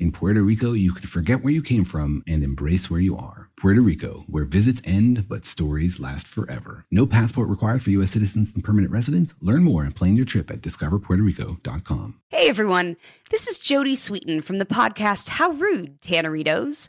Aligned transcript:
In 0.00 0.10
Puerto 0.10 0.42
Rico, 0.42 0.72
you 0.72 0.92
can 0.92 1.06
forget 1.06 1.44
where 1.44 1.52
you 1.52 1.62
came 1.62 1.84
from 1.84 2.24
and 2.26 2.42
embrace 2.42 2.90
where 2.90 3.00
you 3.00 3.16
are. 3.16 3.48
Puerto 3.56 3.80
Rico, 3.80 4.24
where 4.26 4.44
visits 4.44 4.82
end 4.84 5.28
but 5.28 5.44
stories 5.44 6.00
last 6.00 6.26
forever. 6.26 6.84
No 6.90 7.06
passport 7.06 7.48
required 7.48 7.80
for 7.80 7.90
U.S. 7.90 8.10
citizens 8.10 8.52
and 8.56 8.64
permanent 8.64 8.92
residents. 8.92 9.34
Learn 9.40 9.62
more 9.62 9.84
and 9.84 9.94
plan 9.94 10.16
your 10.16 10.26
trip 10.26 10.50
at 10.50 10.62
discoverpuertorico.com. 10.62 12.20
Hey 12.28 12.48
everyone, 12.48 12.96
this 13.30 13.46
is 13.46 13.60
Jodie 13.60 13.92
Sweetin 13.92 14.42
from 14.42 14.58
the 14.58 14.66
podcast 14.66 15.28
How 15.28 15.52
Rude, 15.52 16.00
Tanneritos. 16.00 16.88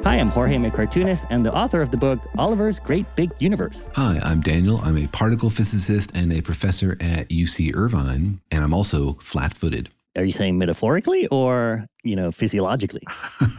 Hi, 0.04 0.20
I'm 0.20 0.30
Jorge, 0.30 0.54
I'm 0.54 0.64
a 0.66 0.72
cartoonist 0.72 1.26
and 1.32 1.44
the 1.44 1.52
author 1.52 1.82
of 1.82 1.90
the 1.90 1.98
book 1.98 2.20
Oliver's 2.38 2.78
Great 2.78 3.08
Big 3.16 3.32
Universe. 3.40 3.90
Hi, 3.96 4.20
I'm 4.24 4.40
Daniel. 4.40 4.80
I'm 4.84 4.98
a 4.98 5.08
particle 5.08 5.50
physicist 5.50 6.12
and 6.14 6.32
a 6.32 6.42
professor 6.42 6.96
at 7.02 7.28
UC 7.30 7.76
Irvine, 7.76 8.40
and 8.52 8.64
I'm 8.64 8.74
also 8.74 9.14
flat 9.14 9.56
footed. 9.56 9.90
Are 10.16 10.24
you 10.24 10.32
saying 10.32 10.58
metaphorically 10.58 11.28
or, 11.28 11.86
you 12.04 12.16
know, 12.16 12.32
physiologically? 12.32 13.04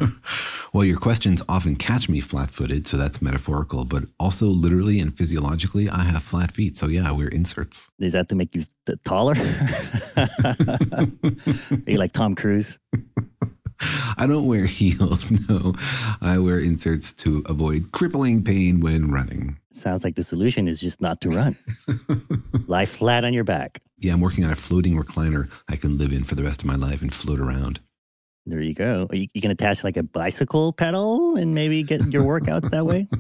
well, 0.73 0.85
your 0.85 0.99
questions 0.99 1.43
often 1.49 1.77
catch 1.77 2.09
me 2.09 2.21
flat 2.21 2.51
footed, 2.51 2.87
so 2.87 2.97
that's 2.97 3.21
metaphorical, 3.21 3.85
but 3.85 4.05
also 4.19 4.47
literally 4.47 4.99
and 4.99 5.17
physiologically, 5.17 5.91
I 5.91 6.05
have 6.05 6.23
flat 6.23 6.53
feet. 6.53 6.77
So, 6.77 6.87
yeah, 6.87 7.11
we're 7.11 7.29
inserts. 7.29 7.91
Is 7.99 8.15
that 8.15 8.31
to 8.31 8.35
make 8.35 8.55
you 8.55 8.65
th- 8.87 8.99
taller? 9.05 9.35
Are 10.17 11.07
you 11.87 11.99
like 11.99 12.13
Tom 12.13 12.35
Cruise? 12.35 12.79
I 14.17 14.27
don't 14.27 14.47
wear 14.47 14.65
heels, 14.65 15.31
no. 15.31 15.75
I 16.23 16.39
wear 16.39 16.59
inserts 16.59 17.13
to 17.15 17.43
avoid 17.47 17.93
crippling 17.93 18.43
pain 18.43 18.81
when 18.81 19.11
running. 19.11 19.59
Sounds 19.73 20.05
like 20.05 20.15
the 20.15 20.23
solution 20.23 20.67
is 20.69 20.81
just 20.81 21.03
not 21.03 21.21
to 21.21 21.29
run. 21.29 21.55
Lie 22.67 22.87
flat 22.87 23.27
on 23.27 23.35
your 23.35 23.45
back. 23.45 23.83
Yeah, 23.99 24.13
I'm 24.13 24.21
working 24.21 24.45
on 24.45 24.51
a 24.51 24.57
floating 24.57 24.97
recliner 24.97 25.49
I 25.69 25.77
can 25.77 25.97
live 25.99 26.13
in 26.13 26.25
for 26.25 26.35
the 26.35 26.43
rest 26.43 26.61
of 26.61 26.67
my 26.67 26.77
life 26.77 27.03
and 27.03 27.13
float 27.13 27.41
around. 27.41 27.81
There 28.45 28.61
you 28.61 28.75
go. 28.75 29.09
You, 29.13 29.27
you 29.35 29.41
can 29.41 29.51
attach 29.51 29.83
like 29.83 29.97
a 29.97 30.03
bicycle 30.03 30.73
pedal 30.73 31.37
and 31.37 31.55
maybe 31.55 31.83
get 31.83 32.13
your 32.13 32.23
workouts 32.23 32.71
that 32.71 32.87
way. 32.87 33.09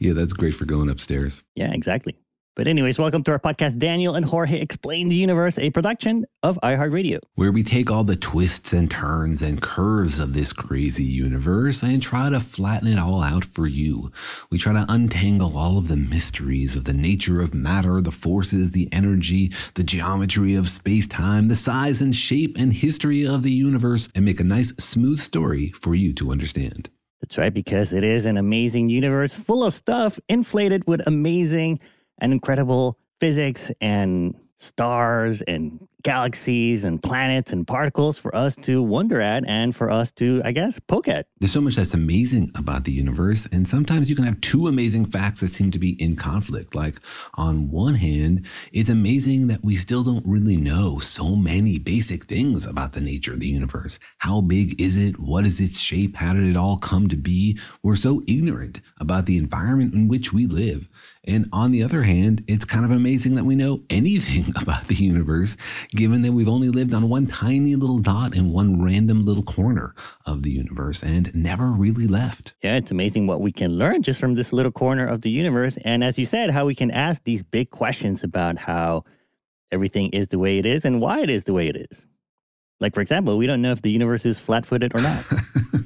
Yeah, 0.00 0.12
that's 0.12 0.32
great 0.32 0.54
for 0.54 0.64
going 0.64 0.90
upstairs. 0.90 1.42
Yeah, 1.54 1.72
exactly. 1.72 2.16
But, 2.56 2.68
anyways, 2.68 3.00
welcome 3.00 3.24
to 3.24 3.32
our 3.32 3.40
podcast, 3.40 3.78
Daniel 3.78 4.14
and 4.14 4.24
Jorge 4.24 4.60
Explain 4.60 5.08
the 5.08 5.16
Universe, 5.16 5.58
a 5.58 5.70
production 5.70 6.24
of 6.44 6.56
iHeartRadio, 6.62 7.18
where 7.34 7.50
we 7.50 7.64
take 7.64 7.90
all 7.90 8.04
the 8.04 8.14
twists 8.14 8.72
and 8.72 8.88
turns 8.88 9.42
and 9.42 9.60
curves 9.60 10.20
of 10.20 10.34
this 10.34 10.52
crazy 10.52 11.02
universe 11.02 11.82
and 11.82 12.00
try 12.00 12.30
to 12.30 12.38
flatten 12.38 12.86
it 12.86 12.96
all 13.00 13.24
out 13.24 13.44
for 13.44 13.66
you. 13.66 14.12
We 14.50 14.58
try 14.58 14.72
to 14.72 14.86
untangle 14.88 15.58
all 15.58 15.78
of 15.78 15.88
the 15.88 15.96
mysteries 15.96 16.76
of 16.76 16.84
the 16.84 16.92
nature 16.92 17.40
of 17.40 17.54
matter, 17.54 18.00
the 18.00 18.12
forces, 18.12 18.70
the 18.70 18.88
energy, 18.92 19.52
the 19.74 19.82
geometry 19.82 20.54
of 20.54 20.68
space 20.68 21.08
time, 21.08 21.48
the 21.48 21.56
size 21.56 22.00
and 22.00 22.14
shape 22.14 22.56
and 22.56 22.72
history 22.72 23.26
of 23.26 23.42
the 23.42 23.50
universe, 23.50 24.08
and 24.14 24.24
make 24.24 24.38
a 24.38 24.44
nice, 24.44 24.72
smooth 24.78 25.18
story 25.18 25.72
for 25.72 25.96
you 25.96 26.12
to 26.12 26.30
understand. 26.30 26.88
That's 27.20 27.36
right, 27.36 27.52
because 27.52 27.92
it 27.92 28.04
is 28.04 28.26
an 28.26 28.36
amazing 28.36 28.90
universe 28.90 29.34
full 29.34 29.64
of 29.64 29.74
stuff 29.74 30.20
inflated 30.28 30.86
with 30.86 31.04
amazing 31.04 31.80
and 32.24 32.32
incredible 32.32 32.98
physics 33.20 33.70
and 33.80 34.34
stars 34.56 35.42
and 35.42 35.86
galaxies 36.02 36.84
and 36.84 37.02
planets 37.02 37.50
and 37.52 37.66
particles 37.66 38.18
for 38.18 38.34
us 38.36 38.54
to 38.56 38.82
wonder 38.82 39.20
at 39.20 39.42
and 39.48 39.74
for 39.74 39.90
us 39.90 40.12
to, 40.12 40.42
I 40.44 40.52
guess, 40.52 40.78
poke 40.78 41.08
at. 41.08 41.26
There's 41.40 41.52
so 41.52 41.62
much 41.62 41.76
that's 41.76 41.94
amazing 41.94 42.52
about 42.54 42.84
the 42.84 42.92
universe, 42.92 43.48
and 43.50 43.66
sometimes 43.66 44.10
you 44.10 44.14
can 44.14 44.26
have 44.26 44.40
two 44.42 44.68
amazing 44.68 45.06
facts 45.06 45.40
that 45.40 45.48
seem 45.48 45.70
to 45.70 45.78
be 45.78 46.00
in 46.00 46.14
conflict. 46.14 46.74
Like, 46.74 47.00
on 47.34 47.70
one 47.70 47.94
hand, 47.94 48.46
it's 48.72 48.90
amazing 48.90 49.46
that 49.46 49.64
we 49.64 49.76
still 49.76 50.04
don't 50.04 50.26
really 50.26 50.58
know 50.58 50.98
so 50.98 51.34
many 51.34 51.78
basic 51.78 52.24
things 52.24 52.66
about 52.66 52.92
the 52.92 53.00
nature 53.00 53.32
of 53.32 53.40
the 53.40 53.48
universe. 53.48 53.98
How 54.18 54.42
big 54.42 54.80
is 54.80 54.98
it? 54.98 55.18
What 55.18 55.46
is 55.46 55.58
its 55.58 55.80
shape? 55.80 56.16
How 56.16 56.34
did 56.34 56.44
it 56.44 56.56
all 56.56 56.76
come 56.76 57.08
to 57.08 57.16
be? 57.16 57.58
We're 57.82 57.96
so 57.96 58.22
ignorant 58.26 58.80
about 59.00 59.24
the 59.24 59.38
environment 59.38 59.94
in 59.94 60.06
which 60.08 60.34
we 60.34 60.46
live. 60.46 60.86
And 61.26 61.48
on 61.52 61.72
the 61.72 61.82
other 61.82 62.02
hand, 62.02 62.44
it's 62.46 62.64
kind 62.64 62.84
of 62.84 62.90
amazing 62.90 63.34
that 63.36 63.44
we 63.44 63.54
know 63.54 63.82
anything 63.90 64.52
about 64.60 64.88
the 64.88 64.94
universe, 64.94 65.56
given 65.90 66.22
that 66.22 66.32
we've 66.32 66.48
only 66.48 66.68
lived 66.68 66.94
on 66.94 67.08
one 67.08 67.26
tiny 67.26 67.76
little 67.76 67.98
dot 67.98 68.34
in 68.34 68.52
one 68.52 68.82
random 68.82 69.24
little 69.24 69.42
corner 69.42 69.94
of 70.26 70.42
the 70.42 70.50
universe 70.50 71.02
and 71.02 71.34
never 71.34 71.66
really 71.68 72.06
left. 72.06 72.54
Yeah, 72.62 72.76
it's 72.76 72.90
amazing 72.90 73.26
what 73.26 73.40
we 73.40 73.52
can 73.52 73.78
learn 73.78 74.02
just 74.02 74.20
from 74.20 74.34
this 74.34 74.52
little 74.52 74.72
corner 74.72 75.06
of 75.06 75.22
the 75.22 75.30
universe. 75.30 75.78
And 75.78 76.04
as 76.04 76.18
you 76.18 76.26
said, 76.26 76.50
how 76.50 76.66
we 76.66 76.74
can 76.74 76.90
ask 76.90 77.24
these 77.24 77.42
big 77.42 77.70
questions 77.70 78.22
about 78.22 78.58
how 78.58 79.04
everything 79.72 80.10
is 80.10 80.28
the 80.28 80.38
way 80.38 80.58
it 80.58 80.66
is 80.66 80.84
and 80.84 81.00
why 81.00 81.20
it 81.20 81.30
is 81.30 81.44
the 81.44 81.52
way 81.52 81.68
it 81.68 81.76
is. 81.90 82.06
Like, 82.80 82.94
for 82.94 83.00
example, 83.00 83.38
we 83.38 83.46
don't 83.46 83.62
know 83.62 83.72
if 83.72 83.82
the 83.82 83.90
universe 83.90 84.26
is 84.26 84.38
flat 84.38 84.66
footed 84.66 84.94
or 84.94 85.00
not. 85.00 85.24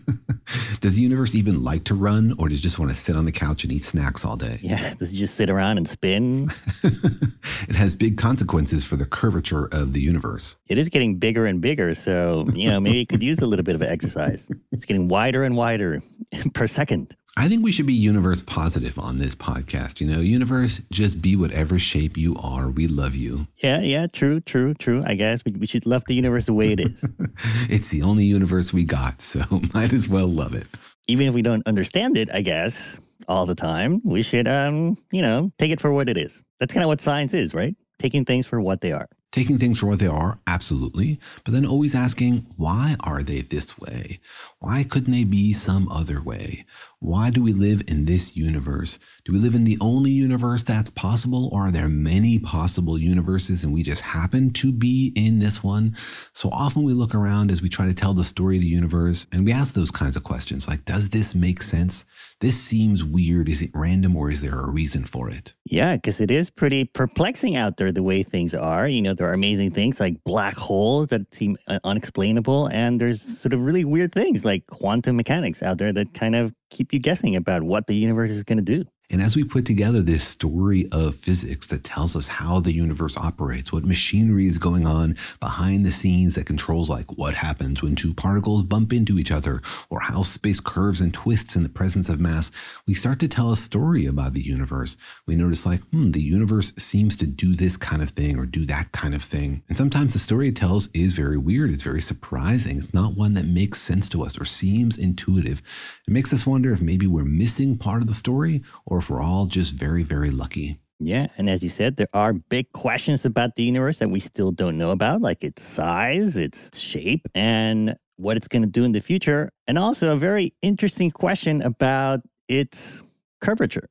Does 0.81 0.97
the 0.97 1.03
universe 1.03 1.35
even 1.35 1.63
like 1.65 1.85
to 1.85 1.95
run 1.95 2.35
or 2.39 2.49
does 2.49 2.59
it 2.59 2.63
just 2.63 2.79
want 2.79 2.91
to 2.91 2.95
sit 2.95 3.17
on 3.17 3.25
the 3.25 3.33
couch 3.33 3.65
and 3.65 3.73
eat 3.73 3.85
snacks 3.85 4.25
all 4.25 4.37
day? 4.37 4.59
Yeah, 4.63 4.95
does 4.95 5.13
it 5.13 5.17
just 5.17 5.35
sit 5.35 5.51
around 5.51 5.79
and 5.79 5.89
spin? 5.89 6.51
it 6.83 7.75
has 7.75 7.95
big 7.95 8.17
consequences 8.17 8.85
for 8.85 8.97
the 8.97 9.07
curvature 9.07 9.67
of 9.73 9.93
the 9.93 10.01
universe. 10.01 10.57
It 10.69 10.79
is 10.79 10.89
getting 10.89 11.17
bigger 11.17 11.47
and 11.47 11.61
bigger, 11.61 11.95
so, 11.95 12.49
you 12.55 12.69
know, 12.69 12.81
maybe 12.81 13.01
it 13.01 13.09
could 13.09 13.23
use 13.23 13.41
a 13.41 13.47
little 13.47 13.65
bit 13.65 13.75
of 13.75 13.83
exercise. 13.83 14.51
It's 14.73 14.85
getting 14.85 15.09
wider 15.09 15.45
and 15.45 15.57
wider 15.57 16.03
per 16.55 16.67
second. 16.67 17.17
I 17.39 17.47
think 17.47 17.63
we 17.63 17.71
should 17.71 17.87
be 17.87 17.95
universe 17.95 18.43
positive 18.43 18.99
on 18.99 19.19
this 19.19 19.37
podcast. 19.37 20.01
You 20.01 20.09
know, 20.09 20.19
universe, 20.19 20.81
just 20.91 21.23
be 21.23 21.37
whatever 21.37 21.79
shape 21.79 22.17
you 22.17 22.35
are. 22.35 22.69
We 22.69 22.89
love 22.89 23.15
you. 23.15 23.47
Yeah, 23.59 23.79
yeah, 23.79 24.09
true, 24.09 24.41
true, 24.41 24.75
true. 24.75 25.05
I 25.07 25.15
guess 25.15 25.45
we, 25.45 25.53
we 25.53 25.69
should 25.69 25.87
love 25.87 26.03
the 26.09 26.17
universe 26.17 26.47
the 26.47 26.53
way 26.53 26.73
it 26.73 26.81
is. 26.81 27.09
it's 27.71 27.91
the 27.91 28.03
only 28.03 28.25
universe 28.25 28.73
we 28.73 28.83
got, 28.83 29.23
so 29.23 29.45
might 29.73 29.93
as 29.93 30.09
well 30.09 30.27
love 30.27 30.53
it. 30.53 30.67
Even 31.07 31.29
if 31.29 31.35
we 31.35 31.43
don't 31.43 31.65
understand 31.65 32.17
it, 32.17 32.29
I 32.35 32.43
guess, 32.43 32.99
all 33.29 33.47
the 33.47 33.55
time, 33.55 34.01
we 34.05 34.23
should, 34.23 34.49
um, 34.49 34.99
you 35.13 35.23
know, 35.23 35.53
take 35.61 35.71
it 35.71 35.81
for 35.81 35.93
what 35.93 36.09
it 36.09 36.17
is. 36.17 36.43
That's 36.59 36.75
kind 36.75 36.83
of 36.83 36.89
what 36.89 37.01
science 37.01 37.35
is, 37.35 37.55
right? 37.55 37.77
Taking 38.01 38.25
things 38.25 38.49
for 38.49 38.61
what 38.61 38.81
they 38.81 38.91
are. 38.91 39.09
Taking 39.31 39.59
things 39.59 39.79
for 39.79 39.87
what 39.87 39.99
they 39.99 40.07
are, 40.07 40.41
absolutely, 40.47 41.21
but 41.45 41.53
then 41.53 41.67
always 41.67 41.95
asking, 41.95 42.47
why 42.57 42.97
are 43.01 43.23
they 43.23 43.43
this 43.43 43.79
way? 43.79 44.21
Why 44.59 44.85
couldn't 44.85 45.13
they 45.13 45.25
be 45.25 45.53
some 45.53 45.87
other 45.91 46.23
way? 46.23 46.65
Why 47.01 47.31
do 47.31 47.45
we 47.45 47.53
live 47.53 47.85
in 47.87 48.07
this 48.07 48.37
universe? 48.37 48.99
Do 49.25 49.33
we 49.33 49.39
live 49.39 49.55
in 49.55 49.63
the 49.63 49.79
only 49.81 50.11
universe 50.11 50.65
that's 50.65 50.91
possible, 50.91 51.49
or 51.53 51.69
are 51.69 51.71
there 51.71 51.89
many 51.89 52.41
possible 52.41 52.99
universes 52.99 53.63
and 53.63 53.73
we 53.73 53.85
just 53.85 54.03
happen 54.03 54.53
to 54.55 54.73
be 54.73 55.13
in 55.15 55.39
this 55.39 55.63
one? 55.63 55.97
So 56.33 56.49
often 56.51 56.83
we 56.83 56.95
look 56.95 57.15
around 57.15 57.53
as 57.53 57.63
we 57.63 57.69
try 57.69 57.87
to 57.87 57.95
tell 57.95 58.15
the 58.15 58.25
story 58.25 58.57
of 58.57 58.63
the 58.63 58.69
universe 58.69 59.29
and 59.31 59.45
we 59.45 59.53
ask 59.53 59.75
those 59.75 59.93
kinds 59.93 60.17
of 60.17 60.25
questions 60.25 60.67
like, 60.67 60.85
does 60.87 61.09
this 61.09 61.37
make 61.37 61.63
sense? 61.63 62.05
This 62.41 62.57
seems 62.57 63.03
weird. 63.03 63.49
Is 63.49 63.63
it 63.63 63.71
random 63.75 64.15
or 64.15 64.31
is 64.31 64.43
there 64.43 64.61
a 64.61 64.71
reason 64.71 65.05
for 65.05 65.29
it? 65.29 65.55
Yeah, 65.65 65.97
because 65.97 66.21
it 66.21 66.31
is 66.31 66.51
pretty 66.51 66.85
perplexing 66.85 67.57
out 67.57 67.79
there 67.79 67.91
the 67.91 68.03
way 68.03 68.23
things 68.23 68.55
are. 68.55 68.87
You 68.87 69.03
know, 69.03 69.13
there 69.13 69.29
are 69.29 69.33
amazing 69.33 69.73
things 69.73 69.99
like 69.99 70.23
black 70.25 70.55
holes 70.55 71.09
that 71.09 71.35
seem 71.35 71.57
uh, 71.67 71.81
unexplainable, 71.83 72.69
and 72.69 73.01
there's 73.01 73.21
sort 73.21 73.53
of 73.53 73.63
really 73.63 73.85
weird 73.85 74.13
things 74.13 74.45
like 74.45 74.67
quantum 74.69 75.17
mechanics 75.17 75.65
out 75.65 75.79
there 75.79 75.93
that 75.93 76.15
kind 76.15 76.37
of 76.37 76.55
keep 76.71 76.93
you 76.93 77.01
guessing 77.01 77.35
about 77.35 77.65
what 77.65 77.89
the 77.89 77.97
universe 77.97 78.31
is 78.31 78.45
going 78.45 78.59
to 78.59 78.63
do. 78.63 78.89
And 79.11 79.23
as 79.23 79.35
we 79.35 79.43
put 79.43 79.65
together 79.65 80.03
this 80.03 80.23
story 80.23 80.87
of 80.93 81.15
physics 81.15 81.69
that 81.69 81.83
tells 81.83 82.15
us 82.15 82.29
how 82.29 82.61
the 82.61 82.75
universe 82.75 83.17
operates, 83.17 83.73
what 83.73 83.87
machinery 83.87 84.47
is 84.47 84.59
going 84.59 84.87
on 84.87 85.17
behind 85.41 85.87
the 85.87 85.91
scenes 85.91 86.35
that 86.35 86.45
controls 86.45 86.91
like 86.91 87.17
what 87.17 87.33
happens 87.33 87.83
when 87.83 87.97
two 87.97 88.13
particles 88.13 88.65
bump 88.65 88.93
into 88.93 89.19
each 89.19 89.31
other 89.31 89.63
or 89.89 89.99
how 89.99 90.23
space 90.23 90.61
curves 90.61 91.01
and 91.01 91.15
twists 91.15 91.57
in 91.57 91.63
the 91.63 91.71
presence 91.71 92.11
of 92.11 92.21
mass, 92.21 92.51
we 92.87 92.93
start 92.93 93.19
to 93.21 93.29
tell 93.29 93.51
a 93.51 93.57
story 93.57 94.05
about 94.05 94.35
the 94.35 94.45
universe. 94.45 94.99
We 95.25 95.37
notice 95.37 95.65
like, 95.65 95.81
hmm, 95.85 96.11
the 96.11 96.21
universe 96.21 96.75
seems 96.77 97.17
to 97.17 97.27
do 97.27 97.57
this 97.57 97.79
kind 97.79 98.03
of 98.03 98.11
thing 98.11 98.39
or 98.39 98.45
do 98.45 98.67
that 98.67 98.93
kind 98.93 99.15
of 99.15 99.25
thing. 99.25 99.63
And 99.69 99.77
sometimes 99.77 100.13
the 100.13 100.19
story 100.19 100.49
it 100.49 100.57
tells 100.57 100.91
is 100.93 101.15
very 101.15 101.39
weird. 101.39 101.71
It's 101.71 101.83
very 101.83 102.03
surprising. 102.03 102.77
It's 102.77 102.93
not 102.93 103.17
one 103.17 103.33
that 103.35 103.47
makes 103.47 103.81
sense 103.81 104.11
to 104.11 104.23
us 104.23 104.39
or 104.39 104.45
seems 104.45 104.99
intuitive. 104.99 105.63
It 106.07 106.11
makes 106.11 106.35
us 106.35 106.47
wonder 106.47 106.75
if 106.75 106.83
maybe 106.83 107.07
we're 107.07 107.25
missing 107.25 107.79
part 107.79 108.03
of 108.03 108.09
the 108.09 108.13
story 108.13 108.63
or 108.85 108.98
or 108.99 109.01
if 109.01 109.11
we're 109.11 109.23
all 109.23 109.47
just 109.47 109.75
very, 109.75 110.03
very 110.03 110.31
lucky. 110.31 110.77
Yeah. 110.99 111.29
And 111.39 111.49
as 111.49 111.63
you 111.63 111.69
said, 111.69 111.97
there 111.97 112.09
are 112.13 112.33
big 112.33 112.73
questions 112.73 113.25
about 113.25 113.55
the 113.55 113.63
universe 113.63 114.01
that 114.01 114.11
we 114.11 114.19
still 114.19 114.51
don't 114.51 114.77
know 114.77 114.91
about, 114.91 115.23
like 115.23 115.45
its 115.45 115.63
size, 115.63 116.37
its 116.37 116.77
shape, 116.77 117.29
and 117.33 117.95
what 118.17 118.37
it's 118.37 118.49
going 118.49 118.63
to 118.63 118.69
do 118.69 118.83
in 118.83 118.91
the 118.91 119.01
future. 119.01 119.51
And 119.69 119.79
also 119.79 120.13
a 120.13 120.17
very 120.17 120.53
interesting 120.63 121.13
question 121.13 121.63
about 121.63 122.23
its 122.49 123.05
curvature 123.41 123.89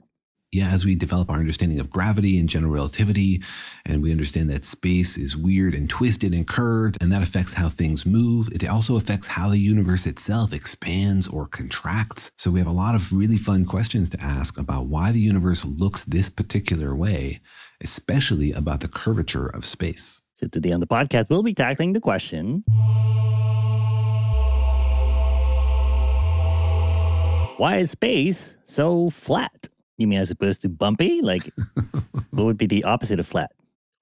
yeah, 0.52 0.70
as 0.70 0.86
we 0.86 0.96
develop 0.96 1.30
our 1.30 1.40
understanding 1.40 1.80
of 1.80 1.90
gravity 1.90 2.40
and 2.40 2.48
general 2.48 2.72
relativity, 2.72 3.44
and 3.86 4.02
we 4.02 4.12
understand 4.12 4.50
that 4.50 4.64
space 4.64 5.18
is 5.18 5.36
weird 5.36 5.74
and 5.74 5.90
twisted 5.90 6.34
and 6.34 6.48
curved, 6.48 6.98
and 7.02 7.12
that 7.12 7.22
affects 7.22 7.54
how 7.54 7.68
things 7.68 8.06
move, 8.06 8.48
it 8.54 8.68
also 8.68 8.96
affects 8.96 9.28
how 9.28 9.50
the 9.50 9.58
universe 9.58 10.06
itself 10.06 10.54
expands 10.54 11.28
or 11.28 11.48
contracts. 11.48 12.32
So 12.38 12.50
we 12.50 12.60
have 12.60 12.68
a 12.68 12.72
lot 12.72 12.96
of 12.96 13.12
really 13.12 13.38
fun 13.38 13.66
questions 13.66 14.10
to 14.12 14.22
ask 14.22 14.58
about 14.58 14.88
why 14.88 15.12
the 15.12 15.20
universe 15.20 15.66
looks 15.66 16.06
this 16.06 16.30
particular 16.30 16.96
way, 16.96 17.42
especially 17.82 18.54
about 18.54 18.80
the 18.80 18.88
curvature 18.88 19.48
of 19.48 19.66
space. 19.66 20.22
So 20.36 20.48
today 20.48 20.72
on 20.72 20.80
the 20.80 20.88
podcast, 20.88 21.30
we'll 21.30 21.44
be 21.44 21.54
tackling 21.54 21.92
the 21.92 22.00
question. 22.00 22.64
Why 27.58 27.78
is 27.78 27.92
space 27.92 28.56
so 28.64 29.10
flat? 29.10 29.68
You 29.98 30.08
mean 30.08 30.20
as 30.20 30.32
opposed 30.32 30.62
to 30.62 30.70
bumpy? 30.70 31.22
Like, 31.22 31.52
what 32.32 32.44
would 32.44 32.58
be 32.58 32.68
the 32.68 32.84
opposite 32.84 33.20
of 33.20 33.28
flat? 33.28 33.52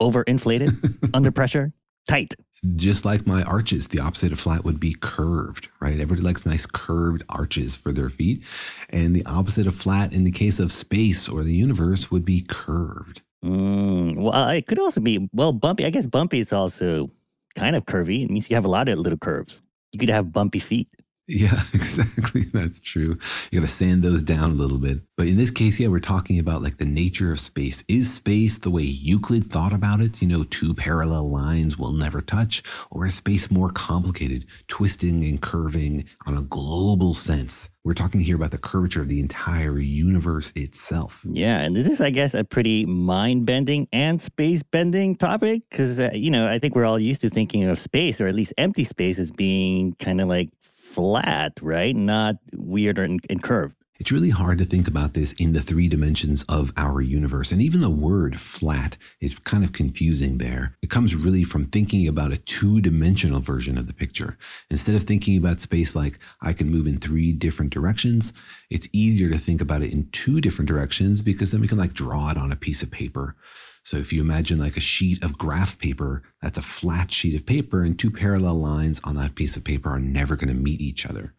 Overinflated, 0.02 1.10
under 1.14 1.32
pressure, 1.32 1.72
tight. 2.10 2.36
Just 2.76 3.06
like 3.06 3.26
my 3.26 3.44
arches, 3.44 3.88
the 3.88 4.00
opposite 4.00 4.32
of 4.32 4.40
flat 4.40 4.66
would 4.66 4.80
be 4.80 4.96
curved, 5.00 5.70
right? 5.80 5.94
Everybody 6.00 6.22
likes 6.22 6.46
nice 6.46 6.66
curved 6.66 7.24
arches 7.30 7.76
for 7.76 7.92
their 7.92 8.10
feet. 8.10 8.44
And 8.90 9.16
the 9.16 9.26
opposite 9.26 9.68
of 9.68 9.76
flat 9.76 10.12
in 10.12 10.24
the 10.24 10.32
case 10.32 10.60
of 10.60 10.72
space 10.72 11.30
or 11.30 11.44
the 11.44 11.54
universe 11.54 12.12
would 12.12 12.26
be 12.26 12.42
curved. 12.42 13.22
Mm, 13.44 14.18
well, 14.18 14.50
it 14.50 14.68
could 14.68 14.80
also 14.80 15.00
be, 15.00 15.30
well, 15.32 15.54
bumpy. 15.54 15.86
I 15.86 15.92
guess 15.92 16.08
bumpy 16.08 16.40
is 16.40 16.52
also 16.52 17.12
kind 17.56 17.76
of 17.76 17.86
curvy. 17.86 18.24
It 18.24 18.32
means 18.32 18.50
you 18.50 18.56
have 18.56 18.66
a 18.66 18.70
lot 18.70 18.90
of 18.90 19.00
little 19.00 19.20
curves. 19.20 19.62
You 19.92 20.00
could 20.00 20.10
have 20.10 20.34
bumpy 20.34 20.60
feet. 20.60 20.90
Yeah, 21.28 21.60
exactly. 21.74 22.42
That's 22.54 22.80
true. 22.80 23.18
You 23.52 23.60
got 23.60 23.68
to 23.68 23.74
sand 23.74 24.04
those 24.04 24.22
down 24.22 24.52
a 24.52 24.54
little 24.54 24.78
bit. 24.78 25.00
But 25.18 25.28
in 25.28 25.38
this 25.38 25.52
case, 25.52 25.80
yeah, 25.80 25.88
we're 25.88 26.00
talking 26.00 26.38
about 26.40 26.62
like 26.62 26.78
the 26.78 26.86
nature 26.86 27.32
of 27.32 27.40
space. 27.40 27.84
Is 27.88 28.14
space 28.14 28.58
the 28.60 28.70
way 28.70 28.84
Euclid 28.84 29.46
thought 29.46 29.74
about 29.74 30.02
it? 30.02 30.22
You 30.22 30.28
know, 30.28 30.44
two 30.44 30.74
parallel 30.74 31.30
lines 31.30 31.78
will 31.78 31.94
never 31.94 32.22
touch? 32.22 32.62
Or 32.92 33.06
is 33.06 33.16
space 33.16 33.50
more 33.50 33.72
complicated, 33.72 34.46
twisting 34.68 35.24
and 35.24 35.42
curving 35.42 36.06
on 36.28 36.38
a 36.38 36.42
global 36.42 37.14
sense? 37.16 37.70
We're 37.84 37.94
talking 37.94 38.22
here 38.22 38.36
about 38.36 38.50
the 38.50 38.58
curvature 38.58 39.02
of 39.02 39.10
the 39.10 39.20
entire 39.20 39.78
universe 39.78 40.52
itself. 40.56 41.24
Yeah, 41.24 41.60
and 41.60 41.76
this 41.76 41.86
is, 41.86 42.02
I 42.02 42.10
guess, 42.10 42.34
a 42.34 42.44
pretty 42.44 42.86
mind 42.86 43.46
bending 43.46 43.88
and 43.94 44.20
space 44.20 44.64
bending 44.64 45.16
topic 45.16 45.62
because, 45.70 46.00
uh, 46.00 46.10
you 46.12 46.32
know, 46.32 46.50
I 46.50 46.58
think 46.58 46.76
we're 46.76 46.86
all 46.86 47.00
used 47.00 47.22
to 47.22 47.30
thinking 47.30 47.66
of 47.66 47.78
space 47.78 48.20
or 48.20 48.28
at 48.28 48.34
least 48.34 48.54
empty 48.58 48.84
space 48.86 49.20
as 49.20 49.30
being 49.30 49.94
kind 50.00 50.20
of 50.20 50.28
like 50.28 50.50
flat, 50.96 51.60
right? 51.62 51.96
Not 51.96 52.38
weird 52.54 52.98
and, 52.98 53.20
and 53.30 53.44
curved. 53.44 53.76
It's 53.98 54.12
really 54.12 54.30
hard 54.30 54.58
to 54.58 54.66
think 54.66 54.90
about 54.90 55.14
this 55.14 55.32
in 55.34 55.54
the 55.54 55.62
three 55.62 55.88
dimensions 55.88 56.44
of 56.50 56.74
our 56.76 57.00
universe. 57.00 57.54
And 57.54 57.62
even 57.62 57.80
the 57.80 57.90
word 57.90 58.38
flat 58.38 58.98
is 59.22 59.40
kind 59.40 59.64
of 59.64 59.72
confusing 59.72 60.38
there. 60.38 60.76
It 60.82 60.90
comes 60.90 61.16
really 61.16 61.46
from 61.46 61.68
thinking 61.68 62.06
about 62.06 62.34
a 62.34 62.38
two 62.38 62.82
dimensional 62.82 63.40
version 63.40 63.78
of 63.78 63.88
the 63.88 63.94
picture. 63.94 64.38
Instead 64.70 64.96
of 64.96 65.04
thinking 65.04 65.38
about 65.38 65.62
space 65.62 65.96
like 65.96 66.20
I 66.42 66.52
can 66.52 66.70
move 66.70 66.88
in 66.88 67.00
three 67.00 67.32
different 67.32 67.72
directions, 67.72 68.34
it's 68.70 68.90
easier 68.92 69.30
to 69.30 69.38
think 69.38 69.62
about 69.62 69.82
it 69.82 69.94
in 69.94 70.10
two 70.12 70.42
different 70.42 70.68
directions 70.68 71.22
because 71.22 71.52
then 71.52 71.62
we 71.62 71.68
can 71.70 71.78
like 71.78 71.94
draw 71.94 72.32
it 72.32 72.38
on 72.38 72.52
a 72.52 72.58
piece 72.58 72.84
of 72.84 72.92
paper. 72.92 73.38
So 73.84 73.96
if 73.98 74.12
you 74.12 74.20
imagine 74.20 74.60
like 74.60 74.76
a 74.76 74.82
sheet 74.82 75.24
of 75.24 75.38
graph 75.38 75.80
paper, 75.80 76.24
that's 76.42 76.58
a 76.58 76.64
flat 76.64 77.12
sheet 77.12 77.36
of 77.36 77.46
paper, 77.46 77.84
and 77.84 77.98
two 77.98 78.12
parallel 78.12 78.56
lines 78.56 79.00
on 79.04 79.16
that 79.18 79.36
piece 79.36 79.56
of 79.56 79.64
paper 79.64 79.90
are 79.90 80.00
never 80.00 80.36
going 80.36 80.50
to 80.50 80.60
meet 80.60 80.82
each 80.82 81.06
other. 81.06 81.34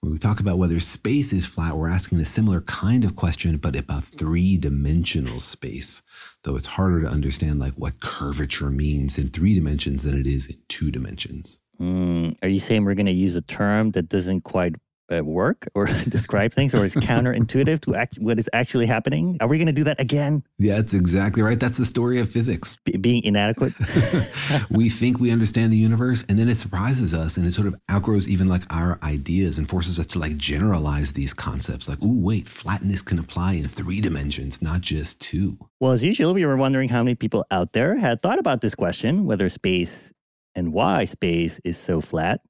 When 0.00 0.12
we 0.12 0.18
talk 0.20 0.38
about 0.38 0.58
whether 0.58 0.78
space 0.78 1.32
is 1.32 1.44
flat, 1.44 1.76
we're 1.76 1.88
asking 1.88 2.20
a 2.20 2.24
similar 2.24 2.60
kind 2.60 3.02
of 3.02 3.16
question, 3.16 3.56
but 3.56 3.74
about 3.74 4.04
three 4.04 4.56
dimensional 4.56 5.40
space. 5.40 6.02
Though 6.44 6.54
it's 6.54 6.68
harder 6.68 7.02
to 7.02 7.08
understand 7.08 7.58
like 7.58 7.74
what 7.74 7.98
curvature 7.98 8.70
means 8.70 9.18
in 9.18 9.30
three 9.30 9.56
dimensions 9.56 10.04
than 10.04 10.16
it 10.16 10.26
is 10.26 10.46
in 10.46 10.56
two 10.68 10.92
dimensions. 10.92 11.60
Mm, 11.80 12.36
are 12.42 12.48
you 12.48 12.60
saying 12.60 12.84
we're 12.84 12.94
going 12.94 13.06
to 13.06 13.12
use 13.12 13.34
a 13.34 13.42
term 13.42 13.90
that 13.92 14.08
doesn't 14.08 14.42
quite 14.42 14.76
uh, 15.12 15.24
work 15.24 15.68
or 15.74 15.86
describe 16.08 16.52
things 16.52 16.74
or 16.74 16.84
is 16.84 16.94
counterintuitive 17.08 17.80
to 17.82 17.94
act- 17.94 18.18
what 18.18 18.38
is 18.38 18.48
actually 18.52 18.86
happening? 18.86 19.36
Are 19.40 19.48
we 19.48 19.58
going 19.58 19.66
to 19.66 19.72
do 19.72 19.84
that 19.84 20.00
again? 20.00 20.42
Yeah, 20.58 20.76
that's 20.76 20.94
exactly 20.94 21.42
right. 21.42 21.58
That's 21.58 21.78
the 21.78 21.86
story 21.86 22.20
of 22.20 22.30
physics. 22.30 22.76
B- 22.84 22.96
being 22.96 23.22
inadequate? 23.24 23.74
we 24.70 24.88
think 24.88 25.18
we 25.18 25.30
understand 25.30 25.72
the 25.72 25.76
universe 25.76 26.24
and 26.28 26.38
then 26.38 26.48
it 26.48 26.56
surprises 26.56 27.14
us 27.14 27.36
and 27.36 27.46
it 27.46 27.52
sort 27.52 27.66
of 27.66 27.76
outgrows 27.90 28.28
even 28.28 28.48
like 28.48 28.62
our 28.70 28.98
ideas 29.02 29.58
and 29.58 29.68
forces 29.68 29.98
us 29.98 30.06
to 30.06 30.18
like 30.18 30.36
generalize 30.36 31.12
these 31.12 31.34
concepts 31.34 31.88
like, 31.88 31.98
oh, 32.02 32.12
wait, 32.12 32.48
flatness 32.48 33.02
can 33.02 33.18
apply 33.18 33.52
in 33.54 33.68
three 33.68 34.00
dimensions, 34.00 34.60
not 34.62 34.80
just 34.80 35.20
two. 35.20 35.58
Well, 35.80 35.92
as 35.92 36.04
usual, 36.04 36.34
we 36.34 36.44
were 36.44 36.56
wondering 36.56 36.88
how 36.88 37.02
many 37.02 37.14
people 37.14 37.46
out 37.50 37.72
there 37.72 37.96
had 37.96 38.20
thought 38.20 38.38
about 38.38 38.60
this 38.60 38.74
question 38.74 39.26
whether 39.26 39.48
space 39.48 40.12
and 40.54 40.72
why 40.72 41.04
space 41.04 41.60
is 41.64 41.78
so 41.78 42.00
flat. 42.00 42.40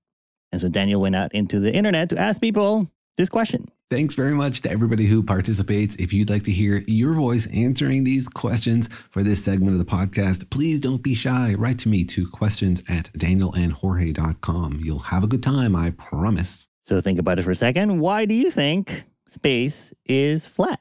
And 0.52 0.60
so 0.60 0.68
Daniel 0.68 1.00
went 1.00 1.16
out 1.16 1.34
into 1.34 1.60
the 1.60 1.72
internet 1.72 2.08
to 2.10 2.18
ask 2.18 2.40
people 2.40 2.88
this 3.16 3.28
question. 3.28 3.68
Thanks 3.90 4.14
very 4.14 4.34
much 4.34 4.60
to 4.62 4.70
everybody 4.70 5.06
who 5.06 5.22
participates. 5.22 5.96
If 5.96 6.12
you'd 6.12 6.28
like 6.28 6.44
to 6.44 6.52
hear 6.52 6.84
your 6.86 7.14
voice 7.14 7.46
answering 7.46 8.04
these 8.04 8.28
questions 8.28 8.88
for 9.10 9.22
this 9.22 9.42
segment 9.42 9.72
of 9.72 9.78
the 9.78 9.90
podcast, 9.90 10.48
please 10.50 10.78
don't 10.78 11.02
be 11.02 11.14
shy. 11.14 11.54
Write 11.54 11.78
to 11.80 11.88
me 11.88 12.04
to 12.04 12.28
questions 12.28 12.82
at 12.88 13.10
danielandjorge.com. 13.14 14.80
You'll 14.82 14.98
have 14.98 15.24
a 15.24 15.26
good 15.26 15.42
time, 15.42 15.74
I 15.74 15.90
promise. 15.92 16.68
So 16.84 17.00
think 17.00 17.18
about 17.18 17.38
it 17.38 17.42
for 17.42 17.50
a 17.50 17.54
second. 17.54 18.00
Why 18.00 18.26
do 18.26 18.34
you 18.34 18.50
think 18.50 19.04
space 19.26 19.94
is 20.04 20.46
flat? 20.46 20.80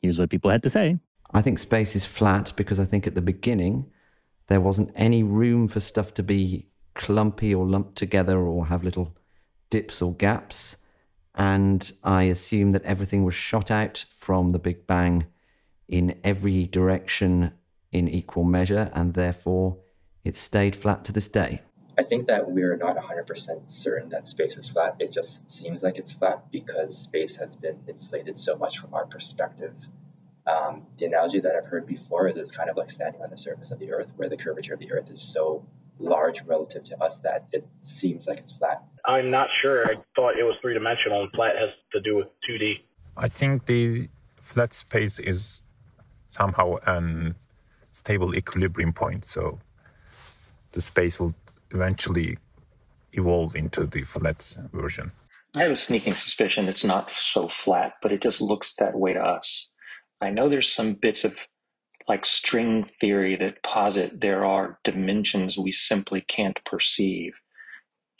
Here's 0.00 0.18
what 0.18 0.30
people 0.30 0.50
had 0.50 0.62
to 0.62 0.70
say. 0.70 0.98
I 1.32 1.42
think 1.42 1.58
space 1.58 1.96
is 1.96 2.06
flat 2.06 2.52
because 2.54 2.78
I 2.78 2.84
think 2.84 3.08
at 3.08 3.16
the 3.16 3.20
beginning 3.20 3.86
there 4.46 4.60
wasn't 4.60 4.92
any 4.94 5.24
room 5.24 5.66
for 5.66 5.80
stuff 5.80 6.14
to 6.14 6.22
be 6.22 6.68
clumpy 6.96 7.54
or 7.54 7.64
lumped 7.64 7.96
together 7.96 8.38
or 8.38 8.66
have 8.66 8.82
little 8.82 9.14
dips 9.70 10.02
or 10.02 10.14
gaps. 10.14 10.76
And 11.34 11.92
I 12.02 12.24
assume 12.24 12.72
that 12.72 12.82
everything 12.82 13.22
was 13.24 13.34
shot 13.34 13.70
out 13.70 14.06
from 14.10 14.50
the 14.50 14.58
Big 14.58 14.86
Bang 14.86 15.26
in 15.86 16.18
every 16.24 16.66
direction 16.66 17.52
in 17.92 18.08
equal 18.08 18.44
measure, 18.44 18.90
and 18.94 19.14
therefore 19.14 19.78
it 20.24 20.36
stayed 20.36 20.74
flat 20.74 21.04
to 21.04 21.12
this 21.12 21.28
day. 21.28 21.60
I 21.98 22.02
think 22.02 22.26
that 22.26 22.50
we're 22.50 22.76
not 22.76 22.96
100% 22.96 23.70
certain 23.70 24.10
that 24.10 24.26
space 24.26 24.56
is 24.58 24.68
flat. 24.68 24.96
It 24.98 25.12
just 25.12 25.50
seems 25.50 25.82
like 25.82 25.96
it's 25.96 26.12
flat 26.12 26.50
because 26.50 26.98
space 26.98 27.36
has 27.36 27.56
been 27.56 27.78
inflated 27.86 28.36
so 28.36 28.56
much 28.56 28.78
from 28.78 28.92
our 28.92 29.06
perspective. 29.06 29.74
Um, 30.46 30.86
the 30.98 31.06
analogy 31.06 31.40
that 31.40 31.56
I've 31.56 31.64
heard 31.64 31.86
before 31.86 32.28
is 32.28 32.36
it's 32.36 32.50
kind 32.52 32.68
of 32.68 32.76
like 32.76 32.90
standing 32.90 33.22
on 33.22 33.30
the 33.30 33.36
surface 33.36 33.70
of 33.70 33.78
the 33.78 33.92
Earth, 33.92 34.12
where 34.16 34.28
the 34.28 34.36
curvature 34.36 34.74
of 34.74 34.80
the 34.80 34.92
Earth 34.92 35.10
is 35.10 35.22
so 35.22 35.66
large 35.98 36.42
relative 36.42 36.82
to 36.84 37.02
us 37.02 37.18
that 37.20 37.46
it 37.52 37.66
seems 37.80 38.26
like 38.26 38.38
it's 38.38 38.52
flat. 38.52 38.82
I'm 39.04 39.30
not 39.30 39.48
sure. 39.62 39.86
I 39.86 39.94
thought 40.14 40.38
it 40.38 40.42
was 40.42 40.56
three 40.60 40.74
dimensional, 40.74 41.22
and 41.22 41.32
flat 41.32 41.56
has 41.56 41.70
to 41.92 42.00
do 42.00 42.16
with 42.16 42.28
2D. 42.48 42.80
I 43.16 43.28
think 43.28 43.66
the 43.66 44.08
flat 44.36 44.72
space 44.72 45.18
is 45.18 45.62
somehow 46.28 46.76
a 46.86 47.34
stable 47.90 48.34
equilibrium 48.34 48.92
point. 48.92 49.24
So 49.24 49.58
the 50.72 50.80
space 50.80 51.18
will 51.18 51.34
eventually 51.70 52.38
evolve 53.12 53.56
into 53.56 53.86
the 53.86 54.02
flat 54.02 54.56
version. 54.72 55.12
I 55.54 55.62
have 55.62 55.70
a 55.70 55.76
sneaking 55.76 56.14
suspicion 56.14 56.68
it's 56.68 56.84
not 56.84 57.10
so 57.10 57.48
flat, 57.48 57.94
but 58.02 58.12
it 58.12 58.20
just 58.20 58.42
looks 58.42 58.74
that 58.74 58.94
way 58.94 59.14
to 59.14 59.20
us. 59.20 59.70
I 60.20 60.30
know 60.30 60.48
there's 60.48 60.70
some 60.70 60.94
bits 60.94 61.24
of 61.24 61.38
like 62.08 62.24
string 62.24 62.88
theory 63.00 63.36
that 63.36 63.62
posit 63.62 64.20
there 64.20 64.44
are 64.44 64.78
dimensions 64.84 65.58
we 65.58 65.72
simply 65.72 66.20
can't 66.20 66.62
perceive. 66.64 67.34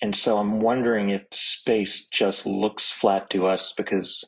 And 0.03 0.15
so 0.15 0.39
I'm 0.39 0.61
wondering 0.61 1.11
if 1.11 1.23
space 1.33 2.07
just 2.07 2.47
looks 2.47 2.91
flat 2.91 3.31
to 3.31 3.47
us 3.47 3.73
because 3.73 4.25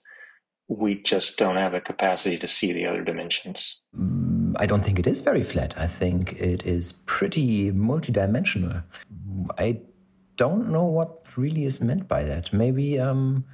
we 0.68 1.02
just 1.02 1.38
don't 1.38 1.56
have 1.56 1.72
the 1.72 1.80
capacity 1.80 2.38
to 2.38 2.46
see 2.46 2.72
the 2.72 2.86
other 2.86 3.02
dimensions. 3.02 3.80
I 4.56 4.66
don't 4.66 4.84
think 4.84 4.98
it 4.98 5.06
is 5.06 5.20
very 5.20 5.44
flat. 5.44 5.74
I 5.76 5.86
think 5.86 6.34
it 6.34 6.64
is 6.64 6.92
pretty 7.06 7.70
multidimensional. 7.72 8.82
I 9.58 9.80
don't 10.36 10.70
know 10.70 10.84
what 10.84 11.24
really 11.36 11.64
is 11.64 11.80
meant 11.80 12.06
by 12.08 12.22
that. 12.24 12.52
Maybe 12.52 12.98
um, 12.98 13.44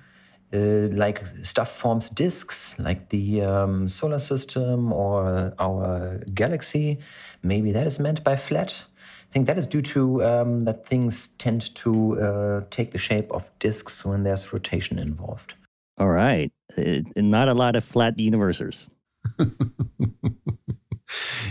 uh, 0.54 0.94
like 0.94 1.24
stuff 1.42 1.76
forms 1.76 2.10
disks, 2.10 2.78
like 2.78 3.08
the 3.08 3.42
um, 3.42 3.88
solar 3.88 4.18
system 4.18 4.92
or 4.92 5.52
our 5.58 6.20
galaxy. 6.32 6.98
Maybe 7.42 7.72
that 7.72 7.86
is 7.86 7.98
meant 7.98 8.22
by 8.22 8.36
flat. 8.36 8.84
I 9.28 9.32
think 9.32 9.46
that 9.46 9.58
is 9.58 9.66
due 9.66 9.82
to 9.82 10.24
um, 10.24 10.64
that 10.64 10.86
things 10.86 11.28
tend 11.38 11.74
to 11.74 12.20
uh, 12.20 12.60
take 12.70 12.92
the 12.92 12.98
shape 12.98 13.30
of 13.32 13.50
disks 13.58 14.04
when 14.04 14.22
there's 14.22 14.52
rotation 14.52 14.98
involved. 14.98 15.54
All 15.98 16.08
right. 16.08 16.52
Uh, 16.76 17.00
not 17.16 17.48
a 17.48 17.54
lot 17.54 17.76
of 17.76 17.84
flat 17.84 18.18
universes. 18.18 18.90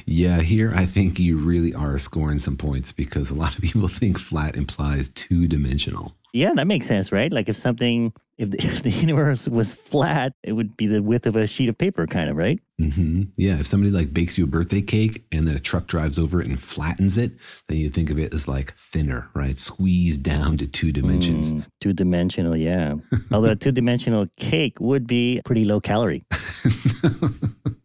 yeah, 0.05 0.41
here 0.41 0.73
I 0.75 0.85
think 0.85 1.19
you 1.19 1.37
really 1.37 1.73
are 1.73 1.97
scoring 1.97 2.39
some 2.39 2.57
points 2.57 2.91
because 2.91 3.29
a 3.29 3.35
lot 3.35 3.55
of 3.55 3.61
people 3.61 3.87
think 3.87 4.19
flat 4.19 4.55
implies 4.55 5.09
two 5.09 5.47
dimensional. 5.47 6.15
Yeah, 6.33 6.53
that 6.55 6.65
makes 6.65 6.87
sense, 6.87 7.11
right? 7.11 7.31
Like 7.31 7.47
if 7.47 7.55
something, 7.55 8.11
if 8.39 8.49
the, 8.49 8.57
if 8.65 8.81
the, 8.81 8.89
universe 8.89 9.47
was 9.47 9.71
flat, 9.71 10.33
it 10.41 10.53
would 10.53 10.75
be 10.75 10.87
the 10.87 11.01
width 11.01 11.27
of 11.27 11.35
a 11.35 11.45
sheet 11.45 11.69
of 11.69 11.77
paper, 11.77 12.07
kind 12.07 12.29
of, 12.29 12.35
right? 12.35 12.59
Mm-hmm. 12.81 13.23
Yeah. 13.37 13.59
If 13.59 13.67
somebody 13.67 13.91
like 13.91 14.13
bakes 14.13 14.37
you 14.37 14.45
a 14.45 14.47
birthday 14.47 14.81
cake 14.81 15.23
and 15.31 15.47
then 15.47 15.55
a 15.55 15.59
truck 15.59 15.85
drives 15.85 16.17
over 16.17 16.41
it 16.41 16.47
and 16.47 16.59
flattens 16.59 17.17
it, 17.17 17.33
then 17.67 17.77
you 17.77 17.91
think 17.91 18.09
of 18.09 18.17
it 18.17 18.33
as 18.33 18.47
like 18.47 18.75
thinner, 18.77 19.29
right? 19.35 19.57
Squeezed 19.57 20.23
down 20.23 20.57
to 20.57 20.67
two 20.67 20.91
dimensions. 20.91 21.51
Mm, 21.51 21.65
two 21.79 21.93
dimensional, 21.93 22.57
yeah. 22.57 22.95
Although 23.31 23.51
a 23.51 23.55
two 23.55 23.71
dimensional 23.71 24.27
cake 24.37 24.79
would 24.79 25.05
be 25.05 25.39
pretty 25.45 25.65
low 25.65 25.79
calorie. 25.79 26.25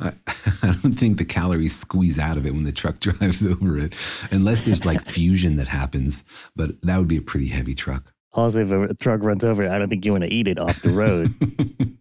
I, 0.00 0.12
I, 0.62 0.78
don't 0.82 0.94
think 0.94 1.18
the 1.18 1.24
calories 1.24 1.76
squeeze 1.76 2.18
out 2.18 2.36
of 2.36 2.46
it 2.46 2.52
when 2.52 2.64
the 2.64 2.72
truck 2.72 2.98
drives 3.00 3.44
over 3.44 3.78
it, 3.78 3.94
unless 4.30 4.62
there's 4.62 4.84
like 4.84 5.04
fusion 5.08 5.56
that 5.56 5.68
happens. 5.68 6.24
But 6.54 6.80
that 6.82 6.98
would 6.98 7.08
be 7.08 7.16
a 7.16 7.22
pretty 7.22 7.48
heavy 7.48 7.74
truck. 7.74 8.12
Also, 8.32 8.60
if 8.60 8.90
a 8.90 8.94
truck 8.94 9.22
runs 9.22 9.44
over 9.44 9.64
it, 9.64 9.70
I 9.70 9.78
don't 9.78 9.88
think 9.88 10.04
you 10.04 10.12
want 10.12 10.24
to 10.24 10.32
eat 10.32 10.46
it 10.46 10.58
off 10.58 10.82
the 10.82 10.90
road. 10.90 11.34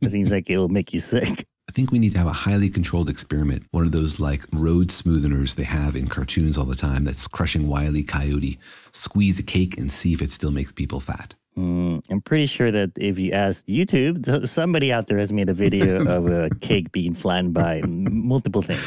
it 0.02 0.12
seems 0.12 0.32
like 0.32 0.50
it'll 0.50 0.68
make 0.68 0.94
you 0.94 1.00
sick. 1.00 1.46
I 1.70 1.72
think 1.72 1.92
we 1.92 2.00
need 2.00 2.12
to 2.12 2.18
have 2.18 2.28
a 2.28 2.34
highly 2.34 2.70
controlled 2.70 3.10
experiment. 3.10 3.64
One 3.72 3.86
of 3.86 3.92
those 3.92 4.20
like 4.20 4.46
road 4.52 4.90
smootheners 4.90 5.56
they 5.56 5.64
have 5.64 5.96
in 5.96 6.08
cartoons 6.08 6.58
all 6.58 6.66
the 6.66 6.76
time 6.76 7.06
that's 7.06 7.28
crushing 7.28 7.68
Wile 7.70 7.96
E. 7.96 8.04
Coyote. 8.04 8.60
Squeeze 8.92 9.40
a 9.40 9.44
cake 9.44 9.80
and 9.80 9.90
see 9.90 10.14
if 10.14 10.22
it 10.22 10.32
still 10.32 10.52
makes 10.52 10.72
people 10.72 11.00
fat. 11.00 11.36
Mm, 11.58 11.85
I'm 12.10 12.22
pretty 12.22 12.46
sure 12.46 12.72
that 12.72 12.92
if 12.98 13.18
you 13.18 13.32
ask 13.32 13.66
YouTube, 13.66 14.48
somebody 14.48 14.94
out 14.94 15.08
there 15.08 15.18
has 15.18 15.34
made 15.34 15.50
a 15.50 15.54
video 15.54 16.06
of 16.08 16.28
a 16.28 16.50
cake 16.62 16.92
being 16.92 17.14
flattened 17.14 17.54
by 17.54 17.82
multiple 17.82 18.62
things. 18.62 18.84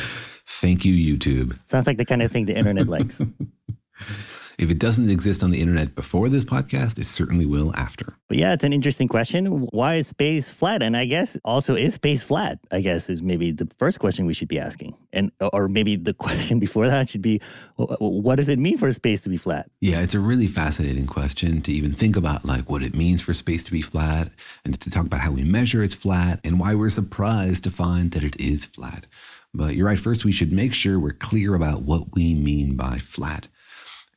Thank 0.46 0.84
you, 0.84 0.94
YouTube. 0.94 1.58
Sounds 1.64 1.86
like 1.86 1.96
the 1.98 2.04
kind 2.04 2.22
of 2.22 2.30
thing 2.32 2.46
the 2.46 2.56
internet 2.56 2.88
likes. 2.88 3.20
If 4.58 4.72
it 4.72 4.80
doesn't 4.80 5.08
exist 5.08 5.44
on 5.44 5.52
the 5.52 5.60
internet 5.60 5.94
before 5.94 6.28
this 6.28 6.42
podcast, 6.42 6.98
it 6.98 7.04
certainly 7.04 7.46
will 7.46 7.72
after. 7.76 8.14
But 8.26 8.38
yeah, 8.38 8.52
it's 8.52 8.64
an 8.64 8.72
interesting 8.72 9.06
question. 9.06 9.68
Why 9.70 9.94
is 9.94 10.08
space 10.08 10.50
flat? 10.50 10.82
And 10.82 10.96
I 10.96 11.04
guess 11.04 11.38
also 11.44 11.76
is 11.76 11.94
space 11.94 12.24
flat? 12.24 12.58
I 12.72 12.80
guess 12.80 13.08
is 13.08 13.22
maybe 13.22 13.52
the 13.52 13.68
first 13.78 14.00
question 14.00 14.26
we 14.26 14.34
should 14.34 14.48
be 14.48 14.58
asking. 14.58 14.96
And 15.12 15.30
or 15.52 15.68
maybe 15.68 15.94
the 15.94 16.12
question 16.26 16.58
before 16.58 16.88
that 16.88 17.08
should 17.08 17.22
be 17.22 17.40
what 17.76 18.34
does 18.34 18.48
it 18.48 18.58
mean 18.58 18.76
for 18.76 18.92
space 18.92 19.20
to 19.22 19.28
be 19.28 19.36
flat? 19.36 19.70
Yeah, 19.80 20.00
it's 20.00 20.14
a 20.14 20.20
really 20.20 20.48
fascinating 20.48 21.06
question 21.06 21.62
to 21.62 21.72
even 21.72 21.94
think 21.94 22.16
about 22.16 22.44
like 22.44 22.68
what 22.68 22.82
it 22.82 22.96
means 22.96 23.22
for 23.22 23.34
space 23.34 23.62
to 23.62 23.70
be 23.70 23.82
flat 23.82 24.32
and 24.64 24.78
to 24.80 24.90
talk 24.90 25.06
about 25.06 25.20
how 25.20 25.30
we 25.30 25.44
measure 25.44 25.84
it's 25.84 25.94
flat 25.94 26.40
and 26.42 26.58
why 26.58 26.74
we're 26.74 26.90
surprised 26.90 27.62
to 27.62 27.70
find 27.70 28.10
that 28.10 28.24
it 28.24 28.38
is 28.40 28.64
flat. 28.64 29.06
But 29.54 29.76
you're 29.76 29.86
right, 29.86 29.98
first 29.98 30.24
we 30.24 30.32
should 30.32 30.52
make 30.52 30.74
sure 30.74 30.98
we're 30.98 31.12
clear 31.12 31.54
about 31.54 31.82
what 31.82 32.14
we 32.14 32.34
mean 32.34 32.74
by 32.74 32.98
flat. 32.98 33.46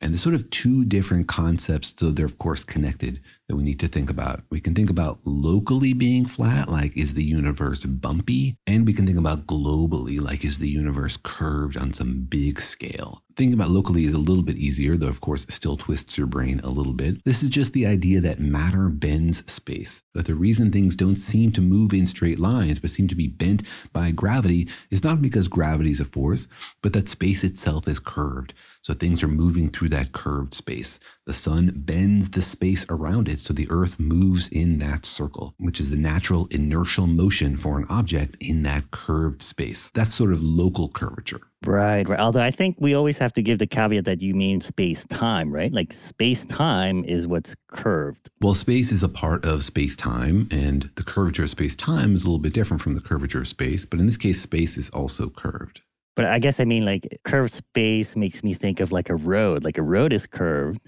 And 0.02 0.12
there's 0.12 0.22
sort 0.22 0.34
of 0.34 0.50
two 0.50 0.84
different 0.84 1.28
concepts, 1.28 1.94
so 1.96 2.10
they're 2.10 2.26
of 2.26 2.38
course 2.38 2.64
connected, 2.64 3.20
that 3.48 3.54
we 3.54 3.62
need 3.62 3.78
to 3.80 3.86
think 3.86 4.10
about. 4.10 4.42
We 4.50 4.60
can 4.60 4.74
think 4.74 4.90
about 4.90 5.20
locally 5.24 5.92
being 5.92 6.26
flat, 6.26 6.68
like 6.68 6.96
is 6.96 7.14
the 7.14 7.22
universe 7.22 7.84
bumpy? 7.84 8.56
And 8.66 8.84
we 8.84 8.94
can 8.94 9.06
think 9.06 9.18
about 9.18 9.46
globally, 9.46 10.20
like 10.20 10.44
is 10.44 10.58
the 10.58 10.68
universe 10.68 11.18
curved 11.22 11.76
on 11.76 11.92
some 11.92 12.22
big 12.22 12.60
scale? 12.60 13.22
Thinking 13.36 13.54
about 13.54 13.70
locally 13.70 14.04
is 14.04 14.12
a 14.12 14.18
little 14.18 14.42
bit 14.42 14.56
easier, 14.56 14.96
though, 14.96 15.06
of 15.06 15.20
course, 15.20 15.46
still 15.48 15.76
twists 15.76 16.18
your 16.18 16.26
brain 16.26 16.60
a 16.64 16.68
little 16.68 16.92
bit. 16.92 17.24
This 17.24 17.42
is 17.42 17.48
just 17.48 17.72
the 17.72 17.86
idea 17.86 18.20
that 18.20 18.40
matter 18.40 18.88
bends 18.88 19.50
space, 19.50 20.02
that 20.14 20.26
the 20.26 20.34
reason 20.34 20.70
things 20.70 20.96
don't 20.96 21.16
seem 21.16 21.52
to 21.52 21.60
move 21.60 21.94
in 21.94 22.06
straight 22.06 22.38
lines, 22.38 22.78
but 22.78 22.90
seem 22.90 23.08
to 23.08 23.14
be 23.14 23.28
bent 23.28 23.62
by 23.92 24.10
gravity, 24.10 24.68
is 24.90 25.04
not 25.04 25.22
because 25.22 25.48
gravity 25.48 25.90
is 25.92 26.00
a 26.00 26.04
force, 26.04 26.48
but 26.82 26.92
that 26.92 27.08
space 27.08 27.44
itself 27.44 27.86
is 27.88 27.98
curved. 27.98 28.52
So 28.82 28.94
things 28.94 29.22
are 29.22 29.28
moving 29.28 29.70
through 29.70 29.90
that 29.90 30.10
curved 30.10 30.52
space. 30.52 30.98
The 31.24 31.32
sun 31.32 31.72
bends 31.74 32.30
the 32.30 32.42
space 32.42 32.84
around 32.90 33.28
it, 33.28 33.38
so 33.38 33.54
the 33.54 33.70
earth 33.70 34.00
moves 34.00 34.48
in 34.48 34.80
that 34.80 35.06
circle, 35.06 35.54
which 35.58 35.78
is 35.78 35.90
the 35.90 35.96
natural 35.96 36.48
inertial 36.50 37.06
motion 37.06 37.56
for 37.56 37.78
an 37.78 37.86
object 37.88 38.36
in 38.40 38.64
that 38.64 38.90
curved 38.90 39.40
space. 39.40 39.92
That's 39.94 40.12
sort 40.12 40.32
of 40.32 40.42
local 40.42 40.88
curvature. 40.88 41.40
Right, 41.64 42.08
right. 42.08 42.18
Although 42.18 42.42
I 42.42 42.50
think 42.50 42.76
we 42.80 42.92
always 42.94 43.18
have 43.18 43.32
to 43.34 43.42
give 43.42 43.60
the 43.60 43.68
caveat 43.68 44.04
that 44.06 44.20
you 44.20 44.34
mean 44.34 44.60
space 44.60 45.06
time, 45.06 45.52
right? 45.54 45.72
Like 45.72 45.92
space 45.92 46.44
time 46.44 47.04
is 47.04 47.28
what's 47.28 47.54
curved. 47.68 48.30
Well, 48.40 48.54
space 48.54 48.90
is 48.90 49.04
a 49.04 49.08
part 49.08 49.44
of 49.44 49.62
space 49.62 49.94
time, 49.94 50.48
and 50.50 50.90
the 50.96 51.04
curvature 51.04 51.44
of 51.44 51.50
space 51.50 51.76
time 51.76 52.16
is 52.16 52.24
a 52.24 52.26
little 52.26 52.40
bit 52.40 52.52
different 52.52 52.82
from 52.82 52.96
the 52.96 53.00
curvature 53.00 53.42
of 53.42 53.46
space. 53.46 53.84
But 53.84 54.00
in 54.00 54.06
this 54.06 54.16
case, 54.16 54.42
space 54.42 54.76
is 54.76 54.90
also 54.90 55.30
curved. 55.30 55.82
But 56.14 56.26
I 56.26 56.38
guess 56.38 56.60
I 56.60 56.64
mean 56.64 56.84
like 56.84 57.20
curved 57.24 57.52
space 57.52 58.16
makes 58.16 58.44
me 58.44 58.54
think 58.54 58.80
of 58.80 58.92
like 58.92 59.08
a 59.08 59.16
road. 59.16 59.64
Like 59.64 59.78
a 59.78 59.82
road 59.82 60.12
is 60.12 60.26
curved. 60.26 60.80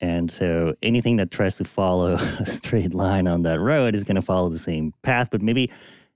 And 0.00 0.30
so 0.30 0.74
anything 0.82 1.16
that 1.16 1.30
tries 1.30 1.56
to 1.56 1.64
follow 1.64 2.14
a 2.40 2.46
straight 2.46 2.94
line 2.94 3.26
on 3.26 3.42
that 3.42 3.60
road 3.60 3.94
is 3.94 4.04
going 4.04 4.16
to 4.16 4.22
follow 4.22 4.48
the 4.48 4.58
same 4.58 4.92
path. 5.02 5.28
But 5.30 5.40
maybe 5.40 5.70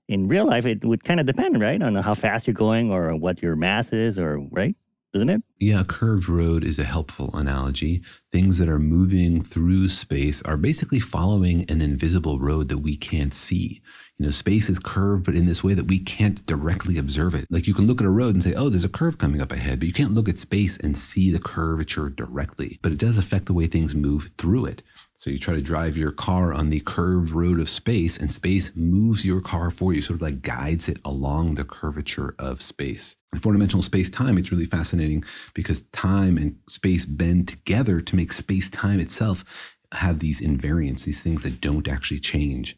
in 0.07 0.27
real 0.27 0.45
life, 0.45 0.65
it 0.65 0.83
would 0.83 1.03
kind 1.03 1.19
of 1.19 1.25
depend, 1.25 1.59
right? 1.61 1.81
On 1.81 1.95
how 1.95 2.13
fast 2.13 2.47
you're 2.47 2.53
going 2.53 2.91
or 2.91 3.15
what 3.15 3.41
your 3.41 3.55
mass 3.55 3.93
is, 3.93 4.19
or 4.19 4.39
right? 4.51 4.75
Doesn't 5.11 5.29
it? 5.29 5.41
Yeah, 5.57 5.81
a 5.81 5.85
curved 5.85 6.29
road 6.29 6.63
is 6.63 6.77
a 6.77 6.83
helpful 6.83 7.31
analogy. 7.33 8.03
Things 8.31 8.59
that 8.59 8.69
are 8.69 8.77
moving 8.77 9.41
through 9.41 9.87
space 9.87 10.43
are 10.43 10.55
basically 10.55 10.99
following 10.99 11.65
an 11.67 11.81
invisible 11.81 12.39
road 12.39 12.69
that 12.69 12.77
we 12.77 12.95
can't 12.95 13.33
see. 13.33 13.81
You 14.19 14.25
know, 14.25 14.29
space 14.29 14.69
is 14.69 14.77
curved, 14.77 15.25
but 15.25 15.33
in 15.33 15.47
this 15.47 15.63
way 15.63 15.73
that 15.73 15.87
we 15.87 15.97
can't 15.97 16.45
directly 16.45 16.99
observe 16.99 17.33
it. 17.33 17.47
Like 17.49 17.65
you 17.65 17.73
can 17.73 17.87
look 17.87 18.01
at 18.01 18.05
a 18.05 18.11
road 18.11 18.35
and 18.35 18.43
say, 18.43 18.53
oh, 18.53 18.69
there's 18.69 18.83
a 18.83 18.89
curve 18.89 19.17
coming 19.17 19.41
up 19.41 19.51
ahead, 19.51 19.79
but 19.79 19.87
you 19.87 19.93
can't 19.93 20.13
look 20.13 20.29
at 20.29 20.37
space 20.37 20.77
and 20.77 20.95
see 20.95 21.31
the 21.31 21.39
curvature 21.39 22.09
directly. 22.09 22.77
But 22.83 22.91
it 22.91 22.99
does 22.99 23.17
affect 23.17 23.47
the 23.47 23.53
way 23.53 23.65
things 23.65 23.95
move 23.95 24.29
through 24.37 24.65
it. 24.65 24.83
So 25.19 25.29
you 25.29 25.37
try 25.37 25.55
to 25.55 25.61
drive 25.61 25.97
your 25.97 26.13
car 26.13 26.53
on 26.53 26.69
the 26.69 26.79
curved 26.79 27.31
road 27.31 27.59
of 27.59 27.67
space, 27.67 28.17
and 28.17 28.31
space 28.31 28.71
moves 28.73 29.25
your 29.25 29.41
car 29.41 29.69
for 29.69 29.91
you, 29.91 30.01
sort 30.01 30.15
of 30.15 30.21
like 30.21 30.41
guides 30.41 30.87
it 30.87 30.95
along 31.03 31.55
the 31.55 31.65
curvature 31.65 32.35
of 32.39 32.61
space. 32.61 33.17
In 33.33 33.39
four 33.39 33.51
dimensional 33.51 33.83
space 33.83 34.09
time, 34.09 34.37
it's 34.37 34.49
really 34.49 34.63
fascinating 34.63 35.25
because 35.53 35.81
time 35.91 36.37
and 36.37 36.55
space 36.69 37.05
bend 37.05 37.49
together 37.49 37.99
to 37.99 38.15
make 38.15 38.31
space 38.31 38.69
time 38.69 39.01
itself 39.01 39.43
have 39.91 40.19
these 40.19 40.39
invariants, 40.39 41.03
these 41.03 41.21
things 41.21 41.43
that 41.43 41.59
don't 41.59 41.89
actually 41.89 42.21
change. 42.21 42.77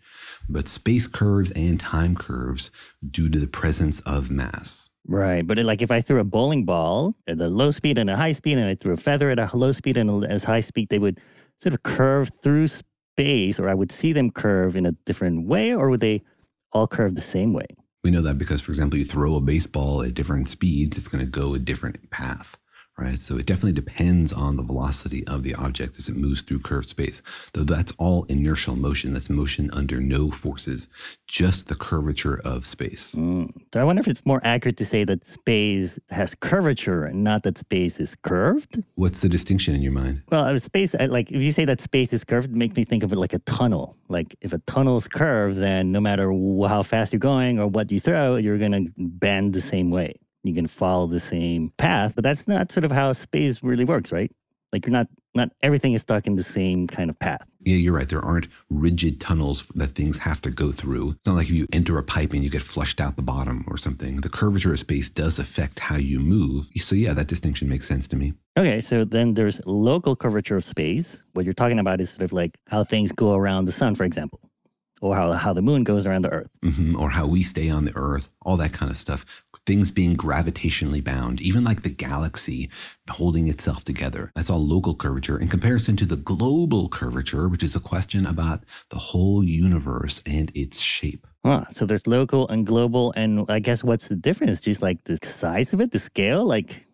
But 0.50 0.68
space 0.68 1.06
curves 1.06 1.52
and 1.52 1.80
time 1.80 2.16
curves 2.16 2.72
due 3.12 3.30
to 3.30 3.38
the 3.38 3.46
presence 3.46 4.00
of 4.00 4.32
mass. 4.32 4.90
Right. 5.06 5.46
But 5.46 5.60
like 5.60 5.84
if 5.84 5.92
I 5.92 6.02
threw 6.02 6.20
a 6.20 6.24
bowling 6.24 6.66
ball 6.66 7.14
at 7.28 7.40
a 7.40 7.50
low 7.50 7.70
speed 7.70 8.00
and 8.00 8.10
a 8.10 8.16
high 8.16 8.32
speed, 8.32 8.58
and 8.58 8.68
I 8.68 8.74
threw 8.74 8.94
a 8.94 8.98
feather 8.98 9.30
at 9.30 9.38
a 9.38 9.56
low 9.56 9.74
speed 9.74 9.98
and 9.98 10.26
a 10.26 10.40
high 10.40 10.62
speed, 10.62 10.90
they 10.90 10.98
would 10.98 11.20
sort 11.62 11.74
of 11.74 11.84
curve 11.84 12.32
through 12.42 12.68
space, 12.68 13.60
or 13.60 13.70
I 13.70 13.74
would 13.74 13.92
see 13.92 14.14
them 14.14 14.32
curve 14.32 14.76
in 14.76 14.86
a 14.86 14.94
different 15.06 15.48
way, 15.48 15.76
or 15.76 15.90
would 15.90 16.00
they 16.00 16.24
all 16.72 16.88
curve 16.88 17.16
the 17.16 17.22
same 17.22 17.54
way? 17.54 17.68
We 18.04 18.10
know 18.10 18.22
that 18.22 18.38
because, 18.38 18.62
for 18.62 18.72
example, 18.72 18.98
you 18.98 19.06
throw 19.06 19.36
a 19.36 19.42
baseball 19.42 20.02
at 20.02 20.16
different 20.16 20.50
speeds, 20.50 20.98
it's 20.98 21.08
going 21.08 21.24
to 21.24 21.30
go 21.30 21.54
a 21.54 21.60
different 21.60 22.10
path 22.10 22.58
right? 23.02 23.20
So 23.20 23.38
it 23.38 23.46
definitely 23.46 23.74
depends 23.74 24.32
on 24.32 24.56
the 24.56 24.64
velocity 24.64 25.26
of 25.28 25.44
the 25.44 25.56
object 25.56 25.98
as 25.98 26.08
it 26.08 26.16
moves 26.16 26.42
through 26.42 26.60
curved 26.60 26.88
space. 26.88 27.22
Though 27.54 27.64
that's 27.64 27.92
all 27.98 28.26
inertial 28.26 28.76
motion. 28.76 29.14
That's 29.14 29.30
motion 29.30 29.70
under 29.74 30.00
no 30.00 30.30
forces, 30.30 30.88
just 31.28 31.68
the 31.68 31.76
curvature 31.76 32.40
of 32.46 32.66
space. 32.66 33.16
Mm. 33.16 33.52
So 33.74 33.82
I 33.82 33.84
wonder 33.84 34.00
if 34.00 34.08
it's 34.08 34.26
more 34.26 34.40
accurate 34.44 34.78
to 34.78 34.86
say 34.86 35.04
that 35.06 35.26
space 35.26 36.00
has 36.10 36.36
curvature 36.36 37.06
and 37.06 37.24
not 37.24 37.44
that 37.44 37.58
space 37.58 38.00
is 38.00 38.16
curved. 38.22 38.84
What's 38.96 39.22
the 39.22 39.30
distinction 39.30 39.74
in 39.74 39.82
your 39.82 39.94
mind? 39.94 40.22
Well, 40.30 40.60
space, 40.60 40.94
like 40.94 41.32
if 41.32 41.42
you 41.42 41.52
say 41.52 41.66
that 41.66 41.82
space 41.82 42.14
is 42.14 42.24
curved, 42.24 42.52
it 42.52 42.56
makes 42.56 42.76
me 42.76 42.84
think 42.84 43.04
of 43.04 43.12
it 43.12 43.18
like 43.18 43.34
a 43.34 43.40
tunnel. 43.40 43.98
Like 44.10 44.36
if 44.42 44.54
a 44.54 44.60
tunnel 44.60 44.98
is 44.98 45.08
curved, 45.08 45.58
then 45.58 45.92
no 45.92 46.00
matter 46.00 46.32
how 46.68 46.84
fast 46.84 47.12
you're 47.12 47.20
going 47.20 47.60
or 47.60 47.68
what 47.68 47.92
you 47.92 48.00
throw, 48.00 48.36
you're 48.36 48.60
going 48.60 48.86
to 48.86 48.92
bend 48.98 49.54
the 49.54 49.62
same 49.62 49.90
way 49.90 50.21
you 50.44 50.54
can 50.54 50.68
follow 50.68 51.08
the 51.08 51.20
same 51.20 51.72
path, 51.78 52.14
but 52.16 52.24
that's 52.24 52.48
not 52.48 52.72
sort 52.72 52.84
of 52.84 52.92
how 52.92 53.14
space 53.14 53.62
really 53.62 53.86
works, 53.86 54.12
right? 54.12 54.32
Like 54.72 54.86
you're 54.86 54.94
not 54.94 55.08
not 55.34 55.50
everything 55.62 55.94
is 55.94 56.02
stuck 56.02 56.28
in 56.28 56.36
the 56.36 56.44
same 56.44 56.88
kind 56.88 57.10
of 57.10 57.18
path. 57.20 57.46
Yeah, 57.62 57.76
you're 57.76 57.94
right. 57.94 58.08
There 58.08 58.24
aren't 58.24 58.48
rigid 58.70 59.22
tunnels 59.22 59.68
that 59.76 59.96
things 59.96 60.18
have 60.20 60.42
to 60.42 60.50
go 60.50 60.72
through. 60.72 61.12
It's 61.12 61.26
not 61.26 61.38
like 61.38 61.48
if 61.48 61.54
you 61.54 61.68
enter 61.72 61.98
a 61.98 62.04
pipe 62.04 62.34
and 62.34 62.44
you 62.44 62.50
get 62.50 62.62
flushed 62.62 63.00
out 63.00 63.16
the 63.16 63.22
bottom 63.22 63.64
or 63.68 63.78
something. 63.78 64.18
The 64.18 64.30
curvature 64.30 64.74
of 64.74 64.80
space 64.80 65.10
does 65.10 65.40
affect 65.40 65.80
how 65.80 65.96
you 65.98 66.20
move. 66.20 66.66
So 66.76 66.96
yeah, 66.96 67.14
that 67.14 67.28
distinction 67.28 67.70
makes 67.70 67.88
sense 67.88 68.08
to 68.10 68.16
me. 68.16 68.34
Okay, 68.58 68.82
so 68.82 69.06
then 69.06 69.36
there's 69.36 69.62
local 69.66 70.16
curvature 70.16 70.58
of 70.58 70.66
space. 70.66 71.24
What 71.34 71.46
you're 71.46 71.54
talking 71.54 71.80
about 71.80 72.02
is 72.02 72.10
sort 72.10 72.24
of 72.24 72.34
like 72.34 72.58
how 72.68 72.84
things 72.84 73.12
go 73.12 73.36
around 73.36 73.66
the 73.66 73.72
sun, 73.72 73.96
for 73.96 74.04
example 74.04 74.40
or 75.02 75.16
how, 75.16 75.32
how 75.34 75.52
the 75.52 75.64
moon 75.64 75.84
goes 75.84 76.06
around 76.06 76.22
the 76.22 76.30
earth. 76.30 76.50
Mm-hmm. 76.64 77.02
Or 77.02 77.10
how 77.10 77.26
we 77.26 77.42
stay 77.42 77.72
on 77.72 77.86
the 77.86 77.92
earth, 77.96 78.30
all 78.44 78.56
that 78.58 78.72
kind 78.72 78.92
of 78.92 78.98
stuff 79.00 79.26
things 79.66 79.92
being 79.92 80.16
gravitationally 80.16 81.04
bound, 81.04 81.42
even 81.42 81.64
like 81.64 81.84
the 81.84 81.90
galaxy 81.90 82.70
holding 83.10 83.48
itself 83.48 83.84
together. 83.84 84.32
That's 84.36 84.50
all 84.50 84.66
local 84.66 84.96
curvature 84.96 85.40
in 85.40 85.48
comparison 85.48 85.96
to 85.98 86.06
the 86.06 86.16
global 86.16 86.90
curvature, 86.90 87.48
which 87.48 87.64
is 87.64 87.76
a 87.76 87.80
question 87.80 88.26
about 88.26 88.64
the 88.90 88.98
whole 88.98 89.44
universe 89.44 90.22
and 90.26 90.52
its 90.56 90.80
shape. 90.80 91.28
Huh. 91.44 91.66
So 91.70 91.86
there's 91.86 92.08
local 92.08 92.48
and 92.50 92.66
global. 92.66 93.14
And 93.16 93.50
I 93.50 93.60
guess 93.60 93.84
what's 93.84 94.08
the 94.08 94.16
difference? 94.16 94.62
Just 94.62 94.82
like 94.82 95.04
the 95.06 95.18
size 95.24 95.74
of 95.74 95.82
it, 95.82 95.92
the 95.92 96.00
scale? 96.00 96.46
Like 96.46 96.86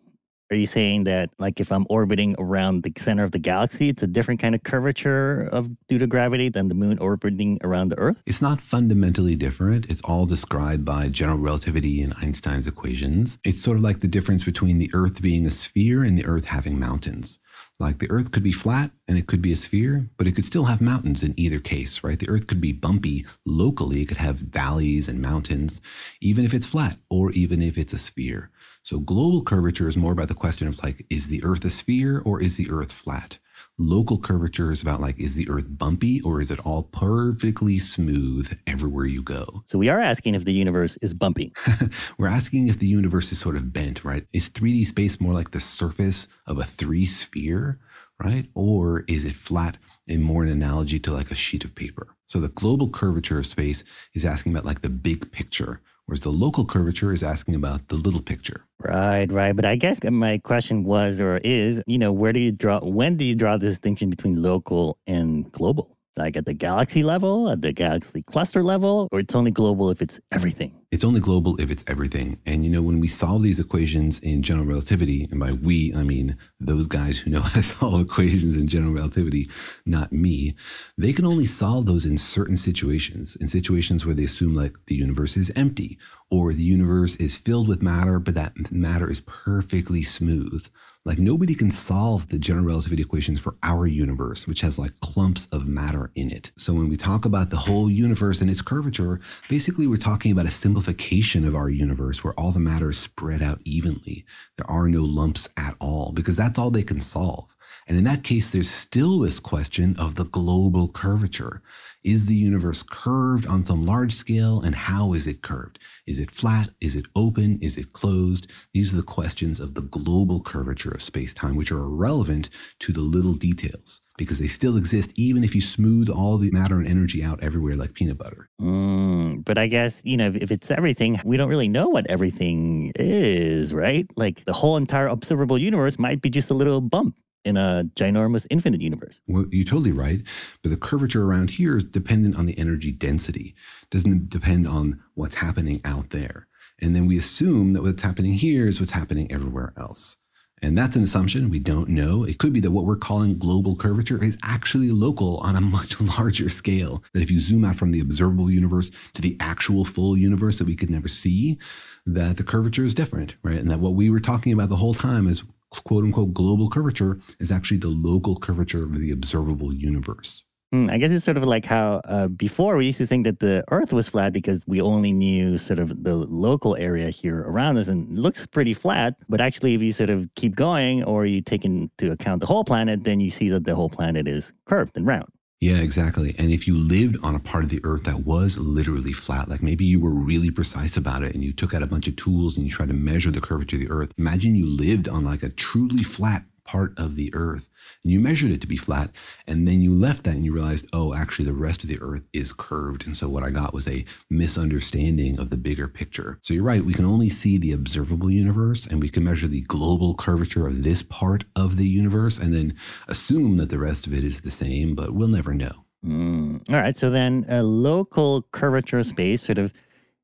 are 0.50 0.56
you 0.56 0.66
saying 0.66 1.04
that, 1.04 1.30
like, 1.38 1.60
if 1.60 1.70
I'm 1.70 1.86
orbiting 1.90 2.34
around 2.38 2.82
the 2.82 2.92
center 2.96 3.22
of 3.22 3.32
the 3.32 3.38
galaxy, 3.38 3.88
it's 3.88 4.02
a 4.02 4.06
different 4.06 4.40
kind 4.40 4.54
of 4.54 4.62
curvature 4.62 5.48
of 5.52 5.68
due 5.88 5.98
to 5.98 6.06
gravity 6.06 6.48
than 6.48 6.68
the 6.68 6.74
moon 6.74 6.98
orbiting 6.98 7.58
around 7.62 7.90
the 7.90 7.98
Earth? 7.98 8.22
It's 8.26 8.40
not 8.40 8.60
fundamentally 8.60 9.36
different. 9.36 9.86
It's 9.90 10.00
all 10.02 10.24
described 10.24 10.84
by 10.84 11.08
general 11.08 11.38
relativity 11.38 12.02
and 12.02 12.14
Einstein's 12.14 12.66
equations. 12.66 13.38
It's 13.44 13.60
sort 13.60 13.76
of 13.76 13.82
like 13.82 14.00
the 14.00 14.08
difference 14.08 14.44
between 14.44 14.78
the 14.78 14.90
Earth 14.94 15.20
being 15.20 15.44
a 15.44 15.50
sphere 15.50 16.02
and 16.02 16.16
the 16.16 16.24
Earth 16.24 16.46
having 16.46 16.78
mountains. 16.78 17.38
Like 17.80 17.98
the 17.98 18.10
Earth 18.10 18.32
could 18.32 18.42
be 18.42 18.52
flat 18.52 18.90
and 19.06 19.16
it 19.16 19.26
could 19.26 19.40
be 19.40 19.52
a 19.52 19.56
sphere, 19.56 20.08
but 20.16 20.26
it 20.26 20.34
could 20.34 20.44
still 20.44 20.64
have 20.64 20.80
mountains 20.80 21.22
in 21.22 21.34
either 21.36 21.60
case, 21.60 22.02
right? 22.02 22.18
The 22.18 22.28
Earth 22.28 22.46
could 22.48 22.60
be 22.60 22.72
bumpy 22.72 23.24
locally, 23.44 24.02
it 24.02 24.06
could 24.06 24.16
have 24.16 24.36
valleys 24.36 25.08
and 25.08 25.22
mountains, 25.22 25.80
even 26.20 26.44
if 26.44 26.54
it's 26.54 26.66
flat 26.66 26.98
or 27.08 27.30
even 27.32 27.62
if 27.62 27.78
it's 27.78 27.92
a 27.92 27.98
sphere. 27.98 28.50
So 28.82 28.98
global 28.98 29.42
curvature 29.42 29.88
is 29.88 29.96
more 29.96 30.12
about 30.12 30.28
the 30.28 30.34
question 30.34 30.66
of 30.66 30.82
like, 30.82 31.04
is 31.10 31.28
the 31.28 31.42
Earth 31.44 31.64
a 31.64 31.70
sphere 31.70 32.22
or 32.24 32.40
is 32.40 32.56
the 32.56 32.70
Earth 32.70 32.92
flat? 32.92 33.38
Local 33.76 34.18
curvature 34.18 34.72
is 34.72 34.82
about 34.82 35.00
like, 35.00 35.18
is 35.18 35.34
the 35.34 35.48
Earth 35.50 35.66
bumpy 35.68 36.20
or 36.22 36.40
is 36.40 36.50
it 36.50 36.60
all 36.60 36.84
perfectly 36.84 37.78
smooth 37.78 38.56
everywhere 38.66 39.06
you 39.06 39.22
go? 39.22 39.62
So 39.66 39.78
we 39.78 39.88
are 39.88 40.00
asking 40.00 40.34
if 40.34 40.44
the 40.44 40.52
universe 40.52 40.96
is 41.02 41.12
bumpy. 41.12 41.52
We're 42.18 42.28
asking 42.28 42.68
if 42.68 42.78
the 42.78 42.86
universe 42.86 43.30
is 43.32 43.38
sort 43.38 43.56
of 43.56 43.72
bent, 43.72 44.04
right? 44.04 44.26
Is 44.32 44.50
3D 44.50 44.86
space 44.86 45.20
more 45.20 45.34
like 45.34 45.50
the 45.50 45.60
surface 45.60 46.28
of 46.46 46.58
a 46.58 46.64
three 46.64 47.06
sphere, 47.06 47.78
right? 48.22 48.48
Or 48.54 49.04
is 49.08 49.24
it 49.24 49.36
flat 49.36 49.76
and 50.08 50.22
more 50.22 50.44
an 50.44 50.50
analogy 50.50 50.98
to 51.00 51.12
like 51.12 51.30
a 51.30 51.36
sheet 51.36 51.64
of 51.64 51.74
paper? 51.74 52.08
So 52.26 52.40
the 52.40 52.48
global 52.48 52.88
curvature 52.88 53.38
of 53.38 53.46
space 53.46 53.84
is 54.14 54.24
asking 54.24 54.52
about 54.52 54.64
like 54.64 54.82
the 54.82 54.88
big 54.88 55.30
picture, 55.32 55.80
whereas 56.08 56.22
the 56.22 56.32
local 56.32 56.64
curvature 56.64 57.12
is 57.12 57.22
asking 57.22 57.54
about 57.54 57.86
the 57.88 57.96
little 57.96 58.22
picture. 58.22 58.64
Right, 58.80 59.30
right. 59.30 59.54
But 59.54 59.66
I 59.66 59.76
guess 59.76 60.02
my 60.02 60.38
question 60.38 60.84
was 60.84 61.20
or 61.20 61.36
is, 61.44 61.82
you 61.86 61.98
know, 61.98 62.12
where 62.12 62.32
do 62.32 62.40
you 62.40 62.50
draw, 62.50 62.80
when 62.80 63.18
do 63.18 63.26
you 63.26 63.34
draw 63.34 63.58
the 63.58 63.66
distinction 63.66 64.08
between 64.08 64.40
local 64.40 64.96
and 65.06 65.52
global? 65.52 65.97
Like 66.18 66.36
at 66.36 66.46
the 66.46 66.52
galaxy 66.52 67.04
level, 67.04 67.48
at 67.48 67.62
the 67.62 67.72
galaxy 67.72 68.22
cluster 68.22 68.64
level, 68.64 69.08
or 69.12 69.20
it's 69.20 69.36
only 69.36 69.52
global 69.52 69.88
if 69.88 70.02
it's 70.02 70.18
everything? 70.32 70.72
It's 70.90 71.04
only 71.04 71.20
global 71.20 71.60
if 71.60 71.70
it's 71.70 71.84
everything. 71.86 72.38
And 72.44 72.64
you 72.64 72.70
know, 72.70 72.82
when 72.82 72.98
we 72.98 73.06
solve 73.06 73.44
these 73.44 73.60
equations 73.60 74.18
in 74.18 74.42
general 74.42 74.66
relativity, 74.66 75.28
and 75.30 75.38
by 75.38 75.52
we, 75.52 75.94
I 75.94 76.02
mean 76.02 76.36
those 76.58 76.88
guys 76.88 77.18
who 77.18 77.30
know 77.30 77.40
how 77.42 77.60
to 77.60 77.62
solve 77.62 78.00
equations 78.00 78.56
in 78.56 78.66
general 78.66 78.92
relativity, 78.92 79.48
not 79.86 80.12
me, 80.12 80.56
they 80.96 81.12
can 81.12 81.24
only 81.24 81.46
solve 81.46 81.86
those 81.86 82.04
in 82.04 82.16
certain 82.18 82.56
situations, 82.56 83.36
in 83.36 83.46
situations 83.46 84.04
where 84.04 84.14
they 84.14 84.24
assume 84.24 84.56
like 84.56 84.76
the 84.86 84.96
universe 84.96 85.36
is 85.36 85.52
empty 85.54 85.98
or 86.30 86.52
the 86.52 86.64
universe 86.64 87.14
is 87.16 87.38
filled 87.38 87.68
with 87.68 87.80
matter, 87.80 88.18
but 88.18 88.34
that 88.34 88.72
matter 88.72 89.08
is 89.08 89.20
perfectly 89.20 90.02
smooth 90.02 90.66
like 91.04 91.18
nobody 91.18 91.54
can 91.54 91.70
solve 91.70 92.28
the 92.28 92.38
general 92.38 92.66
relativity 92.66 93.02
equations 93.02 93.40
for 93.40 93.56
our 93.62 93.86
universe, 93.86 94.46
which 94.46 94.60
has 94.60 94.78
like 94.78 94.98
clumps 95.00 95.46
of 95.52 95.66
matter 95.66 96.10
in 96.14 96.30
it. 96.30 96.50
So 96.56 96.74
when 96.74 96.88
we 96.88 96.96
talk 96.96 97.24
about 97.24 97.50
the 97.50 97.56
whole 97.56 97.90
universe 97.90 98.40
and 98.40 98.50
its 98.50 98.60
curvature, 98.60 99.20
basically 99.48 99.86
we're 99.86 99.96
talking 99.96 100.32
about 100.32 100.46
a 100.46 100.50
simplification 100.50 101.46
of 101.46 101.54
our 101.54 101.70
universe 101.70 102.22
where 102.22 102.34
all 102.34 102.52
the 102.52 102.60
matter 102.60 102.90
is 102.90 102.98
spread 102.98 103.42
out 103.42 103.60
evenly. 103.64 104.24
There 104.56 104.70
are 104.70 104.88
no 104.88 105.02
lumps 105.02 105.48
at 105.56 105.76
all 105.80 106.12
because 106.12 106.36
that's 106.36 106.58
all 106.58 106.70
they 106.70 106.82
can 106.82 107.00
solve. 107.00 107.54
And 107.86 107.96
in 107.96 108.04
that 108.04 108.22
case, 108.22 108.50
there's 108.50 108.70
still 108.70 109.20
this 109.20 109.40
question 109.40 109.96
of 109.98 110.14
the 110.16 110.26
global 110.26 110.88
curvature. 110.88 111.62
Is 112.04 112.26
the 112.26 112.34
universe 112.34 112.82
curved 112.82 113.46
on 113.46 113.64
some 113.64 113.84
large 113.84 114.14
scale? 114.14 114.60
And 114.60 114.74
how 114.74 115.14
is 115.14 115.26
it 115.26 115.42
curved? 115.42 115.78
Is 116.06 116.20
it 116.20 116.30
flat? 116.30 116.70
Is 116.80 116.94
it 116.94 117.06
open? 117.16 117.58
Is 117.60 117.76
it 117.76 117.92
closed? 117.92 118.46
These 118.72 118.92
are 118.94 118.96
the 118.96 119.02
questions 119.02 119.58
of 119.58 119.74
the 119.74 119.82
global 119.82 120.40
curvature 120.40 120.92
of 120.92 121.02
space 121.02 121.34
time, 121.34 121.56
which 121.56 121.72
are 121.72 121.82
irrelevant 121.82 122.50
to 122.80 122.92
the 122.92 123.00
little 123.00 123.34
details 123.34 124.00
because 124.16 124.38
they 124.38 124.46
still 124.46 124.76
exist 124.76 125.10
even 125.14 125.42
if 125.42 125.54
you 125.54 125.60
smooth 125.60 126.08
all 126.08 126.38
the 126.38 126.50
matter 126.50 126.78
and 126.78 126.86
energy 126.86 127.22
out 127.22 127.42
everywhere 127.42 127.74
like 127.74 127.94
peanut 127.94 128.18
butter. 128.18 128.48
Mm, 128.60 129.44
but 129.44 129.58
I 129.58 129.66
guess, 129.66 130.00
you 130.04 130.16
know, 130.16 130.26
if, 130.26 130.36
if 130.36 130.50
it's 130.50 130.70
everything, 130.70 131.20
we 131.24 131.36
don't 131.36 131.48
really 131.48 131.68
know 131.68 131.88
what 131.88 132.06
everything 132.08 132.92
is, 132.96 133.72
right? 133.72 134.06
Like 134.16 134.44
the 134.44 134.52
whole 134.52 134.76
entire 134.76 135.06
observable 135.06 135.58
universe 135.58 135.98
might 135.98 136.20
be 136.20 136.30
just 136.30 136.50
a 136.50 136.54
little 136.54 136.80
bump 136.80 137.16
in 137.44 137.56
a 137.56 137.88
ginormous 137.94 138.46
infinite 138.50 138.80
universe. 138.80 139.20
Well, 139.26 139.46
you're 139.50 139.64
totally 139.64 139.92
right. 139.92 140.20
But 140.62 140.70
the 140.70 140.76
curvature 140.76 141.24
around 141.24 141.50
here 141.50 141.76
is 141.76 141.84
dependent 141.84 142.36
on 142.36 142.46
the 142.46 142.58
energy 142.58 142.92
density, 142.92 143.54
it 143.82 143.90
doesn't 143.90 144.28
depend 144.28 144.66
on 144.68 145.00
what's 145.14 145.36
happening 145.36 145.80
out 145.84 146.10
there. 146.10 146.46
And 146.80 146.94
then 146.94 147.06
we 147.06 147.16
assume 147.16 147.72
that 147.72 147.82
what's 147.82 148.02
happening 148.02 148.34
here 148.34 148.66
is 148.66 148.78
what's 148.78 148.92
happening 148.92 149.30
everywhere 149.32 149.72
else. 149.76 150.16
And 150.60 150.76
that's 150.76 150.96
an 150.96 151.04
assumption. 151.04 151.50
We 151.50 151.60
don't 151.60 151.88
know. 151.88 152.24
It 152.24 152.38
could 152.38 152.52
be 152.52 152.60
that 152.60 152.72
what 152.72 152.84
we're 152.84 152.96
calling 152.96 153.38
global 153.38 153.76
curvature 153.76 154.22
is 154.22 154.36
actually 154.42 154.90
local 154.90 155.38
on 155.38 155.56
a 155.56 155.60
much 155.78 156.00
larger 156.00 156.48
scale. 156.48 157.02
That 157.12 157.22
if 157.22 157.30
you 157.30 157.40
zoom 157.40 157.64
out 157.64 157.76
from 157.76 157.92
the 157.92 158.00
observable 158.00 158.50
universe 158.50 158.90
to 159.14 159.22
the 159.22 159.36
actual 159.40 159.84
full 159.84 160.16
universe 160.16 160.58
that 160.58 160.66
we 160.66 160.76
could 160.76 160.90
never 160.90 161.08
see, 161.08 161.58
that 162.06 162.36
the 162.36 162.44
curvature 162.44 162.84
is 162.84 162.94
different, 162.94 163.36
right? 163.42 163.58
And 163.58 163.70
that 163.70 163.80
what 163.80 163.94
we 163.94 164.10
were 164.10 164.20
talking 164.20 164.52
about 164.52 164.68
the 164.68 164.76
whole 164.76 164.94
time 164.94 165.28
is 165.28 165.44
quote 165.70 166.04
unquote 166.04 166.34
global 166.34 166.68
curvature 166.68 167.20
is 167.40 167.50
actually 167.50 167.78
the 167.78 167.88
local 167.88 168.36
curvature 168.36 168.84
of 168.84 168.98
the 168.98 169.10
observable 169.10 169.72
universe. 169.72 170.44
Mm, 170.74 170.90
I 170.90 170.98
guess 170.98 171.10
it's 171.10 171.24
sort 171.24 171.38
of 171.38 171.44
like 171.44 171.64
how 171.64 172.02
uh, 172.04 172.28
before 172.28 172.76
we 172.76 172.84
used 172.84 172.98
to 172.98 173.06
think 173.06 173.24
that 173.24 173.40
the 173.40 173.64
Earth 173.70 173.90
was 173.90 174.06
flat 174.06 174.34
because 174.34 174.62
we 174.66 174.82
only 174.82 175.12
knew 175.12 175.56
sort 175.56 175.78
of 175.78 176.04
the 176.04 176.14
local 176.14 176.76
area 176.76 177.08
here 177.08 177.40
around 177.40 177.78
us 177.78 177.88
and 177.88 178.18
it 178.18 178.20
looks 178.20 178.44
pretty 178.44 178.74
flat. 178.74 179.14
But 179.30 179.40
actually, 179.40 179.72
if 179.74 179.80
you 179.80 179.92
sort 179.92 180.10
of 180.10 180.28
keep 180.34 180.54
going 180.56 181.04
or 181.04 181.24
you 181.24 181.40
take 181.40 181.64
into 181.64 182.12
account 182.12 182.40
the 182.40 182.46
whole 182.46 182.64
planet, 182.64 183.04
then 183.04 183.18
you 183.18 183.30
see 183.30 183.48
that 183.48 183.64
the 183.64 183.74
whole 183.74 183.88
planet 183.88 184.28
is 184.28 184.52
curved 184.66 184.98
and 184.98 185.06
round. 185.06 185.28
Yeah, 185.60 185.78
exactly. 185.78 186.36
And 186.38 186.52
if 186.52 186.68
you 186.68 186.76
lived 186.76 187.16
on 187.24 187.34
a 187.34 187.40
part 187.40 187.64
of 187.64 187.70
the 187.70 187.80
earth 187.82 188.04
that 188.04 188.24
was 188.24 188.58
literally 188.58 189.12
flat, 189.12 189.48
like 189.48 189.60
maybe 189.60 189.84
you 189.84 189.98
were 189.98 190.10
really 190.10 190.52
precise 190.52 190.96
about 190.96 191.24
it 191.24 191.34
and 191.34 191.42
you 191.42 191.52
took 191.52 191.74
out 191.74 191.82
a 191.82 191.86
bunch 191.86 192.06
of 192.06 192.14
tools 192.14 192.56
and 192.56 192.64
you 192.64 192.70
tried 192.70 192.88
to 192.88 192.94
measure 192.94 193.32
the 193.32 193.40
curvature 193.40 193.74
of 193.74 193.80
the 193.80 193.90
earth, 193.90 194.12
imagine 194.18 194.54
you 194.54 194.66
lived 194.66 195.08
on 195.08 195.24
like 195.24 195.42
a 195.42 195.48
truly 195.48 196.04
flat 196.04 196.44
part 196.68 196.92
of 196.98 197.16
the 197.16 197.34
earth. 197.34 197.70
And 198.04 198.12
you 198.12 198.20
measured 198.20 198.50
it 198.50 198.60
to 198.60 198.66
be 198.66 198.76
flat 198.76 199.10
and 199.46 199.66
then 199.66 199.80
you 199.80 199.90
left 199.90 200.24
that 200.24 200.34
and 200.34 200.44
you 200.44 200.52
realized 200.52 200.86
oh 200.92 201.14
actually 201.14 201.46
the 201.46 201.54
rest 201.54 201.82
of 201.82 201.88
the 201.88 201.98
earth 202.02 202.22
is 202.34 202.52
curved. 202.52 203.06
And 203.06 203.16
so 203.16 203.26
what 203.26 203.42
i 203.42 203.50
got 203.50 203.72
was 203.72 203.88
a 203.88 204.04
misunderstanding 204.28 205.40
of 205.40 205.48
the 205.48 205.56
bigger 205.56 205.88
picture. 205.88 206.38
So 206.42 206.52
you're 206.52 206.62
right 206.62 206.84
we 206.84 206.92
can 206.92 207.06
only 207.06 207.30
see 207.30 207.56
the 207.56 207.72
observable 207.72 208.30
universe 208.30 208.86
and 208.86 209.00
we 209.00 209.08
can 209.08 209.24
measure 209.24 209.48
the 209.48 209.62
global 209.62 210.14
curvature 210.14 210.66
of 210.66 210.82
this 210.82 211.02
part 211.02 211.44
of 211.56 211.78
the 211.78 211.86
universe 211.86 212.38
and 212.38 212.52
then 212.52 212.76
assume 213.08 213.56
that 213.56 213.70
the 213.70 213.78
rest 213.78 214.06
of 214.06 214.12
it 214.12 214.22
is 214.22 214.42
the 214.42 214.50
same 214.50 214.94
but 214.94 215.14
we'll 215.14 215.28
never 215.28 215.54
know. 215.54 215.72
Mm. 216.04 216.62
all 216.70 216.76
right 216.76 216.94
so 216.94 217.10
then 217.10 217.44
a 217.48 217.62
local 217.62 218.42
curvature 218.52 219.02
space 219.02 219.42
sort 219.42 219.58
of 219.58 219.72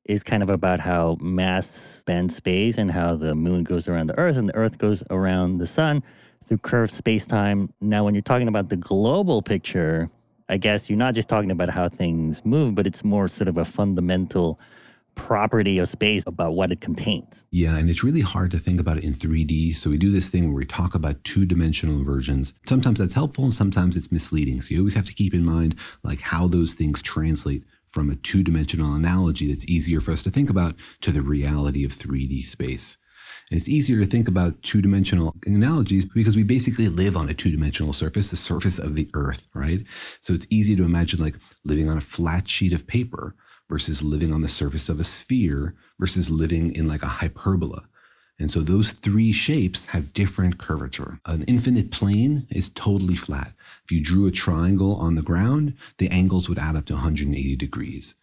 is 0.05 0.23
kind 0.23 0.43
of 0.43 0.49
about 0.49 0.79
how 0.79 1.17
mass 1.19 2.03
bends 2.05 2.35
space 2.35 2.77
and 2.77 2.91
how 2.91 3.15
the 3.15 3.33
moon 3.33 3.63
goes 3.63 3.87
around 3.87 4.07
the 4.07 4.17
earth 4.17 4.37
and 4.37 4.49
the 4.49 4.55
earth 4.55 4.77
goes 4.77 5.03
around 5.09 5.57
the 5.57 5.67
sun 5.67 6.03
through 6.45 6.59
curved 6.59 6.93
space 6.93 7.25
time. 7.25 7.73
Now, 7.81 8.03
when 8.03 8.15
you're 8.15 8.21
talking 8.21 8.47
about 8.47 8.69
the 8.69 8.77
global 8.77 9.41
picture, 9.41 10.09
I 10.47 10.57
guess 10.57 10.89
you're 10.89 10.97
not 10.97 11.15
just 11.15 11.27
talking 11.27 11.51
about 11.51 11.69
how 11.69 11.89
things 11.89 12.45
move, 12.45 12.75
but 12.75 12.85
it's 12.85 13.03
more 13.03 13.27
sort 13.27 13.47
of 13.47 13.57
a 13.57 13.65
fundamental 13.65 14.59
property 15.15 15.79
of 15.79 15.87
space 15.87 16.23
about 16.27 16.53
what 16.53 16.71
it 16.71 16.81
contains. 16.81 17.45
Yeah, 17.51 17.77
and 17.77 17.89
it's 17.89 18.03
really 18.03 18.21
hard 18.21 18.51
to 18.51 18.59
think 18.59 18.79
about 18.79 18.97
it 18.97 19.03
in 19.03 19.15
3D. 19.15 19.75
So 19.75 19.89
we 19.89 19.97
do 19.97 20.11
this 20.11 20.27
thing 20.27 20.45
where 20.45 20.57
we 20.57 20.65
talk 20.65 20.93
about 20.93 21.23
two 21.23 21.45
dimensional 21.45 22.03
versions. 22.03 22.53
Sometimes 22.67 22.99
that's 22.99 23.13
helpful 23.13 23.45
and 23.45 23.53
sometimes 23.53 23.97
it's 23.97 24.11
misleading. 24.11 24.61
So 24.61 24.73
you 24.73 24.81
always 24.81 24.93
have 24.93 25.05
to 25.05 25.13
keep 25.13 25.33
in 25.33 25.43
mind 25.43 25.75
like 26.03 26.21
how 26.21 26.47
those 26.47 26.73
things 26.73 27.01
translate 27.01 27.63
from 27.89 28.09
a 28.09 28.15
two 28.15 28.43
dimensional 28.43 28.93
analogy 28.93 29.47
that's 29.47 29.65
easier 29.65 30.01
for 30.01 30.11
us 30.11 30.21
to 30.23 30.29
think 30.29 30.49
about 30.49 30.75
to 31.01 31.11
the 31.11 31.21
reality 31.21 31.85
of 31.85 31.93
3D 31.93 32.45
space. 32.45 32.97
And 33.51 33.59
it's 33.59 33.69
easier 33.69 33.99
to 33.99 34.05
think 34.07 34.27
about 34.27 34.61
two 34.63 34.81
dimensional 34.81 35.35
analogies 35.45 36.05
because 36.05 36.35
we 36.35 36.43
basically 36.43 36.87
live 36.87 37.15
on 37.15 37.29
a 37.29 37.33
two 37.33 37.51
dimensional 37.51 37.93
surface, 37.93 38.31
the 38.31 38.35
surface 38.35 38.79
of 38.79 38.95
the 38.95 39.07
earth, 39.13 39.47
right? 39.53 39.83
So 40.21 40.33
it's 40.33 40.47
easy 40.49 40.75
to 40.75 40.83
imagine 40.83 41.21
like 41.21 41.35
living 41.63 41.89
on 41.89 41.97
a 41.97 42.01
flat 42.01 42.47
sheet 42.47 42.73
of 42.73 42.87
paper 42.87 43.35
versus 43.69 44.01
living 44.01 44.31
on 44.31 44.41
the 44.41 44.47
surface 44.47 44.89
of 44.89 44.99
a 44.99 45.03
sphere 45.03 45.75
versus 45.99 46.29
living 46.29 46.73
in 46.75 46.87
like 46.87 47.03
a 47.03 47.07
hyperbola. 47.07 47.83
And 48.37 48.51
so 48.51 48.61
those 48.61 48.91
three 48.91 49.31
shapes 49.31 49.85
have 49.87 50.13
different 50.13 50.57
curvature. 50.57 51.19
An 51.25 51.43
infinite 51.43 51.91
plane 51.91 52.47
is 52.49 52.69
totally 52.69 53.15
flat. 53.15 53.53
If 53.85 53.91
you 53.91 54.01
drew 54.01 54.27
a 54.27 54.31
triangle 54.31 54.95
on 54.95 55.15
the 55.15 55.21
ground, 55.21 55.75
the 55.99 56.09
angles 56.09 56.49
would 56.49 56.59
add 56.59 56.75
up 56.75 56.85
to 56.87 56.93
180 56.93 57.55
degrees. 57.55 58.15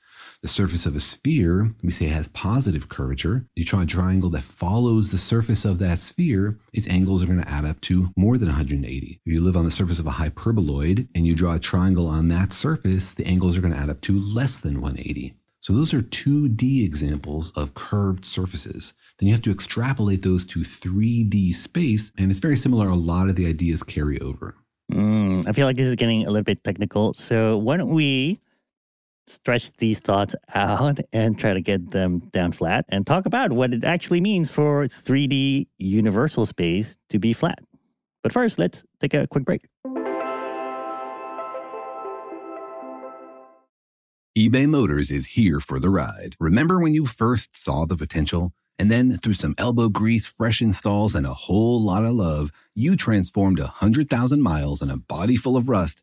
The 0.43 0.49
surface 0.49 0.87
of 0.87 0.97
a 0.97 1.01
sphere, 1.01 1.73
we 1.85 1.93
say 1.93 2.07
it 2.07 2.13
has 2.13 2.27
positive 2.27 2.89
curvature. 2.89 3.47
You 3.55 3.65
draw 3.65 3.83
a 3.83 3.87
triangle 3.87 4.29
that 4.31 4.43
follows 4.43 5.13
the 5.13 5.19
surface 5.19 5.65
of 5.65 5.79
that 5.79 6.01
sphere, 6.01 6.59
its 6.73 6.89
angles 6.89 7.23
are 7.23 7.27
going 7.27 7.41
to 7.41 7.49
add 7.49 7.65
up 7.65 7.81
to 7.83 8.11
more 8.17 8.37
than 8.37 8.49
180. 8.49 9.21
If 9.25 9.33
you 9.33 9.41
live 9.41 9.57
on 9.57 9.65
the 9.65 9.71
surface 9.71 10.01
of 10.01 10.07
a 10.09 10.11
hyperboloid 10.11 11.07
and 11.15 11.25
you 11.25 11.37
draw 11.37 11.55
a 11.55 11.61
triangle 11.61 12.09
on 12.09 12.27
that 12.29 12.53
surface, 12.53 13.15
the 13.15 13.25
angles 13.25 13.57
are 13.57 13.61
going 13.61 13.73
to 13.73 13.79
add 13.79 13.89
up 13.89 14.01
to 14.01 14.19
less 14.19 14.57
than 14.57 14.81
180. 14.81 15.33
So 15.61 15.75
those 15.75 15.95
are 15.95 16.03
2D 16.03 16.85
examples 16.85 17.53
of 17.53 17.75
curved 17.75 18.25
surfaces. 18.25 18.95
Then 19.21 19.29
you 19.29 19.35
have 19.35 19.43
to 19.43 19.53
extrapolate 19.53 20.23
those 20.23 20.45
to 20.47 20.59
3D 20.59 21.55
space, 21.55 22.11
and 22.19 22.33
it's 22.33 22.41
very 22.41 22.57
similar. 22.57 22.89
A 22.89 22.97
lot 22.97 23.29
of 23.29 23.37
the 23.37 23.47
ideas 23.47 23.85
carry 23.85 24.21
over. 24.21 24.57
Mm, 24.93 25.47
I 25.47 25.53
feel 25.53 25.69
like 25.69 25.77
this 25.77 25.87
is 25.87 25.95
getting 25.95 26.27
a 26.27 26.31
little 26.31 26.43
bit 26.43 26.65
technical. 26.65 27.15
So 27.15 27.59
why 27.59 27.77
don't 27.77 27.91
we 27.91 28.41
stretch 29.33 29.73
these 29.79 29.99
thoughts 29.99 30.35
out 30.55 30.99
and 31.13 31.39
try 31.39 31.53
to 31.53 31.61
get 31.61 31.91
them 31.91 32.21
down 32.31 32.53
flat 32.53 32.85
and 32.89 33.07
talk 33.07 33.27
about 33.27 33.53
what 33.53 33.73
it 33.73 33.85
actually 33.85 34.21
means 34.21 34.51
for 34.51 34.87
3D 34.87 35.67
universal 35.79 36.47
space 36.47 36.99
to 37.09 37.19
be 37.19 37.33
flat. 37.33 37.59
But 38.23 38.33
first, 38.33 38.59
let's 38.59 38.85
take 39.01 39.15
a 39.15 39.27
quick 39.27 39.45
break. 39.45 39.63
eBay 44.39 44.67
Motors 44.67 45.11
is 45.11 45.27
here 45.27 45.61
for 45.61 45.79
the 45.79 45.91
ride. 45.91 46.37
Remember 46.41 46.81
when 46.81 46.95
you 46.95 47.05
first 47.05 47.55
saw 47.55 47.85
the 47.85 47.97
potential? 47.97 48.53
And 48.79 48.91
then, 48.91 49.19
through 49.19 49.35
some 49.35 49.55
elbow 49.59 49.91
grease, 49.91 50.25
fresh 50.25 50.63
installs, 50.63 51.15
and 51.15 51.27
a 51.27 51.35
whole 51.35 51.81
lot 51.81 52.07
of 52.07 52.15
love, 52.15 52.51
you 52.75 52.97
transformed 52.97 53.59
a 53.59 53.65
100,000 53.65 54.41
miles 54.41 54.81
and 54.81 54.91
a 54.91 54.97
body 54.97 55.37
full 55.37 55.57
of 55.57 55.69
rust 55.69 56.03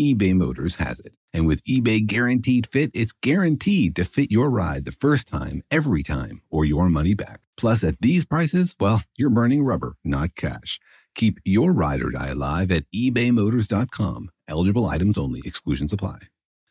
eBay 0.00 0.34
Motors 0.34 0.76
has 0.76 1.00
it. 1.00 1.12
And 1.34 1.46
with 1.46 1.62
eBay 1.64 2.06
Guaranteed 2.06 2.66
Fit, 2.66 2.90
it's 2.94 3.12
guaranteed 3.12 3.94
to 3.96 4.04
fit 4.04 4.30
your 4.30 4.50
ride 4.50 4.84
the 4.84 4.92
first 4.92 5.28
time, 5.28 5.62
every 5.70 6.02
time, 6.02 6.40
or 6.50 6.64
your 6.64 6.88
money 6.88 7.14
back. 7.14 7.40
Plus, 7.56 7.84
at 7.84 8.00
these 8.00 8.24
prices, 8.24 8.74
well, 8.80 9.02
you're 9.16 9.30
burning 9.30 9.62
rubber, 9.62 9.96
not 10.02 10.34
cash. 10.34 10.80
Keep 11.14 11.40
your 11.44 11.72
ride 11.72 12.02
or 12.02 12.10
die 12.10 12.28
alive 12.28 12.72
at 12.72 12.84
ebaymotors.com. 12.94 14.30
Eligible 14.48 14.86
items 14.86 15.18
only, 15.18 15.42
exclusions 15.44 15.92
apply. 15.92 16.18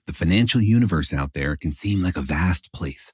The 0.08 0.14
financial 0.14 0.62
universe 0.62 1.14
out 1.14 1.34
there 1.34 1.56
can 1.56 1.72
seem 1.72 2.02
like 2.02 2.18
a 2.18 2.22
vast 2.22 2.74
place 2.74 3.14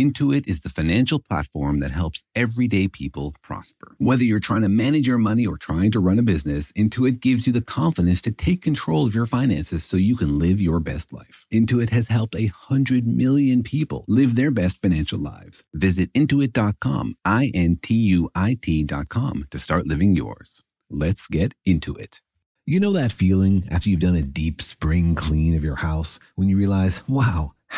Intuit 0.00 0.48
is 0.48 0.60
the 0.60 0.70
financial 0.70 1.18
platform 1.18 1.80
that 1.80 1.90
helps 1.90 2.24
everyday 2.34 2.88
people 2.88 3.34
prosper. 3.42 3.96
Whether 3.98 4.24
you're 4.24 4.40
trying 4.40 4.62
to 4.62 4.70
manage 4.70 5.06
your 5.06 5.18
money 5.18 5.44
or 5.44 5.58
trying 5.58 5.90
to 5.90 6.00
run 6.00 6.18
a 6.18 6.22
business, 6.22 6.72
Intuit 6.72 7.20
gives 7.20 7.46
you 7.46 7.52
the 7.52 7.60
confidence 7.60 8.22
to 8.22 8.32
take 8.32 8.62
control 8.62 9.04
of 9.04 9.14
your 9.14 9.26
finances 9.26 9.84
so 9.84 9.98
you 9.98 10.16
can 10.16 10.38
live 10.38 10.58
your 10.58 10.80
best 10.80 11.12
life. 11.12 11.44
Intuit 11.52 11.90
has 11.90 12.08
helped 12.08 12.34
a 12.34 12.46
hundred 12.46 13.06
million 13.06 13.62
people 13.62 14.06
live 14.08 14.36
their 14.36 14.50
best 14.50 14.78
financial 14.78 15.18
lives. 15.18 15.64
Visit 15.74 16.10
intuit.com, 16.14 17.16
I 17.26 17.50
N 17.52 17.78
T 17.82 17.94
U 17.94 18.30
I 18.34 18.56
T.com 18.62 19.48
to 19.50 19.58
start 19.58 19.86
living 19.86 20.16
yours. 20.16 20.62
Let's 20.88 21.26
get 21.26 21.52
into 21.66 21.94
it. 21.94 22.22
You 22.64 22.80
know 22.80 22.92
that 22.92 23.12
feeling 23.12 23.68
after 23.70 23.90
you've 23.90 24.00
done 24.00 24.16
a 24.16 24.22
deep 24.22 24.62
spring 24.62 25.14
clean 25.14 25.54
of 25.56 25.64
your 25.64 25.76
house 25.76 26.20
when 26.36 26.48
you 26.48 26.56
realize, 26.56 27.02
wow, 27.06 27.52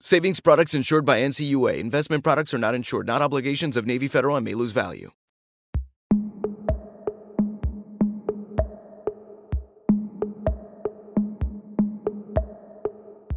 Savings 0.00 0.40
products 0.40 0.74
insured 0.74 1.06
by 1.06 1.20
NCUA. 1.20 1.78
Investment 1.78 2.22
products 2.22 2.52
are 2.52 2.58
not 2.58 2.74
insured, 2.74 3.06
not 3.06 3.22
obligations 3.22 3.78
of 3.78 3.86
Navy 3.86 4.08
Federal 4.08 4.36
and 4.36 4.44
may 4.44 4.52
lose 4.52 4.72
value. 4.72 5.10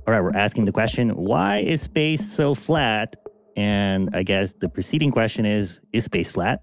All 0.06 0.14
right, 0.14 0.22
we're 0.22 0.36
asking 0.36 0.66
the 0.66 0.74
question 0.74 1.12
why 1.12 1.60
is 1.60 1.82
space 1.82 2.30
so 2.30 2.54
flat? 2.54 3.16
And 3.56 4.10
I 4.14 4.24
guess 4.24 4.54
the 4.54 4.68
preceding 4.68 5.12
question 5.12 5.46
is 5.46 5.80
is 5.94 6.04
space 6.04 6.30
flat? 6.30 6.62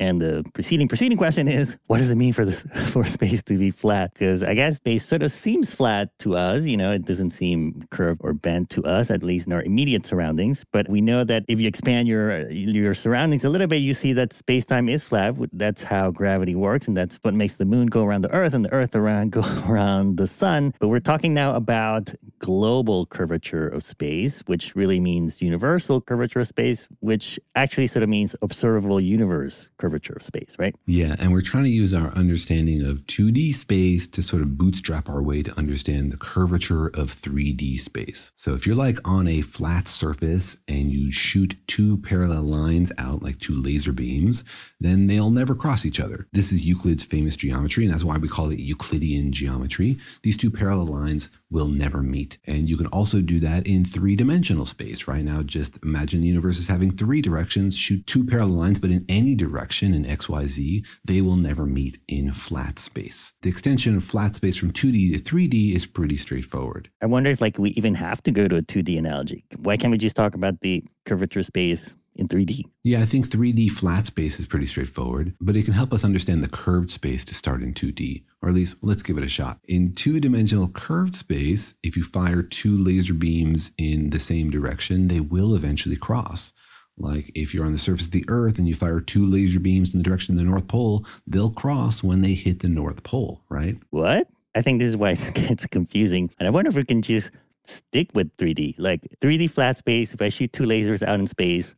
And 0.00 0.18
the 0.18 0.42
preceding 0.54 0.88
preceding 0.88 1.18
question 1.18 1.46
is, 1.46 1.76
what 1.86 1.98
does 1.98 2.08
it 2.08 2.14
mean 2.14 2.32
for 2.32 2.46
this 2.46 2.62
for 2.86 3.04
space 3.04 3.42
to 3.44 3.58
be 3.58 3.70
flat? 3.70 4.14
Because 4.14 4.42
I 4.42 4.54
guess 4.54 4.76
space 4.76 5.04
sort 5.04 5.22
of 5.22 5.30
seems 5.30 5.74
flat 5.74 6.18
to 6.20 6.36
us. 6.36 6.64
You 6.64 6.78
know, 6.78 6.90
it 6.90 7.04
doesn't 7.04 7.30
seem 7.30 7.84
curved 7.90 8.22
or 8.24 8.32
bent 8.32 8.70
to 8.70 8.84
us, 8.84 9.10
at 9.10 9.22
least 9.22 9.46
in 9.46 9.52
our 9.52 9.62
immediate 9.62 10.06
surroundings. 10.06 10.64
But 10.72 10.88
we 10.88 11.02
know 11.02 11.22
that 11.24 11.44
if 11.48 11.60
you 11.60 11.68
expand 11.68 12.08
your 12.08 12.48
your 12.48 12.94
surroundings 12.94 13.44
a 13.44 13.50
little 13.50 13.66
bit, 13.66 13.82
you 13.82 13.92
see 13.92 14.14
that 14.14 14.32
space 14.32 14.64
time 14.64 14.88
is 14.88 15.04
flat. 15.04 15.34
That's 15.52 15.82
how 15.82 16.10
gravity 16.10 16.54
works, 16.54 16.88
and 16.88 16.96
that's 16.96 17.18
what 17.20 17.34
makes 17.34 17.56
the 17.56 17.66
moon 17.66 17.88
go 17.88 18.02
around 18.02 18.22
the 18.22 18.32
Earth 18.32 18.54
and 18.54 18.64
the 18.64 18.72
Earth 18.72 18.96
around 18.96 19.32
go 19.38 19.44
around 19.68 20.16
the 20.16 20.26
sun. 20.26 20.72
But 20.80 20.88
we're 20.88 21.00
talking 21.00 21.34
now 21.34 21.54
about 21.54 22.14
global 22.38 23.04
curvature 23.04 23.68
of 23.68 23.82
space, 23.82 24.40
which 24.46 24.74
really 24.74 24.98
means 24.98 25.42
universal 25.42 26.00
curvature 26.00 26.40
of 26.40 26.46
space, 26.46 26.88
which 27.00 27.38
actually 27.54 27.86
sort 27.86 28.02
of 28.02 28.08
means 28.08 28.34
observable 28.40 28.98
universe 28.98 29.70
curvature 29.76 29.89
of 29.94 30.22
space, 30.22 30.56
right? 30.58 30.74
Yeah, 30.86 31.16
and 31.18 31.32
we're 31.32 31.40
trying 31.40 31.64
to 31.64 31.70
use 31.70 31.94
our 31.94 32.12
understanding 32.12 32.84
of 32.84 32.98
2D 33.06 33.54
space 33.54 34.06
to 34.08 34.22
sort 34.22 34.42
of 34.42 34.56
bootstrap 34.56 35.08
our 35.08 35.22
way 35.22 35.42
to 35.42 35.58
understand 35.58 36.12
the 36.12 36.16
curvature 36.16 36.88
of 36.88 37.10
3D 37.10 37.78
space. 37.80 38.32
So 38.36 38.54
if 38.54 38.66
you're 38.66 38.76
like 38.76 38.98
on 39.06 39.28
a 39.28 39.42
flat 39.42 39.88
surface 39.88 40.56
and 40.68 40.90
you 40.90 41.10
shoot 41.10 41.56
two 41.66 41.98
parallel 41.98 42.42
lines 42.42 42.92
out 42.98 43.22
like 43.22 43.38
two 43.38 43.60
laser 43.60 43.92
beams, 43.92 44.44
then 44.80 45.06
they'll 45.06 45.30
never 45.30 45.54
cross 45.54 45.84
each 45.84 46.00
other. 46.00 46.26
This 46.32 46.52
is 46.52 46.66
Euclid's 46.66 47.02
famous 47.02 47.36
geometry, 47.36 47.84
and 47.84 47.92
that's 47.92 48.04
why 48.04 48.16
we 48.16 48.28
call 48.28 48.50
it 48.50 48.58
Euclidean 48.58 49.32
geometry. 49.32 49.98
These 50.22 50.36
two 50.36 50.50
parallel 50.50 50.86
lines 50.86 51.30
will 51.50 51.68
never 51.68 52.02
meet. 52.02 52.38
And 52.46 52.68
you 52.68 52.76
can 52.76 52.86
also 52.86 53.20
do 53.20 53.40
that 53.40 53.66
in 53.66 53.84
three 53.84 54.16
dimensional 54.16 54.66
space. 54.66 55.08
Right 55.08 55.24
now, 55.24 55.42
just 55.42 55.82
imagine 55.82 56.20
the 56.20 56.28
universe 56.28 56.58
is 56.58 56.68
having 56.68 56.90
three 56.90 57.20
directions, 57.20 57.76
shoot 57.76 58.06
two 58.06 58.24
parallel 58.24 58.56
lines, 58.56 58.78
but 58.78 58.90
in 58.90 59.04
any 59.08 59.34
direction 59.34 59.94
in 59.94 60.04
XYZ, 60.04 60.84
they 61.04 61.20
will 61.20 61.36
never 61.36 61.66
meet 61.66 61.98
in 62.08 62.32
flat 62.32 62.78
space. 62.78 63.32
The 63.42 63.50
extension 63.50 63.96
of 63.96 64.04
flat 64.04 64.34
space 64.34 64.56
from 64.56 64.72
2D 64.72 65.12
to 65.12 65.18
3D 65.18 65.74
is 65.74 65.86
pretty 65.86 66.16
straightforward. 66.16 66.90
I 67.02 67.06
wonder 67.06 67.30
if 67.30 67.40
like 67.40 67.58
we 67.58 67.70
even 67.70 67.94
have 67.94 68.22
to 68.22 68.30
go 68.30 68.48
to 68.48 68.56
a 68.56 68.62
2D 68.62 68.98
analogy. 68.98 69.44
Why 69.58 69.76
can't 69.76 69.90
we 69.90 69.98
just 69.98 70.16
talk 70.16 70.34
about 70.34 70.60
the 70.60 70.84
curvature 71.06 71.42
space 71.42 71.96
in 72.16 72.28
3D? 72.28 72.62
Yeah, 72.84 73.00
I 73.00 73.06
think 73.06 73.28
3D 73.28 73.70
flat 73.70 74.06
space 74.06 74.38
is 74.38 74.46
pretty 74.46 74.66
straightforward, 74.66 75.34
but 75.40 75.56
it 75.56 75.64
can 75.64 75.74
help 75.74 75.92
us 75.92 76.04
understand 76.04 76.42
the 76.42 76.48
curved 76.48 76.90
space 76.90 77.24
to 77.26 77.34
start 77.34 77.62
in 77.62 77.74
2D, 77.74 78.24
or 78.42 78.48
at 78.48 78.54
least 78.54 78.76
let's 78.82 79.02
give 79.02 79.18
it 79.18 79.24
a 79.24 79.28
shot. 79.28 79.58
In 79.68 79.94
two 79.94 80.20
dimensional 80.20 80.68
curved 80.68 81.14
space, 81.14 81.74
if 81.82 81.96
you 81.96 82.04
fire 82.04 82.42
two 82.42 82.76
laser 82.76 83.14
beams 83.14 83.72
in 83.78 84.10
the 84.10 84.20
same 84.20 84.50
direction, 84.50 85.08
they 85.08 85.20
will 85.20 85.54
eventually 85.54 85.96
cross. 85.96 86.52
Like 86.98 87.30
if 87.34 87.54
you're 87.54 87.64
on 87.64 87.72
the 87.72 87.78
surface 87.78 88.06
of 88.06 88.12
the 88.12 88.24
Earth 88.28 88.58
and 88.58 88.68
you 88.68 88.74
fire 88.74 89.00
two 89.00 89.26
laser 89.26 89.60
beams 89.60 89.94
in 89.94 89.98
the 89.98 90.04
direction 90.04 90.34
of 90.34 90.38
the 90.38 90.48
North 90.48 90.68
Pole, 90.68 91.06
they'll 91.26 91.50
cross 91.50 92.02
when 92.02 92.22
they 92.22 92.34
hit 92.34 92.60
the 92.60 92.68
North 92.68 93.02
Pole, 93.02 93.40
right? 93.48 93.76
What? 93.90 94.28
I 94.54 94.62
think 94.62 94.80
this 94.80 94.88
is 94.88 94.96
why 94.96 95.10
it's 95.18 95.66
confusing. 95.66 96.30
And 96.38 96.46
I 96.46 96.50
wonder 96.50 96.68
if 96.68 96.76
we 96.76 96.84
can 96.84 97.02
just 97.02 97.30
stick 97.64 98.10
with 98.14 98.36
3D. 98.36 98.74
Like 98.78 99.06
3D 99.20 99.50
flat 99.50 99.76
space, 99.78 100.12
if 100.12 100.20
I 100.20 100.28
shoot 100.28 100.52
two 100.52 100.64
lasers 100.64 101.02
out 101.02 101.20
in 101.20 101.26
space, 101.26 101.74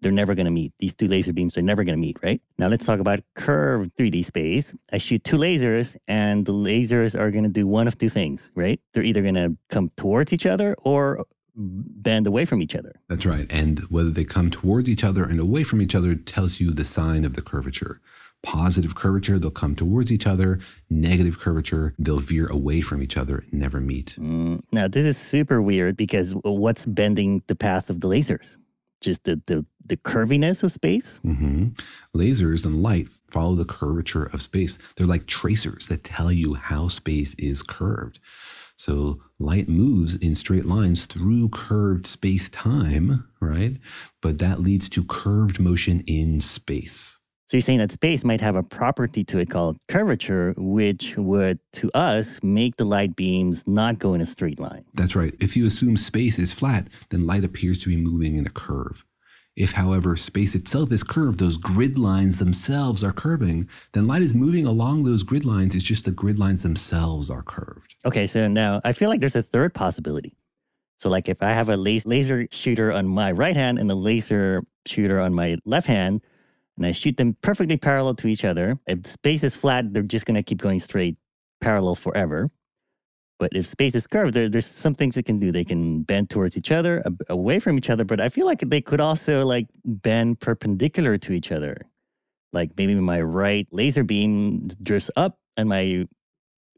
they're 0.00 0.12
never 0.12 0.34
going 0.34 0.46
to 0.46 0.50
meet. 0.50 0.72
These 0.78 0.94
two 0.94 1.08
laser 1.08 1.32
beams 1.32 1.58
are 1.58 1.62
never 1.62 1.84
going 1.84 1.96
to 1.96 2.00
meet, 2.00 2.18
right? 2.22 2.40
Now 2.58 2.68
let's 2.68 2.86
talk 2.86 3.00
about 3.00 3.20
curved 3.34 3.96
3D 3.96 4.24
space. 4.24 4.74
I 4.92 4.98
shoot 4.98 5.24
two 5.24 5.38
lasers, 5.38 5.96
and 6.06 6.46
the 6.46 6.52
lasers 6.52 7.18
are 7.18 7.30
going 7.30 7.44
to 7.44 7.50
do 7.50 7.66
one 7.66 7.88
of 7.88 7.98
two 7.98 8.08
things, 8.08 8.52
right? 8.54 8.80
They're 8.92 9.02
either 9.02 9.22
going 9.22 9.34
to 9.34 9.56
come 9.68 9.90
towards 9.96 10.32
each 10.32 10.46
other 10.46 10.74
or 10.82 11.24
bend 11.54 12.26
away 12.26 12.44
from 12.44 12.62
each 12.62 12.76
other. 12.76 13.00
That's 13.08 13.26
right. 13.26 13.46
And 13.50 13.80
whether 13.90 14.10
they 14.10 14.24
come 14.24 14.50
towards 14.50 14.88
each 14.88 15.02
other 15.02 15.24
and 15.24 15.40
away 15.40 15.64
from 15.64 15.82
each 15.82 15.94
other 15.94 16.14
tells 16.14 16.60
you 16.60 16.70
the 16.70 16.84
sign 16.84 17.24
of 17.24 17.34
the 17.34 17.42
curvature. 17.42 18.00
Positive 18.44 18.94
curvature, 18.94 19.38
they'll 19.40 19.50
come 19.50 19.74
towards 19.74 20.12
each 20.12 20.24
other. 20.26 20.60
Negative 20.88 21.36
curvature, 21.40 21.94
they'll 21.98 22.20
veer 22.20 22.46
away 22.46 22.80
from 22.80 23.02
each 23.02 23.16
other 23.16 23.44
never 23.50 23.80
meet. 23.80 24.14
Mm, 24.16 24.62
now, 24.70 24.86
this 24.86 25.04
is 25.04 25.18
super 25.18 25.60
weird 25.60 25.96
because 25.96 26.34
what's 26.44 26.86
bending 26.86 27.42
the 27.48 27.56
path 27.56 27.90
of 27.90 27.98
the 28.00 28.06
lasers? 28.06 28.56
Just 29.00 29.24
the 29.24 29.40
the, 29.46 29.64
the 29.84 29.96
curviness 29.96 30.62
of 30.62 30.72
space. 30.72 31.20
Mm-hmm. 31.24 31.68
Lasers 32.16 32.64
and 32.64 32.82
light 32.82 33.08
follow 33.30 33.54
the 33.54 33.64
curvature 33.64 34.26
of 34.26 34.42
space. 34.42 34.78
They're 34.96 35.06
like 35.06 35.26
tracers 35.26 35.86
that 35.88 36.04
tell 36.04 36.30
you 36.32 36.54
how 36.54 36.88
space 36.88 37.34
is 37.34 37.62
curved. 37.62 38.20
So 38.76 39.20
light 39.40 39.68
moves 39.68 40.14
in 40.16 40.34
straight 40.36 40.64
lines 40.64 41.06
through 41.06 41.48
curved 41.48 42.06
space 42.06 42.48
time, 42.48 43.28
right? 43.40 43.76
But 44.22 44.38
that 44.38 44.60
leads 44.60 44.88
to 44.90 45.04
curved 45.04 45.58
motion 45.58 46.04
in 46.06 46.38
space. 46.38 47.17
So 47.48 47.56
you're 47.56 47.62
saying 47.62 47.78
that 47.78 47.92
space 47.92 48.24
might 48.24 48.42
have 48.42 48.56
a 48.56 48.62
property 48.62 49.24
to 49.24 49.38
it 49.38 49.48
called 49.48 49.78
curvature, 49.88 50.52
which 50.58 51.16
would, 51.16 51.58
to 51.72 51.90
us, 51.92 52.38
make 52.42 52.76
the 52.76 52.84
light 52.84 53.16
beams 53.16 53.66
not 53.66 53.98
go 53.98 54.12
in 54.12 54.20
a 54.20 54.26
straight 54.26 54.60
line. 54.60 54.84
That's 54.92 55.16
right. 55.16 55.34
If 55.40 55.56
you 55.56 55.64
assume 55.66 55.96
space 55.96 56.38
is 56.38 56.52
flat, 56.52 56.88
then 57.08 57.26
light 57.26 57.44
appears 57.44 57.82
to 57.84 57.88
be 57.88 57.96
moving 57.96 58.36
in 58.36 58.46
a 58.46 58.50
curve. 58.50 59.02
If, 59.56 59.72
however, 59.72 60.14
space 60.14 60.54
itself 60.54 60.92
is 60.92 61.02
curved, 61.02 61.38
those 61.38 61.56
grid 61.56 61.98
lines 61.98 62.36
themselves 62.36 63.02
are 63.02 63.14
curving, 63.14 63.66
then 63.94 64.06
light 64.06 64.20
is 64.20 64.34
moving 64.34 64.66
along 64.66 65.04
those 65.04 65.22
grid 65.22 65.46
lines. 65.46 65.74
It's 65.74 65.82
just 65.82 66.04
the 66.04 66.10
grid 66.10 66.38
lines 66.38 66.62
themselves 66.62 67.30
are 67.30 67.42
curved. 67.42 67.94
Okay, 68.04 68.26
so 68.26 68.46
now 68.46 68.82
I 68.84 68.92
feel 68.92 69.08
like 69.08 69.20
there's 69.20 69.36
a 69.36 69.42
third 69.42 69.72
possibility. 69.72 70.36
So, 70.98 71.08
like 71.08 71.30
if 71.30 71.42
I 71.42 71.54
have 71.54 71.70
a 71.70 71.78
laser 71.78 72.46
shooter 72.50 72.92
on 72.92 73.08
my 73.08 73.32
right 73.32 73.56
hand 73.56 73.78
and 73.78 73.90
a 73.90 73.94
laser 73.94 74.64
shooter 74.84 75.18
on 75.18 75.32
my 75.32 75.56
left 75.64 75.86
hand, 75.86 76.20
and 76.78 76.86
I 76.86 76.92
shoot 76.92 77.18
them 77.18 77.36
perfectly 77.42 77.76
parallel 77.76 78.14
to 78.16 78.28
each 78.28 78.44
other, 78.44 78.78
if 78.86 79.06
space 79.06 79.44
is 79.44 79.56
flat, 79.56 79.92
they're 79.92 80.02
just 80.04 80.26
going 80.26 80.36
to 80.36 80.44
keep 80.44 80.62
going 80.62 80.80
straight 80.80 81.18
parallel 81.60 81.96
forever. 81.96 82.50
But 83.38 83.52
if 83.54 83.66
space 83.66 83.94
is 83.94 84.06
curved, 84.06 84.34
there, 84.34 84.48
there's 84.48 84.66
some 84.66 84.94
things 84.94 85.16
it 85.16 85.24
can 85.24 85.38
do. 85.38 85.52
They 85.52 85.64
can 85.64 86.02
bend 86.02 86.30
towards 86.30 86.56
each 86.56 86.72
other, 86.72 87.02
a- 87.04 87.32
away 87.32 87.60
from 87.60 87.78
each 87.78 87.90
other. 87.90 88.04
But 88.04 88.20
I 88.20 88.30
feel 88.30 88.46
like 88.46 88.60
they 88.60 88.80
could 88.80 89.00
also 89.00 89.44
like 89.46 89.68
bend 89.84 90.40
perpendicular 90.40 91.18
to 91.18 91.32
each 91.32 91.52
other. 91.52 91.82
Like 92.52 92.70
maybe 92.78 92.94
my 92.96 93.20
right 93.20 93.68
laser 93.72 94.04
beam 94.04 94.68
drifts 94.82 95.10
up 95.16 95.38
and 95.56 95.68
my 95.68 96.06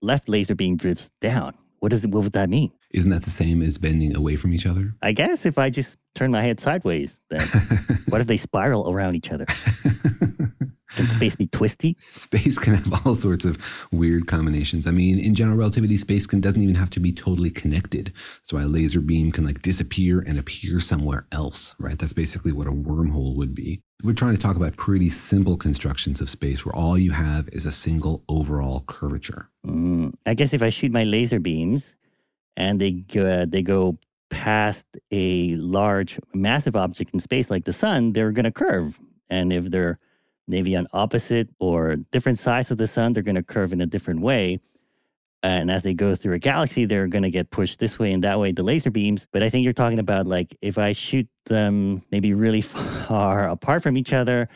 left 0.02 0.28
laser 0.28 0.54
beam 0.54 0.76
drifts 0.76 1.10
down. 1.20 1.54
What 1.80 1.90
does 1.90 2.06
what 2.06 2.24
would 2.24 2.32
that 2.34 2.50
mean? 2.50 2.72
Isn't 2.92 3.10
that 3.10 3.22
the 3.22 3.30
same 3.30 3.62
as 3.62 3.78
bending 3.78 4.16
away 4.16 4.36
from 4.36 4.52
each 4.52 4.66
other? 4.66 4.94
I 5.02 5.12
guess 5.12 5.46
if 5.46 5.58
I 5.58 5.70
just 5.70 5.96
turn 6.14 6.30
my 6.30 6.42
head 6.42 6.60
sideways, 6.60 7.20
then 7.30 7.46
what 8.08 8.20
if 8.20 8.26
they 8.26 8.36
spiral 8.36 8.90
around 8.90 9.14
each 9.14 9.30
other? 9.30 9.46
Can 10.96 11.08
space 11.08 11.36
be 11.36 11.46
twisty? 11.46 11.96
Space 12.12 12.58
can 12.58 12.74
have 12.74 13.06
all 13.06 13.14
sorts 13.14 13.44
of 13.44 13.58
weird 13.92 14.26
combinations. 14.26 14.86
I 14.86 14.90
mean, 14.90 15.18
in 15.20 15.34
general 15.34 15.56
relativity, 15.56 15.96
space 15.96 16.26
can, 16.26 16.40
doesn't 16.40 16.60
even 16.60 16.74
have 16.74 16.90
to 16.90 17.00
be 17.00 17.12
totally 17.12 17.50
connected. 17.50 18.12
That's 18.42 18.52
why 18.52 18.62
a 18.62 18.66
laser 18.66 19.00
beam 19.00 19.30
can 19.30 19.46
like 19.46 19.62
disappear 19.62 20.20
and 20.20 20.38
appear 20.38 20.80
somewhere 20.80 21.26
else, 21.30 21.76
right? 21.78 21.98
That's 21.98 22.12
basically 22.12 22.52
what 22.52 22.66
a 22.66 22.72
wormhole 22.72 23.36
would 23.36 23.54
be. 23.54 23.80
We're 24.02 24.14
trying 24.14 24.34
to 24.34 24.40
talk 24.40 24.56
about 24.56 24.76
pretty 24.76 25.10
simple 25.10 25.56
constructions 25.56 26.20
of 26.20 26.28
space 26.28 26.64
where 26.64 26.74
all 26.74 26.98
you 26.98 27.12
have 27.12 27.48
is 27.50 27.66
a 27.66 27.70
single 27.70 28.24
overall 28.28 28.82
curvature. 28.88 29.48
Mm, 29.64 30.14
I 30.26 30.34
guess 30.34 30.52
if 30.52 30.62
I 30.62 30.70
shoot 30.70 30.90
my 30.90 31.04
laser 31.04 31.38
beams 31.38 31.96
and 32.56 32.80
they 32.80 32.92
go, 32.92 33.26
uh, 33.26 33.46
they 33.48 33.62
go 33.62 33.98
past 34.30 34.86
a 35.10 35.54
large, 35.56 36.18
massive 36.32 36.76
object 36.76 37.12
in 37.12 37.20
space 37.20 37.50
like 37.50 37.64
the 37.64 37.72
sun, 37.72 38.12
they're 38.12 38.32
going 38.32 38.44
to 38.44 38.52
curve. 38.52 38.98
And 39.28 39.52
if 39.52 39.70
they're 39.70 39.98
maybe 40.48 40.76
on 40.76 40.86
opposite 40.92 41.48
or 41.58 41.96
different 41.96 42.38
sides 42.38 42.70
of 42.70 42.78
the 42.78 42.86
sun, 42.86 43.12
they're 43.12 43.22
going 43.22 43.34
to 43.34 43.42
curve 43.42 43.72
in 43.72 43.80
a 43.80 43.86
different 43.86 44.20
way. 44.20 44.60
And 45.42 45.70
as 45.70 45.82
they 45.82 45.94
go 45.94 46.14
through 46.14 46.34
a 46.34 46.38
galaxy, 46.38 46.84
they're 46.84 47.06
going 47.06 47.22
to 47.22 47.30
get 47.30 47.50
pushed 47.50 47.78
this 47.78 47.98
way 47.98 48.12
and 48.12 48.22
that 48.24 48.38
way, 48.38 48.52
the 48.52 48.62
laser 48.62 48.90
beams. 48.90 49.26
But 49.32 49.42
I 49.42 49.48
think 49.48 49.64
you're 49.64 49.72
talking 49.72 49.98
about 49.98 50.26
like 50.26 50.56
if 50.60 50.76
I 50.76 50.92
shoot 50.92 51.28
them 51.46 52.02
maybe 52.10 52.34
really 52.34 52.60
far 53.06 53.48
apart 53.48 53.82
from 53.82 53.96
each 53.96 54.12
other 54.12 54.48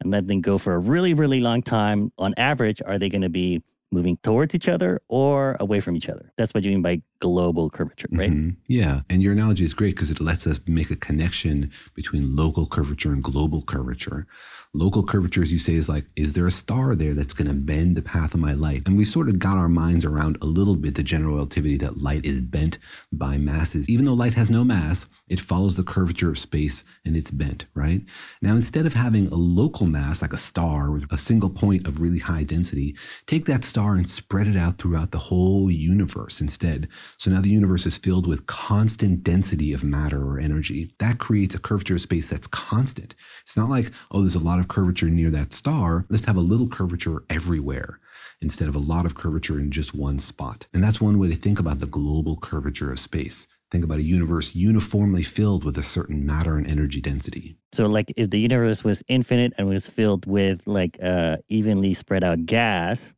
and 0.00 0.12
let 0.12 0.28
them 0.28 0.40
go 0.40 0.58
for 0.58 0.74
a 0.74 0.78
really, 0.78 1.12
really 1.12 1.40
long 1.40 1.62
time, 1.62 2.12
on 2.18 2.34
average, 2.36 2.80
are 2.86 2.98
they 2.98 3.08
going 3.08 3.22
to 3.22 3.28
be 3.28 3.62
moving 3.90 4.16
towards 4.22 4.54
each 4.54 4.68
other 4.68 5.00
or 5.08 5.56
away 5.58 5.80
from 5.80 5.96
each 5.96 6.08
other? 6.08 6.30
That's 6.36 6.54
what 6.54 6.62
you 6.62 6.70
mean 6.70 6.82
by 6.82 7.02
global 7.20 7.70
curvature, 7.70 8.08
right? 8.12 8.30
Mhm. 8.30 8.56
Yeah. 8.68 9.02
And 9.10 9.22
your 9.22 9.32
analogy 9.32 9.64
is 9.64 9.74
great 9.74 9.94
because 9.96 10.10
it 10.10 10.20
lets 10.20 10.46
us 10.46 10.60
make 10.66 10.90
a 10.90 10.96
connection 10.96 11.70
between 11.94 12.36
local 12.36 12.66
curvature 12.66 13.12
and 13.12 13.22
global 13.22 13.62
curvature. 13.62 14.26
Local 14.74 15.02
curvature, 15.02 15.42
as 15.42 15.50
you 15.50 15.58
say, 15.58 15.74
is 15.74 15.88
like, 15.88 16.06
is 16.14 16.32
there 16.34 16.46
a 16.46 16.50
star 16.52 16.94
there 16.94 17.14
that's 17.14 17.32
going 17.32 17.48
to 17.48 17.54
bend 17.54 17.96
the 17.96 18.02
path 18.02 18.34
of 18.34 18.40
my 18.40 18.52
light? 18.52 18.86
And 18.86 18.96
we 18.96 19.04
sort 19.04 19.28
of 19.28 19.38
got 19.38 19.56
our 19.56 19.68
minds 19.68 20.04
around 20.04 20.36
a 20.42 20.46
little 20.46 20.76
bit 20.76 20.94
the 20.94 21.02
general 21.02 21.36
relativity 21.36 21.76
that 21.78 22.02
light 22.02 22.24
is 22.26 22.40
bent 22.40 22.78
by 23.10 23.38
masses. 23.38 23.88
Even 23.88 24.04
though 24.04 24.14
light 24.14 24.34
has 24.34 24.50
no 24.50 24.64
mass, 24.64 25.06
it 25.28 25.40
follows 25.40 25.76
the 25.76 25.82
curvature 25.82 26.30
of 26.30 26.38
space 26.38 26.84
and 27.04 27.16
it's 27.16 27.30
bent, 27.30 27.64
right? 27.74 28.02
Now, 28.42 28.54
instead 28.54 28.86
of 28.86 28.92
having 28.94 29.28
a 29.28 29.34
local 29.34 29.86
mass 29.86 30.22
like 30.22 30.32
a 30.32 30.38
star 30.38 30.90
with 30.90 31.10
a 31.12 31.18
single 31.18 31.50
point 31.50 31.86
of 31.86 32.00
really 32.00 32.18
high 32.18 32.44
density, 32.44 32.94
take 33.26 33.46
that 33.46 33.64
star 33.64 33.94
and 33.94 34.08
spread 34.08 34.48
it 34.48 34.56
out 34.56 34.78
throughout 34.78 35.10
the 35.12 35.18
whole 35.18 35.70
universe 35.70 36.40
instead. 36.40 36.88
So 37.16 37.30
now 37.30 37.40
the 37.40 37.48
universe 37.48 37.86
is 37.86 37.96
filled 37.96 38.26
with 38.26 38.46
constant 38.46 39.24
density 39.24 39.72
of 39.72 39.84
matter 39.84 40.22
or 40.22 40.38
energy. 40.38 40.94
That 40.98 41.18
creates 41.18 41.54
a 41.54 41.58
curvature 41.58 41.94
of 41.94 42.00
space 42.00 42.28
that's 42.28 42.46
constant. 42.46 43.14
It's 43.42 43.56
not 43.56 43.70
like, 43.70 43.90
oh, 44.10 44.20
there's 44.20 44.34
a 44.34 44.40
lot 44.40 44.58
of 44.58 44.68
curvature 44.68 45.08
near 45.08 45.30
that 45.30 45.52
star. 45.52 46.04
Let's 46.08 46.26
have 46.26 46.36
a 46.36 46.40
little 46.40 46.68
curvature 46.68 47.22
everywhere 47.30 48.00
instead 48.40 48.68
of 48.68 48.76
a 48.76 48.80
lot 48.80 49.06
of 49.06 49.14
curvature 49.14 49.58
in 49.58 49.70
just 49.70 49.94
one 49.94 50.18
spot. 50.18 50.66
And 50.72 50.82
that's 50.82 51.00
one 51.00 51.18
way 51.18 51.28
to 51.28 51.36
think 51.36 51.58
about 51.58 51.80
the 51.80 51.86
global 51.86 52.36
curvature 52.36 52.92
of 52.92 52.98
space. 52.98 53.46
Think 53.70 53.84
about 53.84 53.98
a 53.98 54.02
universe 54.02 54.54
uniformly 54.54 55.22
filled 55.22 55.64
with 55.64 55.76
a 55.76 55.82
certain 55.82 56.24
matter 56.24 56.56
and 56.56 56.66
energy 56.66 57.00
density. 57.00 57.56
So, 57.72 57.86
like, 57.86 58.12
if 58.16 58.30
the 58.30 58.40
universe 58.40 58.82
was 58.82 59.02
infinite 59.08 59.52
and 59.58 59.68
was 59.68 59.86
filled 59.88 60.24
with 60.24 60.62
like 60.66 60.96
uh, 61.02 61.36
evenly 61.48 61.92
spread 61.92 62.24
out 62.24 62.46
gas 62.46 63.14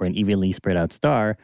or 0.00 0.06
an 0.06 0.14
evenly 0.16 0.50
spread 0.50 0.76
out 0.76 0.92
star, 0.92 1.36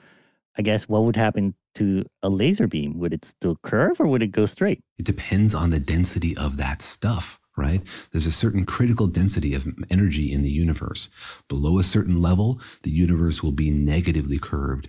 I 0.58 0.62
guess 0.62 0.88
what 0.88 1.04
would 1.04 1.16
happen 1.16 1.54
to 1.74 2.04
a 2.22 2.28
laser 2.28 2.66
beam? 2.66 2.98
Would 2.98 3.12
it 3.12 3.24
still 3.24 3.56
curve 3.62 4.00
or 4.00 4.06
would 4.06 4.22
it 4.22 4.28
go 4.32 4.46
straight? 4.46 4.80
It 4.98 5.04
depends 5.04 5.54
on 5.54 5.70
the 5.70 5.78
density 5.78 6.36
of 6.36 6.56
that 6.56 6.82
stuff, 6.82 7.40
right? 7.56 7.82
There's 8.10 8.26
a 8.26 8.32
certain 8.32 8.64
critical 8.64 9.06
density 9.06 9.54
of 9.54 9.66
energy 9.90 10.32
in 10.32 10.42
the 10.42 10.50
universe. 10.50 11.10
Below 11.48 11.78
a 11.78 11.84
certain 11.84 12.20
level, 12.20 12.60
the 12.82 12.90
universe 12.90 13.42
will 13.42 13.52
be 13.52 13.70
negatively 13.70 14.38
curved. 14.38 14.88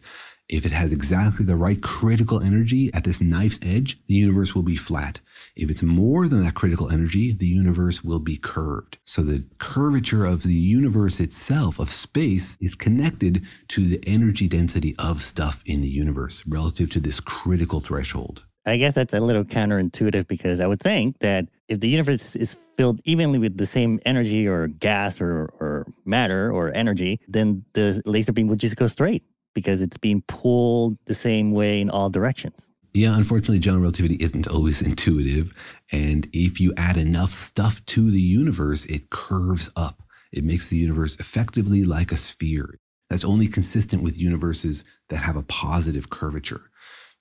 If 0.49 0.65
it 0.65 0.73
has 0.73 0.91
exactly 0.91 1.45
the 1.45 1.55
right 1.55 1.81
critical 1.81 2.41
energy 2.41 2.93
at 2.93 3.05
this 3.05 3.21
knife's 3.21 3.59
edge, 3.61 3.97
the 4.07 4.15
universe 4.15 4.53
will 4.53 4.61
be 4.61 4.75
flat. 4.75 5.21
If 5.55 5.69
it's 5.69 5.81
more 5.81 6.27
than 6.27 6.43
that 6.43 6.53
critical 6.53 6.91
energy, 6.91 7.31
the 7.31 7.47
universe 7.47 8.03
will 8.03 8.19
be 8.19 8.37
curved. 8.37 8.97
So 9.05 9.21
the 9.23 9.45
curvature 9.59 10.25
of 10.25 10.43
the 10.43 10.53
universe 10.53 11.21
itself, 11.21 11.79
of 11.79 11.89
space, 11.89 12.57
is 12.59 12.75
connected 12.75 13.43
to 13.69 13.85
the 13.85 14.03
energy 14.05 14.49
density 14.49 14.95
of 14.99 15.21
stuff 15.21 15.63
in 15.65 15.81
the 15.81 15.89
universe 15.89 16.43
relative 16.45 16.89
to 16.91 16.99
this 16.99 17.21
critical 17.21 17.79
threshold. 17.79 18.43
I 18.65 18.77
guess 18.77 18.95
that's 18.95 19.13
a 19.13 19.19
little 19.19 19.43
counterintuitive 19.43 20.27
because 20.27 20.59
I 20.59 20.67
would 20.67 20.79
think 20.79 21.19
that 21.19 21.47
if 21.67 21.79
the 21.79 21.89
universe 21.89 22.35
is 22.35 22.55
filled 22.75 23.01
evenly 23.05 23.39
with 23.39 23.57
the 23.57 23.65
same 23.65 23.99
energy 24.05 24.47
or 24.47 24.67
gas 24.67 25.21
or, 25.21 25.53
or 25.59 25.85
matter 26.05 26.51
or 26.51 26.71
energy, 26.73 27.19
then 27.27 27.63
the 27.73 28.01
laser 28.05 28.31
beam 28.31 28.47
would 28.47 28.59
just 28.59 28.75
go 28.75 28.87
straight 28.87 29.23
because 29.53 29.81
it's 29.81 29.97
being 29.97 30.21
pulled 30.27 30.97
the 31.05 31.13
same 31.13 31.51
way 31.51 31.81
in 31.81 31.89
all 31.89 32.09
directions. 32.09 32.67
Yeah, 32.93 33.17
unfortunately, 33.17 33.59
general 33.59 33.81
relativity 33.81 34.15
isn't 34.15 34.47
always 34.47 34.81
intuitive. 34.87 35.53
And 35.91 36.27
if 36.31 36.59
you 36.59 36.73
add 36.77 36.97
enough 36.97 37.31
stuff 37.31 37.83
to 37.87 38.11
the 38.11 38.21
universe, 38.21 38.85
it 38.85 39.09
curves 39.09 39.69
up. 39.75 40.03
It 40.31 40.43
makes 40.43 40.67
the 40.67 40.77
universe 40.77 41.15
effectively 41.15 41.83
like 41.83 42.11
a 42.11 42.17
sphere. 42.17 42.79
That's 43.09 43.25
only 43.25 43.47
consistent 43.47 44.01
with 44.01 44.17
universes 44.17 44.85
that 45.09 45.17
have 45.17 45.35
a 45.35 45.43
positive 45.43 46.09
curvature. 46.09 46.61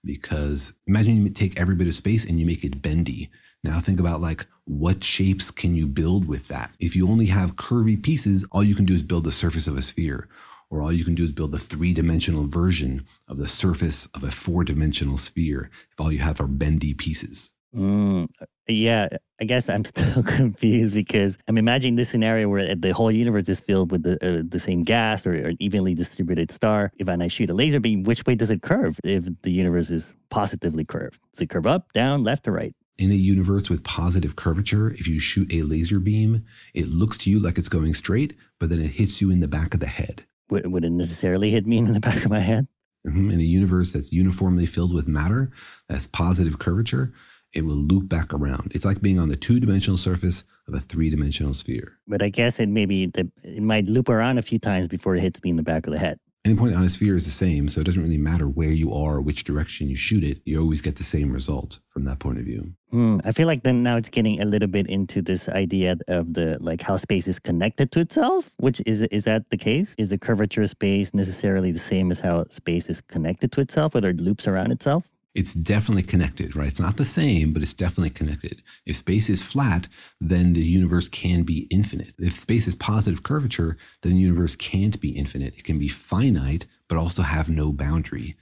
Because 0.05 0.75
imagine 0.87 1.23
you 1.23 1.31
take 1.31 1.59
every 1.61 1.75
bit 1.75 1.87
of 1.87 1.95
space 1.95 2.25
and 2.25 2.41
you 2.41 2.47
make 2.47 2.65
it 2.65 2.83
bendy. 2.83 3.31
Now 3.63 3.79
think 3.81 4.01
about 4.01 4.21
like 4.21 4.47
what 4.65 5.05
shapes 5.05 5.51
can 5.51 5.75
you 5.75 5.87
build 5.87 6.27
with 6.27 6.49
that? 6.49 6.73
If 6.81 6.97
you 6.97 7.09
only 7.09 7.27
have 7.27 7.57
curvy 7.57 8.03
pieces, 8.03 8.45
all 8.51 8.65
you 8.65 8.75
can 8.75 8.85
do 8.85 8.95
is 8.95 9.03
build 9.03 9.25
the 9.25 9.33
surface 9.33 9.67
of 9.67 9.77
a 9.77 9.83
sphere 9.83 10.29
or 10.73 10.81
all 10.81 10.91
you 10.91 11.05
can 11.05 11.15
do 11.15 11.25
is 11.25 11.33
build 11.33 11.55
a 11.55 11.59
three 11.59 11.93
dimensional 11.93 12.47
version 12.47 13.07
of 13.29 13.37
the 13.37 13.47
surface 13.47 14.09
of 14.15 14.25
a 14.25 14.31
four 14.31 14.65
dimensional 14.65 15.19
sphere 15.19 15.71
if 15.93 16.01
all 16.01 16.11
you 16.11 16.21
have 16.21 16.41
are 16.41 16.47
bendy 16.47 16.95
pieces. 16.95 17.53
Mm, 17.77 18.29
yeah, 18.67 19.09
I 19.39 19.45
guess 19.45 19.69
I'm 19.69 19.85
still 19.85 20.23
confused 20.23 20.95
because 20.95 21.37
I'm 21.47 21.59
imagining 21.59 21.97
this 21.97 22.09
scenario 22.09 22.49
where 22.49 22.75
the 22.75 22.93
whole 22.93 23.11
universe 23.11 23.51
is 23.51 23.61
filled 23.61 23.93
with 23.93 24.03
the, 24.03 24.15
uh, 24.27 24.43
the 24.49 24.59
same 24.59 24.83
gas 24.83 25.27
or, 25.27 25.33
or 25.33 25.49
an 25.49 25.57
evenly 25.61 25.95
distributed 25.95 26.51
star. 26.51 26.91
If 26.97 27.07
I 27.07 27.29
shoot 27.29 27.51
a 27.51 27.55
laser 27.55 27.79
beam, 27.79 28.03
which 28.05 28.25
way 28.25 28.35
does 28.35 28.51
it 28.51 28.63
curve 28.63 28.99
if 29.05 29.27
the 29.43 29.51
universe 29.51 29.91
is 29.91 30.15
positively 30.31 30.87
curved? 30.87 31.21
Does 31.35 31.43
it 31.43 31.51
curve 31.51 31.67
up, 31.67 31.93
down, 31.93 32.25
left, 32.25 32.49
or 32.49 32.53
right? 32.53 32.75
In 32.97 33.11
a 33.11 33.15
universe 33.15 33.69
with 33.69 33.85
positive 33.85 34.37
curvature, 34.37 34.93
if 34.93 35.07
you 35.07 35.19
shoot 35.19 35.53
a 35.53 35.63
laser 35.63 35.99
beam, 35.99 36.45
it 36.73 36.89
looks 36.89 37.19
to 37.19 37.31
you 37.31 37.41
like 37.41 37.59
it's 37.59 37.69
going 37.69 37.93
straight, 37.93 38.35
but 38.59 38.71
then 38.71 38.81
it 38.81 38.89
hits 38.89 39.21
you 39.21 39.31
in 39.31 39.41
the 39.41 39.49
back 39.49 39.75
of 39.75 39.81
the 39.81 39.87
head. 39.87 40.25
Would, 40.53 40.71
would 40.71 40.85
it 40.85 40.93
necessarily 40.93 41.51
hit 41.51 41.67
me 41.67 41.79
in 41.79 41.93
the 41.93 42.01
back 42.09 42.25
of 42.25 42.31
my 42.31 42.41
head? 42.41 42.69
Mhm. 43.07 43.33
In 43.33 43.41
a 43.41 43.45
universe 43.45 43.93
that's 43.93 44.13
uniformly 44.13 44.67
filled 44.67 44.95
with 44.95 45.09
matter, 45.09 45.51
that's 45.89 46.07
positive 46.07 46.59
curvature, 46.59 47.13
it 47.53 47.65
will 47.67 47.77
loop 47.77 48.09
back 48.09 48.33
around. 48.33 48.73
It's 48.75 48.85
like 48.85 49.03
being 49.03 49.19
on 49.19 49.29
the 49.29 49.37
two 49.37 49.61
dimensional 49.61 49.97
surface 49.97 50.45
of 50.69 50.75
a 50.75 50.81
three 50.81 51.11
dimensional 51.11 51.53
sphere. 51.53 51.99
But 52.07 52.23
I 52.23 52.29
guess 52.29 52.61
it 52.61 52.69
maybe 52.69 53.07
the, 53.07 53.31
it 53.43 53.63
might 53.63 53.87
loop 53.87 54.09
around 54.09 54.39
a 54.39 54.43
few 54.43 54.59
times 54.59 54.89
before 54.89 55.17
it 55.17 55.21
hits 55.21 55.43
me 55.43 55.51
in 55.51 55.57
the 55.57 55.63
back 55.63 55.87
of 55.87 55.93
the 55.93 55.99
head. 55.99 56.19
Any 56.45 56.57
point 56.57 56.75
on 56.75 56.83
a 56.83 56.89
sphere 56.89 57.15
is 57.15 57.25
the 57.25 57.31
same, 57.31 57.69
so 57.69 57.81
it 57.81 57.85
doesn't 57.85 58.03
really 58.03 58.19
matter 58.19 58.49
where 58.49 58.71
you 58.71 58.93
are, 58.93 59.21
which 59.21 59.45
direction 59.45 59.89
you 59.89 59.95
shoot 59.95 60.25
it. 60.25 60.43
You 60.45 60.61
always 60.61 60.81
get 60.81 60.97
the 60.97 61.05
same 61.05 61.33
result 61.33 61.79
from 61.89 62.05
that 62.07 62.19
point 62.19 62.39
of 62.39 62.45
view. 62.45 62.73
Hmm. 62.91 63.21
I 63.25 63.31
feel 63.31 63.47
like 63.47 63.63
then 63.63 63.85
now 63.85 63.97
it's 63.97 64.09
getting 64.09 64.41
a 64.41 64.45
little 64.45 64.67
bit 64.67 64.89
into 64.89 65.23
this 65.23 65.49
idea 65.49 65.97
of 66.09 66.35
the 66.35 66.59
like 66.61 66.83
how 66.83 66.97
space 66.97 67.29
is 67.29 67.39
connected 67.39 67.93
to 67.93 68.01
itself. 68.01 68.51
Which 68.57 68.83
is 68.87 69.03
is 69.03 69.23
that 69.25 69.51
the 69.51 69.57
case? 69.57 69.95
Is 69.99 70.11
a 70.11 70.19
curvature 70.19 70.67
space 70.67 71.15
necessarily 71.15 71.71
the 71.71 71.79
same 71.79 72.11
as 72.11 72.19
how 72.19 72.47
space 72.51 72.91
is 72.91 73.01
connected 73.03 73.53
to 73.53 73.61
itself, 73.61 73.95
whether 73.95 74.11
it 74.11 74.21
loops 74.21 74.49
around 74.49 74.73
itself? 74.73 75.05
It's 75.35 75.55
definitely 75.55 76.03
connected, 76.03 76.55
right? 76.55 76.69
It's 76.69 76.81
not 76.81 76.99
the 76.99 77.07
same, 77.07 77.55
but 77.55 77.63
it's 77.63 77.73
definitely 77.73 78.11
connected. 78.11 78.63
If 78.85 78.97
space 78.97 79.31
is 79.31 79.41
flat, 79.41 79.89
then 80.21 80.53
the 80.53 80.63
universe 80.63 81.09
can 81.09 81.43
be 81.43 81.67
infinite. 81.71 82.13
If 82.19 82.41
space 82.41 82.69
is 82.69 82.75
positive 82.75 83.23
curvature, 83.23 83.79
then 84.03 84.13
the 84.13 84.19
universe 84.19 84.57
can't 84.57 85.01
be 85.01 85.11
infinite. 85.11 85.55
It 85.57 85.65
can 85.65 85.79
be 85.79 85.89
finite, 85.89 86.67
but 86.89 86.99
also 86.99 87.23
have 87.23 87.49
no 87.49 87.73
boundary. 87.73 88.37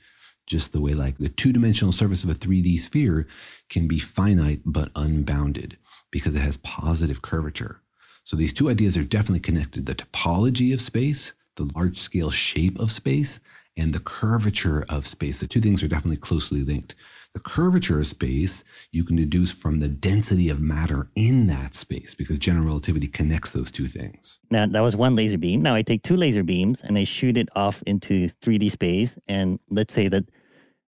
Just 0.49 0.73
the 0.73 0.81
way, 0.81 0.95
like, 0.95 1.19
the 1.19 1.29
two 1.29 1.53
dimensional 1.53 1.93
surface 1.93 2.25
of 2.25 2.31
a 2.31 2.35
3D 2.35 2.81
sphere 2.81 3.29
can 3.69 3.87
be 3.87 4.01
finite 4.01 4.63
but 4.65 4.91
unbounded 4.97 5.79
because 6.11 6.35
it 6.35 6.41
has 6.41 6.57
positive 6.57 7.23
curvature. 7.23 7.81
So 8.25 8.37
these 8.37 8.53
two 8.53 8.69
ideas 8.69 8.97
are 8.97 9.05
definitely 9.05 9.41
connected 9.41 9.87
the 9.87 9.95
topology 9.95 10.75
of 10.75 10.81
space, 10.81 11.35
the 11.55 11.71
large 11.77 11.99
scale 11.99 12.31
shape 12.31 12.81
of 12.81 12.91
space, 12.91 13.39
and 13.81 13.95
the 13.95 14.01
curvature 14.01 14.85
of 14.89 15.07
space. 15.07 15.41
The 15.41 15.47
two 15.47 15.61
things 15.61 15.83
are 15.83 15.89
definitely 15.89 16.19
closely 16.19 16.63
linked. 16.63 16.95
The 17.33 17.41
curvature 17.41 18.01
of 18.01 18.07
space 18.07 18.63
you 18.93 19.05
can 19.05 19.17
deduce 19.17 19.51
from 19.53 19.81
the 19.81 19.89
density 19.89 20.49
of 20.51 20.61
matter 20.61 21.09
in 21.15 21.47
that 21.47 21.75
space 21.75 22.15
because 22.15 22.39
general 22.39 22.67
relativity 22.67 23.07
connects 23.07 23.53
those 23.53 23.71
two 23.71 23.87
things. 23.87 24.39
Now, 24.51 24.67
that 24.67 24.81
was 24.81 24.97
one 24.97 25.17
laser 25.17 25.39
beam. 25.39 25.63
Now 25.63 25.75
I 25.75 25.83
take 25.83 26.03
two 26.03 26.17
laser 26.17 26.43
beams 26.43 26.83
and 26.83 26.99
I 26.99 27.05
shoot 27.05 27.37
it 27.37 27.49
off 27.57 27.83
into 27.87 28.29
3D 28.43 28.71
space. 28.71 29.19
And 29.29 29.59
let's 29.71 29.95
say 29.95 30.09
that 30.09 30.25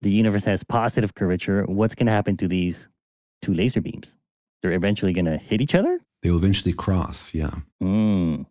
the 0.02 0.12
universe 0.12 0.44
has 0.44 0.64
positive 0.64 1.16
curvature. 1.16 1.64
What's 1.64 1.96
going 1.96 2.08
to 2.08 2.12
happen 2.12 2.38
to 2.38 2.48
these 2.48 2.90
two 3.42 3.54
laser 3.54 3.82
beams? 3.82 4.16
They're 4.62 4.74
eventually 4.74 5.14
going 5.14 5.26
to 5.26 5.38
hit 5.38 5.62
each 5.62 5.74
other? 5.74 6.00
They 6.22 6.30
will 6.30 6.38
eventually 6.38 6.74
cross, 6.74 7.34
yeah. 7.34 7.52
Mm. 7.82 8.46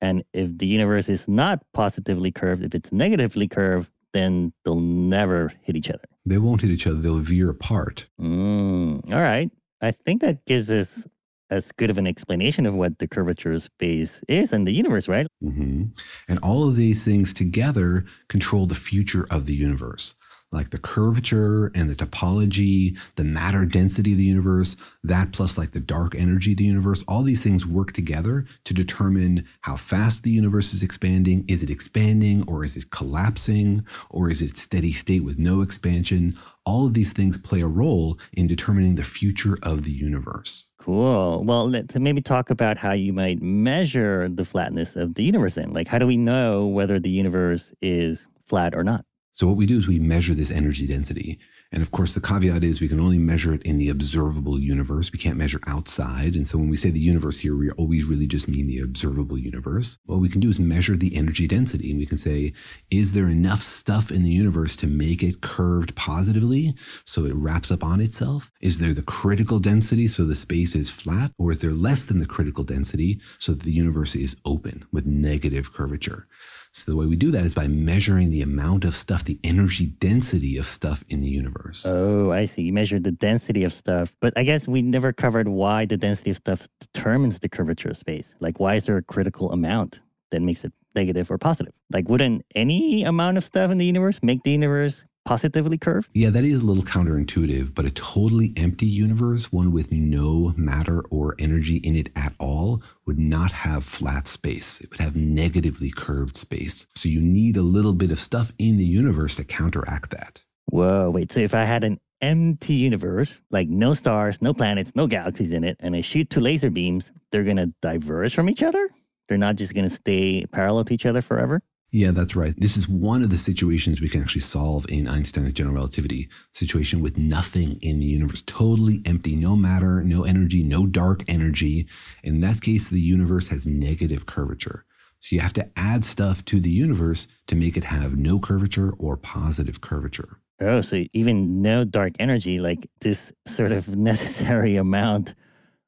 And 0.00 0.24
if 0.32 0.56
the 0.56 0.66
universe 0.66 1.08
is 1.08 1.28
not 1.28 1.62
positively 1.74 2.32
curved, 2.32 2.64
if 2.64 2.74
it's 2.74 2.92
negatively 2.92 3.48
curved, 3.48 3.90
then 4.12 4.52
they'll 4.64 4.80
never 4.80 5.52
hit 5.62 5.76
each 5.76 5.90
other. 5.90 6.04
They 6.26 6.38
won't 6.38 6.62
hit 6.62 6.70
each 6.70 6.86
other, 6.86 6.96
they'll 6.96 7.18
veer 7.18 7.50
apart. 7.50 8.06
Mm, 8.20 9.12
all 9.12 9.20
right. 9.20 9.50
I 9.82 9.90
think 9.92 10.20
that 10.22 10.44
gives 10.46 10.70
us 10.70 11.06
as 11.50 11.72
good 11.72 11.90
of 11.90 11.98
an 11.98 12.06
explanation 12.06 12.64
of 12.64 12.74
what 12.74 12.98
the 12.98 13.08
curvature 13.08 13.52
of 13.52 13.62
space 13.62 14.22
is 14.28 14.52
and 14.52 14.66
the 14.66 14.72
universe, 14.72 15.08
right? 15.08 15.26
Mm-hmm. 15.42 15.84
And 16.28 16.38
all 16.42 16.68
of 16.68 16.76
these 16.76 17.04
things 17.04 17.32
together 17.32 18.04
control 18.28 18.66
the 18.66 18.74
future 18.74 19.26
of 19.30 19.46
the 19.46 19.54
universe 19.54 20.14
like 20.52 20.70
the 20.70 20.78
curvature 20.78 21.70
and 21.74 21.88
the 21.88 21.94
topology, 21.94 22.96
the 23.16 23.24
matter 23.24 23.64
density 23.64 24.12
of 24.12 24.18
the 24.18 24.24
universe, 24.24 24.76
that 25.04 25.32
plus 25.32 25.56
like 25.56 25.70
the 25.70 25.80
dark 25.80 26.14
energy 26.14 26.52
of 26.52 26.58
the 26.58 26.64
universe, 26.64 27.04
all 27.06 27.22
these 27.22 27.42
things 27.42 27.66
work 27.66 27.92
together 27.92 28.44
to 28.64 28.74
determine 28.74 29.46
how 29.60 29.76
fast 29.76 30.22
the 30.22 30.30
universe 30.30 30.74
is 30.74 30.82
expanding. 30.82 31.44
Is 31.46 31.62
it 31.62 31.70
expanding 31.70 32.44
or 32.48 32.64
is 32.64 32.76
it 32.76 32.90
collapsing 32.90 33.84
or 34.10 34.28
is 34.28 34.42
it 34.42 34.56
steady 34.56 34.92
state 34.92 35.24
with 35.24 35.38
no 35.38 35.62
expansion? 35.62 36.36
All 36.66 36.86
of 36.86 36.94
these 36.94 37.12
things 37.12 37.36
play 37.36 37.60
a 37.60 37.66
role 37.66 38.18
in 38.32 38.46
determining 38.46 38.96
the 38.96 39.04
future 39.04 39.56
of 39.62 39.84
the 39.84 39.92
universe. 39.92 40.66
Cool. 40.78 41.44
Well, 41.44 41.68
let's 41.68 41.96
maybe 41.96 42.22
talk 42.22 42.50
about 42.50 42.76
how 42.76 42.92
you 42.92 43.12
might 43.12 43.40
measure 43.40 44.28
the 44.28 44.44
flatness 44.44 44.96
of 44.96 45.14
the 45.14 45.22
universe 45.22 45.54
then. 45.54 45.72
Like, 45.72 45.88
how 45.88 45.98
do 45.98 46.06
we 46.06 46.16
know 46.16 46.66
whether 46.66 46.98
the 46.98 47.10
universe 47.10 47.72
is 47.80 48.26
flat 48.46 48.74
or 48.74 48.82
not? 48.82 49.04
So 49.40 49.46
what 49.46 49.56
we 49.56 49.64
do 49.64 49.78
is 49.78 49.88
we 49.88 49.98
measure 49.98 50.34
this 50.34 50.50
energy 50.50 50.86
density. 50.86 51.38
And 51.72 51.82
of 51.82 51.92
course, 51.92 52.14
the 52.14 52.20
caveat 52.20 52.64
is 52.64 52.80
we 52.80 52.88
can 52.88 52.98
only 52.98 53.18
measure 53.18 53.54
it 53.54 53.62
in 53.62 53.78
the 53.78 53.90
observable 53.90 54.58
universe. 54.58 55.12
We 55.12 55.20
can't 55.20 55.36
measure 55.36 55.60
outside. 55.68 56.34
And 56.34 56.46
so 56.46 56.58
when 56.58 56.68
we 56.68 56.76
say 56.76 56.90
the 56.90 56.98
universe 56.98 57.38
here, 57.38 57.56
we 57.56 57.70
always 57.72 58.04
really 58.04 58.26
just 58.26 58.48
mean 58.48 58.66
the 58.66 58.80
observable 58.80 59.38
universe. 59.38 59.96
What 60.06 60.18
we 60.18 60.28
can 60.28 60.40
do 60.40 60.50
is 60.50 60.58
measure 60.58 60.96
the 60.96 61.14
energy 61.14 61.46
density. 61.46 61.90
And 61.90 62.00
we 62.00 62.06
can 62.06 62.16
say, 62.16 62.52
is 62.90 63.12
there 63.12 63.28
enough 63.28 63.62
stuff 63.62 64.10
in 64.10 64.24
the 64.24 64.30
universe 64.30 64.74
to 64.76 64.88
make 64.88 65.22
it 65.22 65.42
curved 65.42 65.94
positively 65.94 66.74
so 67.04 67.24
it 67.24 67.34
wraps 67.34 67.70
up 67.70 67.84
on 67.84 68.00
itself? 68.00 68.50
Is 68.60 68.78
there 68.78 68.92
the 68.92 69.02
critical 69.02 69.60
density 69.60 70.08
so 70.08 70.24
the 70.24 70.34
space 70.34 70.74
is 70.74 70.90
flat? 70.90 71.30
Or 71.38 71.52
is 71.52 71.60
there 71.60 71.72
less 71.72 72.02
than 72.04 72.18
the 72.18 72.26
critical 72.26 72.64
density 72.64 73.20
so 73.38 73.52
that 73.52 73.62
the 73.62 73.72
universe 73.72 74.16
is 74.16 74.36
open 74.44 74.84
with 74.90 75.06
negative 75.06 75.72
curvature? 75.72 76.26
So 76.72 76.92
the 76.92 76.96
way 76.96 77.06
we 77.06 77.16
do 77.16 77.32
that 77.32 77.44
is 77.44 77.52
by 77.52 77.66
measuring 77.66 78.30
the 78.30 78.42
amount 78.42 78.84
of 78.84 78.94
stuff, 78.94 79.24
the 79.24 79.40
energy 79.42 79.86
density 79.86 80.56
of 80.56 80.66
stuff 80.66 81.02
in 81.08 81.20
the 81.20 81.28
universe. 81.28 81.59
Oh, 81.84 82.30
I 82.30 82.44
see. 82.44 82.62
You 82.62 82.72
measure 82.72 82.98
the 82.98 83.10
density 83.10 83.64
of 83.64 83.72
stuff. 83.72 84.14
But 84.20 84.32
I 84.36 84.42
guess 84.42 84.66
we 84.66 84.82
never 84.82 85.12
covered 85.12 85.48
why 85.48 85.86
the 85.86 85.96
density 85.96 86.30
of 86.30 86.36
stuff 86.36 86.68
determines 86.80 87.38
the 87.38 87.48
curvature 87.48 87.90
of 87.90 87.96
space. 87.96 88.34
Like, 88.40 88.60
why 88.60 88.74
is 88.74 88.86
there 88.86 88.96
a 88.96 89.02
critical 89.02 89.52
amount 89.52 90.00
that 90.30 90.42
makes 90.42 90.64
it 90.64 90.72
negative 90.94 91.30
or 91.30 91.38
positive? 91.38 91.72
Like, 91.92 92.08
wouldn't 92.08 92.44
any 92.54 93.04
amount 93.04 93.36
of 93.36 93.44
stuff 93.44 93.70
in 93.70 93.78
the 93.78 93.86
universe 93.86 94.20
make 94.22 94.42
the 94.42 94.52
universe 94.52 95.04
positively 95.24 95.78
curved? 95.78 96.08
Yeah, 96.14 96.30
that 96.30 96.44
is 96.44 96.60
a 96.60 96.64
little 96.64 96.82
counterintuitive, 96.82 97.74
but 97.74 97.84
a 97.84 97.90
totally 97.90 98.52
empty 98.56 98.86
universe, 98.86 99.52
one 99.52 99.70
with 99.70 99.92
no 99.92 100.54
matter 100.56 101.02
or 101.10 101.36
energy 101.38 101.76
in 101.76 101.94
it 101.94 102.08
at 102.16 102.34
all, 102.38 102.82
would 103.06 103.18
not 103.18 103.52
have 103.52 103.84
flat 103.84 104.26
space. 104.26 104.80
It 104.80 104.90
would 104.90 105.00
have 105.00 105.16
negatively 105.16 105.90
curved 105.90 106.36
space. 106.36 106.86
So 106.94 107.08
you 107.08 107.20
need 107.20 107.56
a 107.56 107.62
little 107.62 107.94
bit 107.94 108.10
of 108.10 108.18
stuff 108.18 108.52
in 108.58 108.78
the 108.78 108.84
universe 108.84 109.36
to 109.36 109.44
counteract 109.44 110.10
that. 110.10 110.42
Whoa, 110.70 111.10
wait. 111.10 111.32
So 111.32 111.40
if 111.40 111.54
I 111.54 111.64
had 111.64 111.84
an 111.84 111.98
empty 112.20 112.74
universe, 112.74 113.40
like 113.50 113.68
no 113.68 113.92
stars, 113.92 114.40
no 114.40 114.54
planets, 114.54 114.94
no 114.94 115.06
galaxies 115.06 115.52
in 115.52 115.64
it, 115.64 115.76
and 115.80 115.96
I 115.96 116.00
shoot 116.00 116.30
two 116.30 116.40
laser 116.40 116.70
beams, 116.70 117.10
they're 117.30 117.44
going 117.44 117.56
to 117.56 117.72
diverge 117.82 118.34
from 118.34 118.48
each 118.48 118.62
other? 118.62 118.88
They're 119.28 119.38
not 119.38 119.56
just 119.56 119.74
going 119.74 119.88
to 119.88 119.94
stay 119.94 120.46
parallel 120.46 120.84
to 120.84 120.94
each 120.94 121.06
other 121.06 121.22
forever? 121.22 121.62
Yeah, 121.92 122.12
that's 122.12 122.36
right. 122.36 122.54
This 122.56 122.76
is 122.76 122.88
one 122.88 123.22
of 123.22 123.30
the 123.30 123.36
situations 123.36 124.00
we 124.00 124.08
can 124.08 124.22
actually 124.22 124.42
solve 124.42 124.86
in 124.88 125.08
Einstein's 125.08 125.52
general 125.52 125.74
relativity 125.74 126.28
situation 126.52 127.00
with 127.00 127.18
nothing 127.18 127.78
in 127.82 127.98
the 127.98 128.06
universe, 128.06 128.44
totally 128.46 129.02
empty, 129.06 129.34
no 129.34 129.56
matter, 129.56 130.04
no 130.04 130.22
energy, 130.22 130.62
no 130.62 130.86
dark 130.86 131.24
energy. 131.26 131.88
In 132.22 132.40
that 132.42 132.60
case, 132.60 132.88
the 132.88 133.00
universe 133.00 133.48
has 133.48 133.66
negative 133.66 134.26
curvature. 134.26 134.84
So 135.18 135.34
you 135.34 135.40
have 135.40 135.52
to 135.54 135.68
add 135.76 136.04
stuff 136.04 136.44
to 136.46 136.60
the 136.60 136.70
universe 136.70 137.26
to 137.48 137.56
make 137.56 137.76
it 137.76 137.84
have 137.84 138.16
no 138.16 138.38
curvature 138.38 138.92
or 138.98 139.16
positive 139.16 139.80
curvature. 139.80 140.38
Oh, 140.60 140.80
so 140.82 141.04
even 141.12 141.62
no 141.62 141.84
dark 141.84 142.12
energy, 142.18 142.60
like 142.60 142.88
this 143.00 143.32
sort 143.46 143.72
of 143.72 143.88
necessary 143.96 144.76
amount 144.76 145.34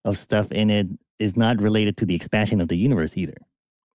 of 0.05 0.17
stuff 0.17 0.51
in 0.51 0.71
it 0.71 0.87
is 1.19 1.37
not 1.37 1.61
related 1.61 1.97
to 1.99 2.07
the 2.07 2.15
expansion 2.15 2.61
of 2.61 2.69
the 2.69 2.77
universe 2.77 3.17
either. 3.17 3.37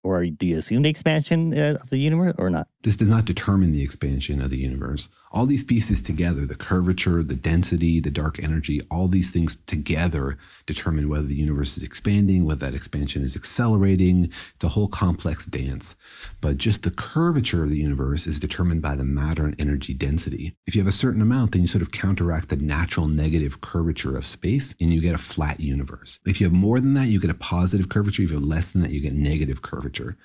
Or 0.04 0.24
do 0.24 0.46
you 0.46 0.56
assume 0.56 0.82
the 0.82 0.88
expansion 0.88 1.56
uh, 1.58 1.78
of 1.80 1.90
the 1.90 1.98
universe 1.98 2.34
or 2.38 2.48
not? 2.48 2.68
This 2.84 2.96
does 2.96 3.08
not 3.08 3.24
determine 3.24 3.72
the 3.72 3.82
expansion 3.82 4.40
of 4.40 4.50
the 4.50 4.56
universe. 4.56 5.08
All 5.32 5.46
these 5.46 5.64
pieces 5.64 6.00
together, 6.00 6.46
the 6.46 6.54
curvature, 6.54 7.22
the 7.22 7.34
density, 7.34 7.98
the 8.00 8.10
dark 8.10 8.42
energy, 8.42 8.80
all 8.90 9.08
these 9.08 9.30
things 9.30 9.58
together 9.66 10.38
determine 10.64 11.08
whether 11.08 11.26
the 11.26 11.34
universe 11.34 11.76
is 11.76 11.82
expanding, 11.82 12.44
whether 12.44 12.64
that 12.64 12.74
expansion 12.74 13.22
is 13.22 13.36
accelerating. 13.36 14.30
It's 14.54 14.64
a 14.64 14.68
whole 14.68 14.88
complex 14.88 15.44
dance. 15.44 15.96
But 16.40 16.56
just 16.56 16.82
the 16.82 16.92
curvature 16.92 17.64
of 17.64 17.70
the 17.70 17.76
universe 17.76 18.26
is 18.26 18.38
determined 18.38 18.80
by 18.80 18.94
the 18.94 19.04
matter 19.04 19.44
and 19.44 19.60
energy 19.60 19.92
density. 19.92 20.54
If 20.66 20.74
you 20.74 20.80
have 20.80 20.88
a 20.88 20.92
certain 20.92 21.20
amount, 21.20 21.52
then 21.52 21.62
you 21.62 21.68
sort 21.68 21.82
of 21.82 21.90
counteract 21.90 22.48
the 22.48 22.56
natural 22.56 23.08
negative 23.08 23.60
curvature 23.60 24.16
of 24.16 24.24
space 24.24 24.74
and 24.80 24.94
you 24.94 25.00
get 25.00 25.16
a 25.16 25.18
flat 25.18 25.60
universe. 25.60 26.20
If 26.26 26.40
you 26.40 26.46
have 26.46 26.54
more 26.54 26.78
than 26.78 26.94
that, 26.94 27.08
you 27.08 27.20
get 27.20 27.30
a 27.30 27.34
positive 27.34 27.88
curvature. 27.88 28.22
If 28.22 28.30
you 28.30 28.36
have 28.36 28.44
less 28.44 28.70
than 28.70 28.82
that, 28.82 28.92
you 28.92 29.00
get 29.00 29.14
negative 29.14 29.62
curvature. 29.62 30.16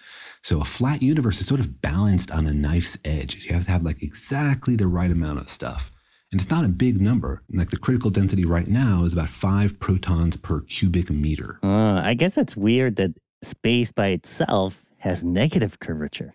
So 0.43 0.59
a 0.59 0.65
flat 0.65 1.01
universe 1.01 1.39
is 1.39 1.47
sort 1.47 1.61
of 1.61 1.81
balanced 1.81 2.29
on 2.29 2.45
a 2.47 2.53
knife's 2.53 2.97
edge. 3.05 3.45
You 3.45 3.53
have 3.53 3.63
to 3.65 3.71
have 3.71 3.83
like 3.83 4.03
exactly 4.03 4.75
the 4.75 4.87
right 4.87 5.09
amount 5.09 5.39
of 5.39 5.47
stuff. 5.47 5.89
And 6.33 6.41
it's 6.41 6.49
not 6.49 6.65
a 6.65 6.67
big 6.67 6.99
number. 6.99 7.43
Like 7.53 7.69
the 7.69 7.77
critical 7.77 8.09
density 8.09 8.43
right 8.43 8.67
now 8.67 9.05
is 9.05 9.13
about 9.13 9.29
five 9.29 9.79
protons 9.79 10.35
per 10.35 10.59
cubic 10.61 11.09
meter. 11.09 11.59
Uh, 11.63 12.01
I 12.03 12.13
guess 12.13 12.35
that's 12.35 12.57
weird 12.57 12.97
that 12.97 13.11
space 13.41 13.93
by 13.93 14.07
itself 14.07 14.83
has 14.97 15.23
negative 15.23 15.79
curvature. 15.79 16.33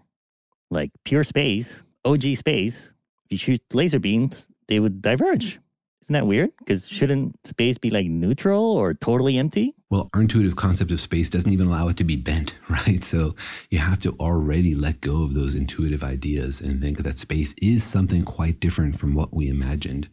Like 0.71 0.91
pure 1.05 1.25
space, 1.25 1.85
OG 2.07 2.37
space, 2.37 2.95
if 3.27 3.33
you 3.33 3.39
shoot 3.39 3.63
laser 3.75 3.99
beams, 3.99 4.49
they 4.69 4.81
would 4.81 5.03
diverge. 5.03 5.61
Isn't 6.03 6.15
that 6.15 6.27
weird? 6.27 6.51
Because 6.59 6.89
shouldn't 6.89 7.47
space 7.47 7.77
be 7.77 7.91
like 7.91 8.07
neutral 8.07 8.73
or 8.73 8.95
totally 8.95 9.37
empty? 9.37 9.75
Well, 9.91 10.09
our 10.15 10.23
intuitive 10.23 10.57
concept 10.57 10.91
of 10.91 11.01
space 11.01 11.29
doesn't 11.29 11.53
even 11.53 11.67
allow 11.67 11.89
it 11.89 11.97
to 11.99 12.05
be 12.05 12.17
bent, 12.17 12.55
right? 12.69 13.03
So 13.05 13.35
you 13.71 13.79
have 13.79 14.01
to 14.01 14.13
already 14.21 14.75
let 14.75 15.01
go 15.01 15.23
of 15.23 15.35
those 15.35 15.55
intuitive 15.55 16.05
ideas 16.05 16.61
and 16.61 16.81
think 16.81 16.99
that 16.99 17.19
space 17.19 17.55
is 17.61 17.85
something 17.85 18.25
quite 18.25 18.61
different 18.61 18.99
from 18.99 19.15
what 19.15 19.35
we 19.35 19.49
imagined. 19.49 20.09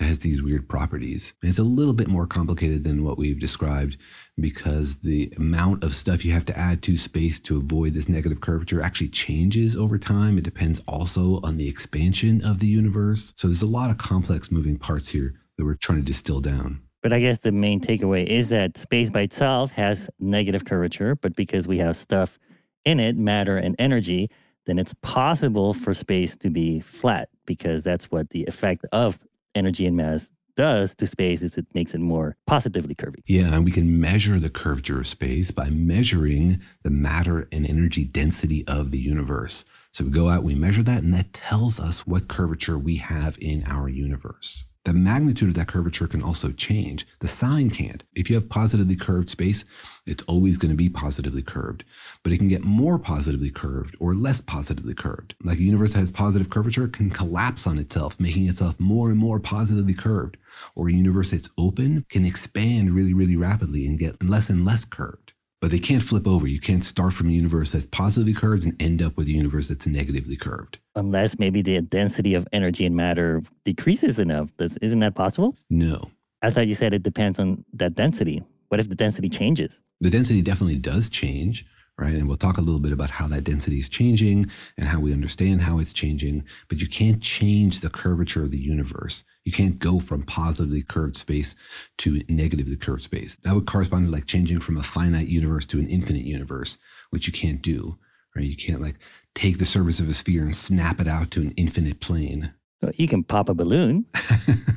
Has 0.00 0.18
these 0.18 0.42
weird 0.42 0.68
properties. 0.68 1.34
It's 1.42 1.58
a 1.58 1.62
little 1.62 1.92
bit 1.92 2.08
more 2.08 2.26
complicated 2.26 2.82
than 2.84 3.04
what 3.04 3.18
we've 3.18 3.38
described 3.38 3.98
because 4.40 4.96
the 4.98 5.32
amount 5.36 5.84
of 5.84 5.94
stuff 5.94 6.24
you 6.24 6.32
have 6.32 6.46
to 6.46 6.58
add 6.58 6.82
to 6.82 6.96
space 6.96 7.38
to 7.40 7.58
avoid 7.58 7.94
this 7.94 8.08
negative 8.08 8.40
curvature 8.40 8.82
actually 8.82 9.10
changes 9.10 9.76
over 9.76 9.98
time. 9.98 10.38
It 10.38 10.44
depends 10.44 10.80
also 10.88 11.38
on 11.42 11.58
the 11.58 11.68
expansion 11.68 12.42
of 12.44 12.58
the 12.58 12.66
universe. 12.66 13.32
So 13.36 13.46
there's 13.46 13.62
a 13.62 13.66
lot 13.66 13.90
of 13.90 13.98
complex 13.98 14.50
moving 14.50 14.78
parts 14.78 15.08
here 15.08 15.34
that 15.58 15.64
we're 15.64 15.74
trying 15.74 15.98
to 15.98 16.04
distill 16.04 16.40
down. 16.40 16.80
But 17.02 17.12
I 17.12 17.20
guess 17.20 17.38
the 17.38 17.52
main 17.52 17.80
takeaway 17.80 18.26
is 18.26 18.48
that 18.48 18.76
space 18.76 19.10
by 19.10 19.22
itself 19.22 19.70
has 19.72 20.10
negative 20.18 20.64
curvature, 20.64 21.14
but 21.14 21.36
because 21.36 21.68
we 21.68 21.78
have 21.78 21.94
stuff 21.94 22.38
in 22.84 23.00
it, 23.00 23.16
matter 23.16 23.56
and 23.56 23.76
energy, 23.78 24.30
then 24.66 24.78
it's 24.78 24.94
possible 25.02 25.72
for 25.72 25.94
space 25.94 26.36
to 26.38 26.50
be 26.50 26.80
flat 26.80 27.28
because 27.46 27.84
that's 27.84 28.10
what 28.10 28.30
the 28.30 28.44
effect 28.44 28.84
of 28.92 29.18
energy 29.54 29.86
and 29.86 29.96
mass 29.96 30.32
does 30.56 30.94
to 30.96 31.06
space 31.06 31.42
is 31.42 31.56
it 31.56 31.66
makes 31.74 31.94
it 31.94 32.00
more 32.00 32.36
positively 32.46 32.94
curvy. 32.94 33.22
Yeah, 33.26 33.54
and 33.54 33.64
we 33.64 33.70
can 33.70 34.00
measure 34.00 34.38
the 34.38 34.50
curvature 34.50 35.00
of 35.00 35.06
space 35.06 35.50
by 35.50 35.70
measuring 35.70 36.60
the 36.82 36.90
matter 36.90 37.48
and 37.52 37.66
energy 37.66 38.04
density 38.04 38.66
of 38.66 38.90
the 38.90 38.98
universe. 38.98 39.64
So 39.92 40.04
we 40.04 40.10
go 40.10 40.28
out, 40.28 40.44
we 40.44 40.54
measure 40.54 40.82
that, 40.82 41.02
and 41.02 41.14
that 41.14 41.32
tells 41.32 41.80
us 41.80 42.06
what 42.06 42.28
curvature 42.28 42.78
we 42.78 42.96
have 42.96 43.38
in 43.40 43.64
our 43.66 43.88
universe. 43.88 44.64
The 44.84 44.94
magnitude 44.94 45.50
of 45.50 45.54
that 45.56 45.68
curvature 45.68 46.06
can 46.06 46.22
also 46.22 46.52
change. 46.52 47.06
The 47.18 47.28
sign 47.28 47.68
can't. 47.68 48.02
If 48.14 48.30
you 48.30 48.36
have 48.36 48.48
positively 48.48 48.96
curved 48.96 49.28
space, 49.28 49.66
it's 50.06 50.24
always 50.24 50.56
going 50.56 50.70
to 50.70 50.76
be 50.76 50.88
positively 50.88 51.42
curved. 51.42 51.84
But 52.22 52.32
it 52.32 52.38
can 52.38 52.48
get 52.48 52.64
more 52.64 52.98
positively 52.98 53.50
curved 53.50 53.94
or 54.00 54.14
less 54.14 54.40
positively 54.40 54.94
curved. 54.94 55.34
Like 55.44 55.58
a 55.58 55.62
universe 55.62 55.92
that 55.92 56.00
has 56.00 56.10
positive 56.10 56.48
curvature 56.48 56.88
can 56.88 57.10
collapse 57.10 57.66
on 57.66 57.78
itself, 57.78 58.18
making 58.18 58.48
itself 58.48 58.80
more 58.80 59.10
and 59.10 59.18
more 59.18 59.38
positively 59.38 59.94
curved. 59.94 60.38
Or 60.74 60.88
a 60.88 60.92
universe 60.92 61.30
that's 61.30 61.50
open 61.58 62.06
can 62.08 62.24
expand 62.24 62.94
really, 62.94 63.12
really 63.12 63.36
rapidly 63.36 63.86
and 63.86 63.98
get 63.98 64.22
less 64.22 64.48
and 64.48 64.64
less 64.64 64.86
curved 64.86 65.19
but 65.60 65.70
they 65.70 65.78
can't 65.78 66.02
flip 66.02 66.26
over. 66.26 66.46
You 66.46 66.60
can't 66.60 66.84
start 66.84 67.12
from 67.12 67.28
a 67.28 67.32
universe 67.32 67.72
that's 67.72 67.86
positively 67.86 68.32
curved 68.32 68.64
and 68.64 68.80
end 68.82 69.02
up 69.02 69.16
with 69.16 69.26
a 69.26 69.32
universe 69.32 69.68
that's 69.68 69.86
negatively 69.86 70.36
curved. 70.36 70.78
Unless 70.94 71.38
maybe 71.38 71.62
the 71.62 71.80
density 71.80 72.34
of 72.34 72.48
energy 72.52 72.86
and 72.86 72.96
matter 72.96 73.42
decreases 73.64 74.18
enough. 74.18 74.54
Does, 74.56 74.76
isn't 74.78 75.00
that 75.00 75.14
possible? 75.14 75.56
No. 75.68 76.10
As 76.42 76.56
I 76.56 76.60
thought 76.60 76.68
you 76.68 76.74
said 76.74 76.94
it 76.94 77.02
depends 77.02 77.38
on 77.38 77.64
that 77.74 77.94
density. 77.94 78.42
What 78.68 78.80
if 78.80 78.88
the 78.88 78.94
density 78.94 79.28
changes? 79.28 79.80
The 80.00 80.10
density 80.10 80.40
definitely 80.42 80.78
does 80.78 81.10
change 81.10 81.66
right? 82.00 82.14
And 82.14 82.26
we'll 82.26 82.38
talk 82.38 82.56
a 82.56 82.62
little 82.62 82.80
bit 82.80 82.92
about 82.92 83.10
how 83.10 83.28
that 83.28 83.44
density 83.44 83.78
is 83.78 83.88
changing 83.88 84.50
and 84.78 84.88
how 84.88 85.00
we 85.00 85.12
understand 85.12 85.60
how 85.60 85.78
it's 85.78 85.92
changing. 85.92 86.44
But 86.68 86.80
you 86.80 86.88
can't 86.88 87.22
change 87.22 87.80
the 87.80 87.90
curvature 87.90 88.42
of 88.42 88.50
the 88.50 88.58
universe. 88.58 89.22
You 89.44 89.52
can't 89.52 89.78
go 89.78 90.00
from 90.00 90.22
positively 90.22 90.82
curved 90.82 91.16
space 91.16 91.54
to 91.98 92.22
negatively 92.28 92.76
curved 92.76 93.02
space. 93.02 93.36
That 93.36 93.54
would 93.54 93.66
correspond 93.66 94.06
to 94.06 94.12
like 94.12 94.26
changing 94.26 94.60
from 94.60 94.78
a 94.78 94.82
finite 94.82 95.28
universe 95.28 95.66
to 95.66 95.78
an 95.78 95.88
infinite 95.88 96.24
universe, 96.24 96.78
which 97.10 97.26
you 97.26 97.32
can't 97.32 97.60
do, 97.60 97.98
right? 98.34 98.46
You 98.46 98.56
can't 98.56 98.80
like 98.80 98.96
take 99.34 99.58
the 99.58 99.66
surface 99.66 100.00
of 100.00 100.08
a 100.08 100.14
sphere 100.14 100.42
and 100.42 100.56
snap 100.56 101.00
it 101.00 101.08
out 101.08 101.30
to 101.32 101.42
an 101.42 101.52
infinite 101.56 102.00
plane. 102.00 102.54
Well, 102.80 102.92
you 102.96 103.08
can 103.08 103.24
pop 103.24 103.50
a 103.50 103.54
balloon. 103.54 104.06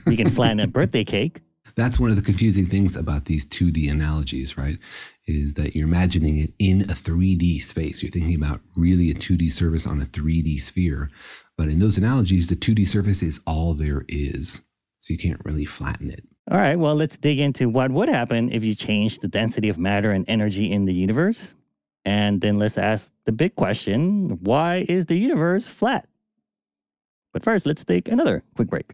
you 0.08 0.18
can 0.18 0.30
flatten 0.30 0.60
a 0.60 0.68
birthday 0.68 1.06
cake 1.06 1.40
that's 1.76 2.00
one 2.00 2.10
of 2.10 2.16
the 2.16 2.22
confusing 2.22 2.66
things 2.66 2.96
about 2.96 3.26
these 3.26 3.46
2D 3.46 3.92
analogies, 3.92 4.58
right? 4.58 4.78
Is 5.26 5.56
that 5.56 5.76
you're 5.76 5.88
imagining 5.88 6.38
it 6.40 6.54
in 6.60 6.82
a 6.82 6.94
3D 6.94 7.62
space. 7.62 8.04
You're 8.04 8.12
thinking 8.12 8.36
about 8.36 8.62
really 8.76 9.10
a 9.10 9.16
2D 9.16 9.52
surface 9.52 9.88
on 9.88 10.02
a 10.02 10.06
3D 10.06 10.60
sphere. 10.62 11.10
But 11.58 11.70
in 11.70 11.80
those 11.80 11.98
analogies, 11.98 12.48
the 12.48 12.56
2D 12.56 12.88
surface 12.88 13.24
is 13.24 13.40
all 13.48 13.74
there 13.74 14.06
is. 14.08 14.62
So 15.00 15.14
you 15.14 15.18
can't 15.18 15.42
really 15.44 15.66
flatten 15.66 16.10
it. 16.12 16.24
All 16.52 16.58
right, 16.58 16.76
well, 16.76 16.96
let's 16.96 17.18
dig 17.18 17.40
into 17.40 17.70
what 17.70 17.92
would 17.92 18.10
happen 18.10 18.52
if 18.52 18.64
you 18.64 18.76
changed 18.76 19.22
the 19.22 19.28
density 19.28 19.70
of 19.70 19.78
matter 19.78 20.12
and 20.12 20.26
energy 20.28 20.72
in 20.72 20.86
the 20.86 20.94
universe. 20.94 21.56
And 22.06 22.42
then 22.42 22.60
let's 22.60 22.78
ask 22.78 23.14
the 23.26 23.32
big 23.32 23.56
question 23.56 24.40
why 24.42 24.86
is 24.90 25.06
the 25.06 25.18
universe 25.18 25.70
flat? 25.70 26.08
But 27.32 27.44
first, 27.44 27.66
let's 27.66 27.84
take 27.84 28.08
another 28.10 28.44
quick 28.56 28.68
break. 28.68 28.94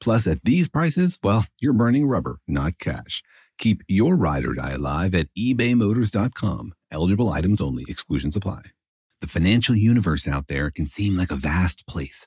Plus, 0.00 0.26
at 0.26 0.44
these 0.44 0.68
prices, 0.68 1.18
well, 1.22 1.46
you're 1.60 1.72
burning 1.72 2.06
rubber, 2.06 2.38
not 2.46 2.78
cash. 2.78 3.22
Keep 3.58 3.82
your 3.88 4.16
ride 4.16 4.44
or 4.44 4.54
die 4.54 4.72
alive 4.72 5.14
at 5.14 5.28
ebaymotors.com. 5.36 6.74
Eligible 6.90 7.30
items 7.30 7.60
only, 7.60 7.84
exclusions 7.88 8.36
apply. 8.36 8.62
The 9.20 9.26
financial 9.26 9.74
universe 9.74 10.28
out 10.28 10.46
there 10.46 10.70
can 10.70 10.86
seem 10.86 11.16
like 11.16 11.32
a 11.32 11.36
vast 11.36 11.86
place 11.86 12.26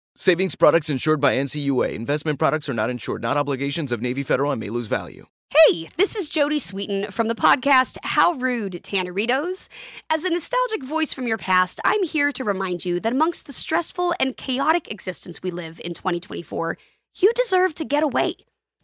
Savings 0.15 0.55
products 0.55 0.89
insured 0.89 1.21
by 1.21 1.35
NCUA. 1.35 1.93
Investment 1.93 2.37
products 2.37 2.67
are 2.67 2.73
not 2.73 2.89
insured, 2.89 3.21
not 3.21 3.37
obligations 3.37 3.93
of 3.93 4.01
Navy 4.01 4.23
Federal 4.23 4.51
and 4.51 4.59
may 4.59 4.69
lose 4.69 4.87
value. 4.87 5.25
Hey, 5.49 5.87
this 5.95 6.17
is 6.17 6.27
Jodie 6.27 6.57
Sweetin 6.57 7.13
from 7.13 7.29
the 7.29 7.35
podcast 7.35 7.97
How 8.03 8.33
Rude 8.33 8.73
Tanneritos. 8.83 9.69
As 10.09 10.25
a 10.25 10.29
nostalgic 10.29 10.83
voice 10.83 11.13
from 11.13 11.27
your 11.27 11.37
past, 11.37 11.79
I'm 11.85 12.03
here 12.03 12.33
to 12.33 12.43
remind 12.43 12.83
you 12.83 12.99
that 12.99 13.13
amongst 13.13 13.45
the 13.45 13.53
stressful 13.53 14.13
and 14.19 14.35
chaotic 14.35 14.91
existence 14.91 15.41
we 15.41 15.49
live 15.49 15.79
in 15.81 15.93
2024, 15.93 16.77
you 17.15 17.31
deserve 17.33 17.73
to 17.75 17.85
get 17.85 18.03
away. 18.03 18.35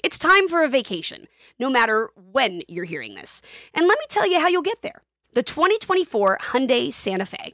It's 0.01 0.17
time 0.17 0.47
for 0.47 0.63
a 0.63 0.69
vacation, 0.69 1.27
no 1.59 1.69
matter 1.69 2.09
when 2.15 2.61
you're 2.69 2.85
hearing 2.85 3.15
this. 3.15 3.41
And 3.73 3.85
let 3.85 3.99
me 3.99 4.05
tell 4.07 4.29
you 4.29 4.39
how 4.39 4.47
you'll 4.47 4.61
get 4.61 4.81
there. 4.81 5.01
The 5.33 5.43
2024 5.43 6.37
Hyundai 6.41 6.91
Santa 6.93 7.25
Fe. 7.25 7.53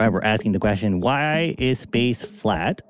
All 0.00 0.06
right, 0.06 0.12
we're 0.12 0.22
asking 0.22 0.50
the 0.50 0.58
question 0.58 1.00
why 1.00 1.54
is 1.56 1.78
space 1.78 2.24
flat? 2.24 2.82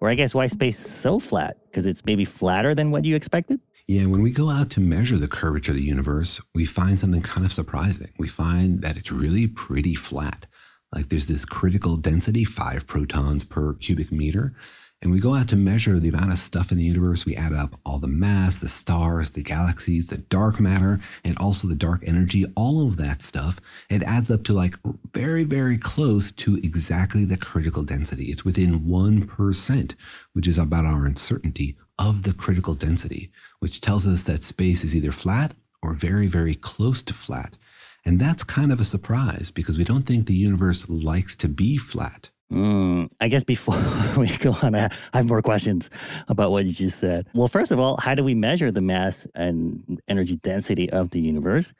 Or 0.00 0.08
I 0.08 0.14
guess 0.14 0.32
why 0.32 0.46
space 0.46 0.78
so 0.78 1.18
flat? 1.18 1.56
Because 1.66 1.86
it's 1.86 2.04
maybe 2.04 2.24
flatter 2.24 2.72
than 2.72 2.92
what 2.92 3.04
you 3.04 3.16
expected? 3.16 3.60
Yeah, 3.88 4.06
when 4.06 4.22
we 4.22 4.30
go 4.30 4.48
out 4.48 4.70
to 4.70 4.80
measure 4.80 5.16
the 5.16 5.26
curvature 5.26 5.72
of 5.72 5.76
the 5.76 5.82
universe, 5.82 6.40
we 6.54 6.64
find 6.64 7.00
something 7.00 7.20
kind 7.20 7.44
of 7.44 7.52
surprising. 7.52 8.12
We 8.16 8.28
find 8.28 8.80
that 8.82 8.96
it's 8.96 9.10
really 9.10 9.48
pretty 9.48 9.96
flat. 9.96 10.46
Like 10.94 11.08
there's 11.08 11.26
this 11.26 11.44
critical 11.44 11.96
density, 11.96 12.44
five 12.44 12.86
protons 12.86 13.42
per 13.42 13.74
cubic 13.74 14.12
meter, 14.12 14.54
and 15.02 15.10
we 15.10 15.18
go 15.18 15.34
out 15.34 15.48
to 15.48 15.56
measure 15.56 15.98
the 15.98 16.08
amount 16.10 16.32
of 16.32 16.38
stuff 16.38 16.70
in 16.70 16.78
the 16.78 16.84
universe. 16.84 17.26
We 17.26 17.34
add 17.34 17.52
up 17.52 17.78
all 17.84 17.98
the 17.98 18.06
mass, 18.06 18.58
the 18.58 18.68
stars, 18.68 19.30
the 19.30 19.42
galaxies, 19.42 20.06
the 20.06 20.18
dark 20.18 20.60
matter, 20.60 21.00
and 21.24 21.36
also 21.38 21.66
the 21.66 21.74
dark 21.74 22.04
energy, 22.06 22.46
all 22.54 22.86
of 22.86 22.96
that 22.98 23.20
stuff. 23.20 23.60
It 23.90 24.04
adds 24.04 24.30
up 24.30 24.44
to 24.44 24.52
like 24.52 24.76
very, 25.12 25.42
very 25.42 25.76
close 25.76 26.30
to 26.32 26.56
exactly 26.58 27.24
the 27.24 27.36
critical 27.36 27.82
density. 27.82 28.26
It's 28.26 28.44
within 28.44 28.80
1%, 28.80 29.94
which 30.34 30.46
is 30.46 30.58
about 30.58 30.84
our 30.84 31.04
uncertainty 31.04 31.76
of 31.98 32.22
the 32.22 32.32
critical 32.32 32.74
density, 32.74 33.32
which 33.58 33.80
tells 33.80 34.06
us 34.06 34.22
that 34.24 34.44
space 34.44 34.84
is 34.84 34.94
either 34.94 35.12
flat 35.12 35.54
or 35.82 35.94
very, 35.94 36.28
very 36.28 36.54
close 36.54 37.02
to 37.02 37.12
flat. 37.12 37.58
And 38.04 38.20
that's 38.20 38.44
kind 38.44 38.72
of 38.72 38.80
a 38.80 38.84
surprise 38.84 39.50
because 39.50 39.78
we 39.78 39.84
don't 39.84 40.06
think 40.06 40.26
the 40.26 40.34
universe 40.34 40.88
likes 40.88 41.36
to 41.36 41.48
be 41.48 41.76
flat. 41.76 42.30
Mm, 42.52 43.10
I 43.20 43.28
guess 43.28 43.44
before 43.44 43.80
we 44.16 44.28
go 44.38 44.54
on, 44.62 44.74
I 44.74 44.90
have 45.14 45.26
more 45.26 45.40
questions 45.42 45.88
about 46.28 46.50
what 46.50 46.66
you 46.66 46.72
just 46.72 46.98
said. 46.98 47.26
Well, 47.34 47.48
first 47.48 47.72
of 47.72 47.80
all, 47.80 47.96
how 47.96 48.14
do 48.14 48.22
we 48.22 48.34
measure 48.34 48.70
the 48.70 48.82
mass 48.82 49.26
and 49.34 50.00
energy 50.06 50.36
density 50.36 50.90
of 50.90 51.10
the 51.10 51.20
universe? 51.20 51.72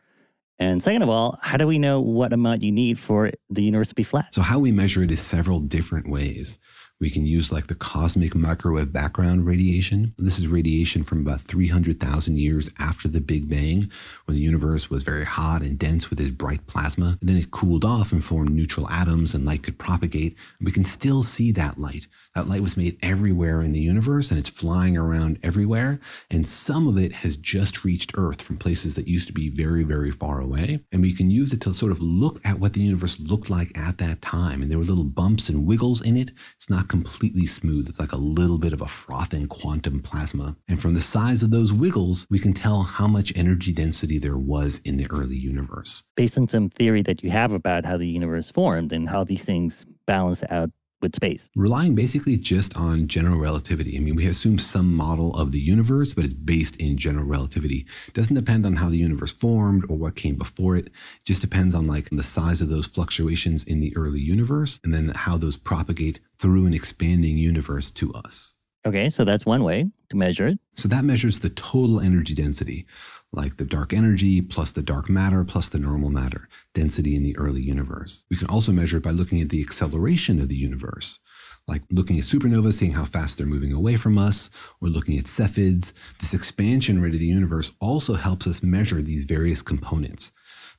And 0.58 0.82
second 0.82 1.02
of 1.02 1.08
all, 1.08 1.38
how 1.42 1.56
do 1.56 1.66
we 1.66 1.78
know 1.78 2.00
what 2.00 2.32
amount 2.32 2.62
you 2.62 2.72
need 2.72 2.98
for 2.98 3.32
the 3.50 3.62
universe 3.62 3.88
to 3.88 3.94
be 3.94 4.02
flat? 4.02 4.34
So, 4.34 4.42
how 4.42 4.58
we 4.58 4.72
measure 4.72 5.02
it 5.02 5.10
is 5.10 5.20
several 5.20 5.60
different 5.60 6.08
ways. 6.08 6.58
We 7.02 7.10
can 7.10 7.26
use 7.26 7.50
like 7.50 7.66
the 7.66 7.74
cosmic 7.74 8.36
microwave 8.36 8.92
background 8.92 9.44
radiation. 9.44 10.14
This 10.18 10.38
is 10.38 10.46
radiation 10.46 11.02
from 11.02 11.22
about 11.22 11.40
300,000 11.40 12.38
years 12.38 12.70
after 12.78 13.08
the 13.08 13.20
Big 13.20 13.48
Bang, 13.48 13.90
when 14.26 14.36
the 14.36 14.40
universe 14.40 14.88
was 14.88 15.02
very 15.02 15.24
hot 15.24 15.62
and 15.62 15.76
dense 15.76 16.10
with 16.10 16.20
its 16.20 16.30
bright 16.30 16.64
plasma. 16.68 17.18
And 17.20 17.28
then 17.28 17.36
it 17.38 17.50
cooled 17.50 17.84
off 17.84 18.12
and 18.12 18.22
formed 18.22 18.54
neutral 18.54 18.88
atoms, 18.88 19.34
and 19.34 19.44
light 19.44 19.64
could 19.64 19.78
propagate. 19.78 20.36
We 20.60 20.70
can 20.70 20.84
still 20.84 21.24
see 21.24 21.50
that 21.50 21.76
light. 21.76 22.06
That 22.34 22.48
light 22.48 22.62
was 22.62 22.78
made 22.78 22.98
everywhere 23.02 23.60
in 23.60 23.72
the 23.72 23.80
universe, 23.80 24.30
and 24.30 24.40
it's 24.40 24.48
flying 24.48 24.96
around 24.96 25.38
everywhere. 25.42 26.00
And 26.30 26.48
some 26.48 26.88
of 26.88 26.96
it 26.96 27.12
has 27.12 27.36
just 27.36 27.84
reached 27.84 28.12
Earth 28.16 28.40
from 28.40 28.56
places 28.56 28.94
that 28.94 29.06
used 29.06 29.26
to 29.26 29.34
be 29.34 29.50
very, 29.50 29.82
very 29.84 30.10
far 30.10 30.40
away. 30.40 30.80
And 30.92 31.02
we 31.02 31.12
can 31.12 31.30
use 31.30 31.52
it 31.52 31.60
to 31.62 31.74
sort 31.74 31.92
of 31.92 32.00
look 32.00 32.40
at 32.46 32.58
what 32.58 32.72
the 32.72 32.80
universe 32.80 33.20
looked 33.20 33.50
like 33.50 33.76
at 33.76 33.98
that 33.98 34.22
time. 34.22 34.62
And 34.62 34.70
there 34.70 34.78
were 34.78 34.84
little 34.84 35.04
bumps 35.04 35.50
and 35.50 35.66
wiggles 35.66 36.00
in 36.00 36.16
it. 36.16 36.32
It's 36.56 36.70
not 36.70 36.88
completely 36.88 37.44
smooth. 37.44 37.86
It's 37.86 38.00
like 38.00 38.12
a 38.12 38.16
little 38.16 38.58
bit 38.58 38.72
of 38.72 38.80
a 38.80 38.88
frothing 38.88 39.46
quantum 39.46 40.00
plasma. 40.00 40.56
And 40.68 40.80
from 40.80 40.94
the 40.94 41.02
size 41.02 41.42
of 41.42 41.50
those 41.50 41.72
wiggles, 41.72 42.26
we 42.30 42.38
can 42.38 42.54
tell 42.54 42.82
how 42.82 43.06
much 43.06 43.36
energy 43.36 43.72
density 43.72 44.18
there 44.18 44.38
was 44.38 44.80
in 44.86 44.96
the 44.96 45.06
early 45.10 45.36
universe. 45.36 46.02
Based 46.16 46.38
on 46.38 46.48
some 46.48 46.70
theory 46.70 47.02
that 47.02 47.22
you 47.22 47.30
have 47.30 47.52
about 47.52 47.84
how 47.84 47.98
the 47.98 48.08
universe 48.08 48.50
formed 48.50 48.90
and 48.90 49.10
how 49.10 49.22
these 49.22 49.44
things 49.44 49.84
balance 50.06 50.42
out 50.48 50.70
with 51.02 51.16
space. 51.16 51.50
Relying 51.56 51.94
basically 51.94 52.36
just 52.36 52.76
on 52.76 53.08
general 53.08 53.38
relativity. 53.38 53.96
I 53.96 54.00
mean, 54.00 54.16
we 54.16 54.26
assume 54.26 54.58
some 54.58 54.94
model 54.94 55.34
of 55.34 55.52
the 55.52 55.60
universe, 55.60 56.14
but 56.14 56.24
it's 56.24 56.32
based 56.32 56.76
in 56.76 56.96
general 56.96 57.26
relativity. 57.26 57.86
It 58.06 58.14
doesn't 58.14 58.34
depend 58.34 58.64
on 58.64 58.76
how 58.76 58.88
the 58.88 58.96
universe 58.96 59.32
formed 59.32 59.84
or 59.88 59.96
what 59.96 60.16
came 60.16 60.36
before 60.36 60.76
it. 60.76 60.86
It 60.86 60.92
just 61.24 61.40
depends 61.40 61.74
on 61.74 61.86
like 61.86 62.08
the 62.10 62.22
size 62.22 62.60
of 62.60 62.68
those 62.68 62.86
fluctuations 62.86 63.64
in 63.64 63.80
the 63.80 63.94
early 63.96 64.20
universe 64.20 64.80
and 64.84 64.94
then 64.94 65.12
how 65.14 65.36
those 65.36 65.56
propagate 65.56 66.20
through 66.38 66.66
an 66.66 66.74
expanding 66.74 67.36
universe 67.36 67.90
to 67.90 68.12
us. 68.14 68.54
Okay, 68.84 69.08
so 69.10 69.24
that's 69.24 69.46
one 69.46 69.62
way 69.62 69.88
to 70.08 70.16
measure 70.16 70.48
it. 70.48 70.58
So 70.74 70.88
that 70.88 71.04
measures 71.04 71.38
the 71.38 71.50
total 71.50 72.00
energy 72.00 72.34
density, 72.34 72.86
like 73.32 73.56
the 73.56 73.64
dark 73.64 73.92
energy 73.92 74.42
plus 74.42 74.72
the 74.72 74.82
dark 74.82 75.08
matter 75.08 75.42
plus 75.44 75.68
the 75.68 75.78
normal 75.78 76.10
matter 76.10 76.48
density 76.74 77.16
in 77.16 77.22
the 77.22 77.36
early 77.36 77.62
universe. 77.62 78.24
We 78.30 78.36
can 78.36 78.46
also 78.48 78.72
measure 78.72 78.98
it 78.98 79.02
by 79.02 79.10
looking 79.10 79.40
at 79.40 79.48
the 79.48 79.62
acceleration 79.62 80.38
of 80.40 80.48
the 80.48 80.56
universe, 80.56 81.18
like 81.66 81.82
looking 81.90 82.18
at 82.18 82.24
supernovas, 82.24 82.74
seeing 82.74 82.92
how 82.92 83.04
fast 83.04 83.38
they're 83.38 83.46
moving 83.46 83.72
away 83.72 83.96
from 83.96 84.18
us, 84.18 84.50
or 84.80 84.88
looking 84.88 85.18
at 85.18 85.24
Cepheids. 85.24 85.92
This 86.20 86.34
expansion 86.34 87.00
rate 87.00 87.14
of 87.14 87.20
the 87.20 87.26
universe 87.26 87.72
also 87.80 88.14
helps 88.14 88.46
us 88.46 88.62
measure 88.62 89.00
these 89.00 89.24
various 89.24 89.62
components. 89.62 90.32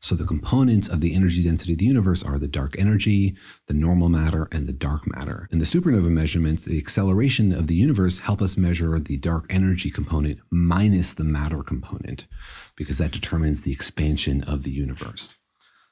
So 0.03 0.15
the 0.15 0.25
components 0.25 0.89
of 0.89 0.99
the 0.99 1.15
energy 1.15 1.41
density 1.41 1.71
of 1.71 1.79
the 1.79 1.85
universe 1.85 2.23
are 2.23 2.37
the 2.37 2.45
dark 2.45 2.77
energy, 2.77 3.37
the 3.67 3.73
normal 3.73 4.09
matter, 4.09 4.49
and 4.51 4.67
the 4.67 4.73
dark 4.73 5.07
matter. 5.15 5.47
In 5.49 5.59
the 5.59 5.65
supernova 5.65 6.11
measurements, 6.11 6.65
the 6.65 6.77
acceleration 6.77 7.53
of 7.53 7.67
the 7.67 7.75
universe 7.75 8.19
help 8.19 8.41
us 8.41 8.57
measure 8.57 8.99
the 8.99 9.15
dark 9.15 9.45
energy 9.49 9.89
component 9.89 10.39
minus 10.49 11.13
the 11.13 11.23
matter 11.23 11.63
component, 11.63 12.27
because 12.75 12.97
that 12.97 13.13
determines 13.13 13.61
the 13.61 13.71
expansion 13.71 14.43
of 14.43 14.63
the 14.63 14.71
universe. 14.71 15.37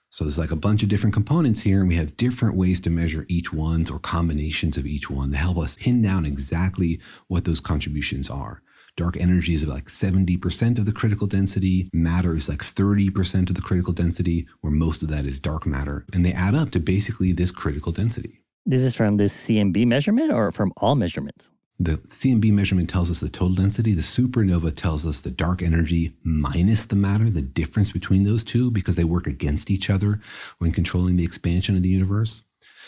So 0.10 0.26
there's 0.26 0.38
like 0.38 0.52
a 0.52 0.58
bunch 0.58 0.84
of 0.84 0.90
different 0.90 1.14
components 1.14 1.62
here, 1.62 1.80
and 1.80 1.88
we 1.88 1.96
have 1.96 2.18
different 2.18 2.58
ways 2.58 2.82
to 2.82 2.90
measure 2.90 3.26
each 3.30 3.54
one 3.54 3.90
or 3.90 3.98
combinations 3.98 4.76
of 4.76 4.86
each 4.86 5.10
one 5.10 5.32
to 5.32 5.38
help 5.38 5.58
us 5.58 5.78
pin 5.78 6.02
down 6.02 6.26
exactly 6.26 7.00
what 7.30 7.46
those 7.46 7.62
contributions 7.62 8.30
are. 8.30 8.62
Dark 8.98 9.18
energy 9.18 9.54
is 9.54 9.66
like 9.66 9.86
70% 9.86 10.78
of 10.78 10.86
the 10.86 10.92
critical 10.92 11.28
density. 11.28 11.90
Matter 11.94 12.36
is 12.36 12.50
like 12.50 12.60
30% 12.60 13.50
of 13.50 13.56
the 13.56 13.62
critical 13.62 13.94
density, 13.94 14.48
where 14.62 14.72
most 14.72 15.02
of 15.02 15.10
that 15.10 15.26
is 15.26 15.40
dark 15.40 15.66
matter. 15.66 16.06
And 16.14 16.26
they 16.26 16.34
add 16.34 16.56
up 16.56 16.72
to 16.72 16.80
basically 16.80 17.32
this 17.32 17.52
critical 17.52 17.92
density. 17.92 18.42
This 18.66 18.82
is 18.82 18.94
from 18.94 19.18
this 19.18 19.34
CMB 19.34 19.88
measurement 19.88 20.32
or 20.32 20.52
from 20.52 20.74
all 20.78 20.96
measurements? 20.96 21.52
The 21.80 21.98
CMB 21.98 22.52
measurement 22.52 22.90
tells 22.92 23.10
us 23.10 23.22
the 23.22 23.30
total 23.30 23.56
density. 23.56 23.94
The 23.94 24.04
supernova 24.04 24.76
tells 24.76 25.08
us 25.08 25.22
the 25.22 25.32
dark 25.32 25.64
energy 25.64 26.14
minus 26.24 26.86
the 26.86 26.96
matter, 26.96 27.32
the 27.32 27.42
difference 27.42 27.92
between 27.92 28.24
those 28.24 28.44
two, 28.44 28.70
because 28.70 28.98
they 28.98 29.04
work 29.04 29.26
against 29.26 29.72
each 29.72 29.90
other 29.90 30.22
when 30.60 30.72
controlling 30.72 31.16
the 31.16 31.24
expansion 31.24 31.76
of 31.76 31.82
the 31.82 31.90
universe. 31.90 32.44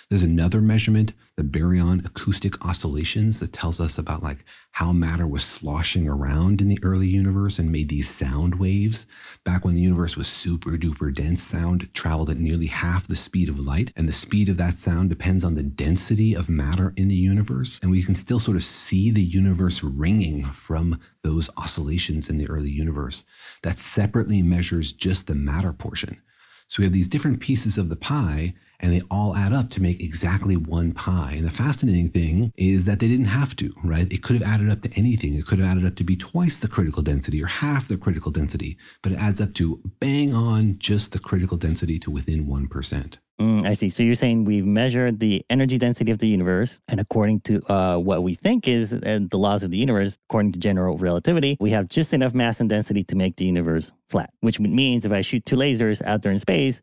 There's 0.09 0.21
another 0.21 0.61
measurement, 0.61 1.13
the 1.35 1.43
baryon 1.43 2.05
acoustic 2.05 2.63
oscillations, 2.63 3.39
that 3.39 3.51
tells 3.51 3.79
us 3.79 3.97
about 3.97 4.21
like 4.21 4.45
how 4.71 4.91
matter 4.91 5.27
was 5.27 5.43
sloshing 5.43 6.07
around 6.07 6.61
in 6.61 6.67
the 6.67 6.79
early 6.83 7.07
universe 7.07 7.57
and 7.59 7.71
made 7.71 7.89
these 7.89 8.09
sound 8.09 8.55
waves. 8.55 9.05
Back 9.43 9.65
when 9.65 9.75
the 9.75 9.81
universe 9.81 10.15
was 10.15 10.27
super 10.27 10.71
duper 10.71 11.13
dense, 11.13 11.41
sound 11.41 11.91
traveled 11.93 12.29
at 12.29 12.37
nearly 12.37 12.67
half 12.67 13.07
the 13.07 13.15
speed 13.15 13.49
of 13.49 13.59
light, 13.59 13.91
and 13.95 14.07
the 14.07 14.13
speed 14.13 14.49
of 14.49 14.57
that 14.57 14.75
sound 14.75 15.09
depends 15.09 15.43
on 15.43 15.55
the 15.55 15.63
density 15.63 16.35
of 16.35 16.49
matter 16.49 16.93
in 16.97 17.07
the 17.07 17.15
universe. 17.15 17.79
And 17.81 17.91
we 17.91 18.03
can 18.03 18.15
still 18.15 18.39
sort 18.39 18.57
of 18.57 18.63
see 18.63 19.09
the 19.09 19.21
universe 19.21 19.83
ringing 19.83 20.43
from 20.45 20.99
those 21.23 21.49
oscillations 21.57 22.29
in 22.29 22.37
the 22.37 22.47
early 22.47 22.71
universe. 22.71 23.25
That 23.63 23.79
separately 23.79 24.41
measures 24.41 24.93
just 24.93 25.27
the 25.27 25.35
matter 25.35 25.73
portion. 25.73 26.21
So 26.67 26.81
we 26.81 26.85
have 26.85 26.93
these 26.93 27.07
different 27.07 27.39
pieces 27.39 27.77
of 27.77 27.89
the 27.89 27.95
pie, 27.95 28.53
and 28.83 28.91
they 28.91 29.01
all 29.09 29.35
add 29.35 29.53
up 29.53 29.69
to 29.69 29.81
make 29.81 30.01
exactly 30.01 30.57
one 30.57 30.91
pie. 30.91 31.35
And 31.37 31.47
the 31.47 31.51
fascinating 31.51 32.09
thing 32.09 32.51
is 32.57 32.83
that 32.83 32.99
they 32.99 33.07
didn't 33.07 33.27
have 33.27 33.55
to, 33.55 33.73
right? 33.81 34.11
It 34.11 34.21
could 34.21 34.35
have 34.35 34.47
added 34.47 34.69
up 34.69 34.81
to 34.81 34.91
anything. 34.97 35.35
It 35.35 35.47
could 35.47 35.59
have 35.59 35.69
added 35.69 35.85
up 35.85 35.95
to 35.95 36.03
be 36.03 36.17
twice 36.17 36.59
the 36.59 36.67
critical 36.67 37.01
density 37.01 37.41
or 37.41 37.47
half 37.47 37.87
the 37.87 37.97
critical 37.97 38.29
density, 38.29 38.77
but 39.01 39.13
it 39.13 39.15
adds 39.15 39.39
up 39.39 39.53
to 39.55 39.79
bang 40.01 40.33
on 40.33 40.77
just 40.79 41.13
the 41.13 41.19
critical 41.19 41.55
density 41.55 41.97
to 41.99 42.11
within 42.11 42.45
1%. 42.45 43.17
Mm, 43.39 43.65
I 43.67 43.73
see. 43.73 43.89
So 43.89 44.03
you're 44.03 44.15
saying 44.15 44.45
we've 44.45 44.65
measured 44.65 45.19
the 45.19 45.43
energy 45.49 45.77
density 45.77 46.11
of 46.11 46.19
the 46.19 46.27
universe, 46.27 46.79
and 46.87 46.99
according 46.99 47.39
to 47.41 47.71
uh, 47.71 47.97
what 47.97 48.21
we 48.21 48.35
think 48.35 48.67
is 48.67 48.93
uh, 48.93 49.19
the 49.29 49.37
laws 49.37 49.63
of 49.63 49.71
the 49.71 49.77
universe, 49.77 50.17
according 50.29 50.51
to 50.51 50.59
general 50.59 50.97
relativity, 50.97 51.57
we 51.59 51.71
have 51.71 51.87
just 51.87 52.13
enough 52.13 52.33
mass 52.33 52.59
and 52.59 52.69
density 52.69 53.03
to 53.05 53.15
make 53.15 53.37
the 53.37 53.45
universe 53.45 53.91
flat. 54.09 54.31
Which 54.41 54.59
means 54.59 55.03
if 55.03 55.11
I 55.11 55.21
shoot 55.21 55.45
two 55.45 55.55
lasers 55.55 56.01
out 56.05 56.21
there 56.21 56.31
in 56.31 56.37
space, 56.37 56.81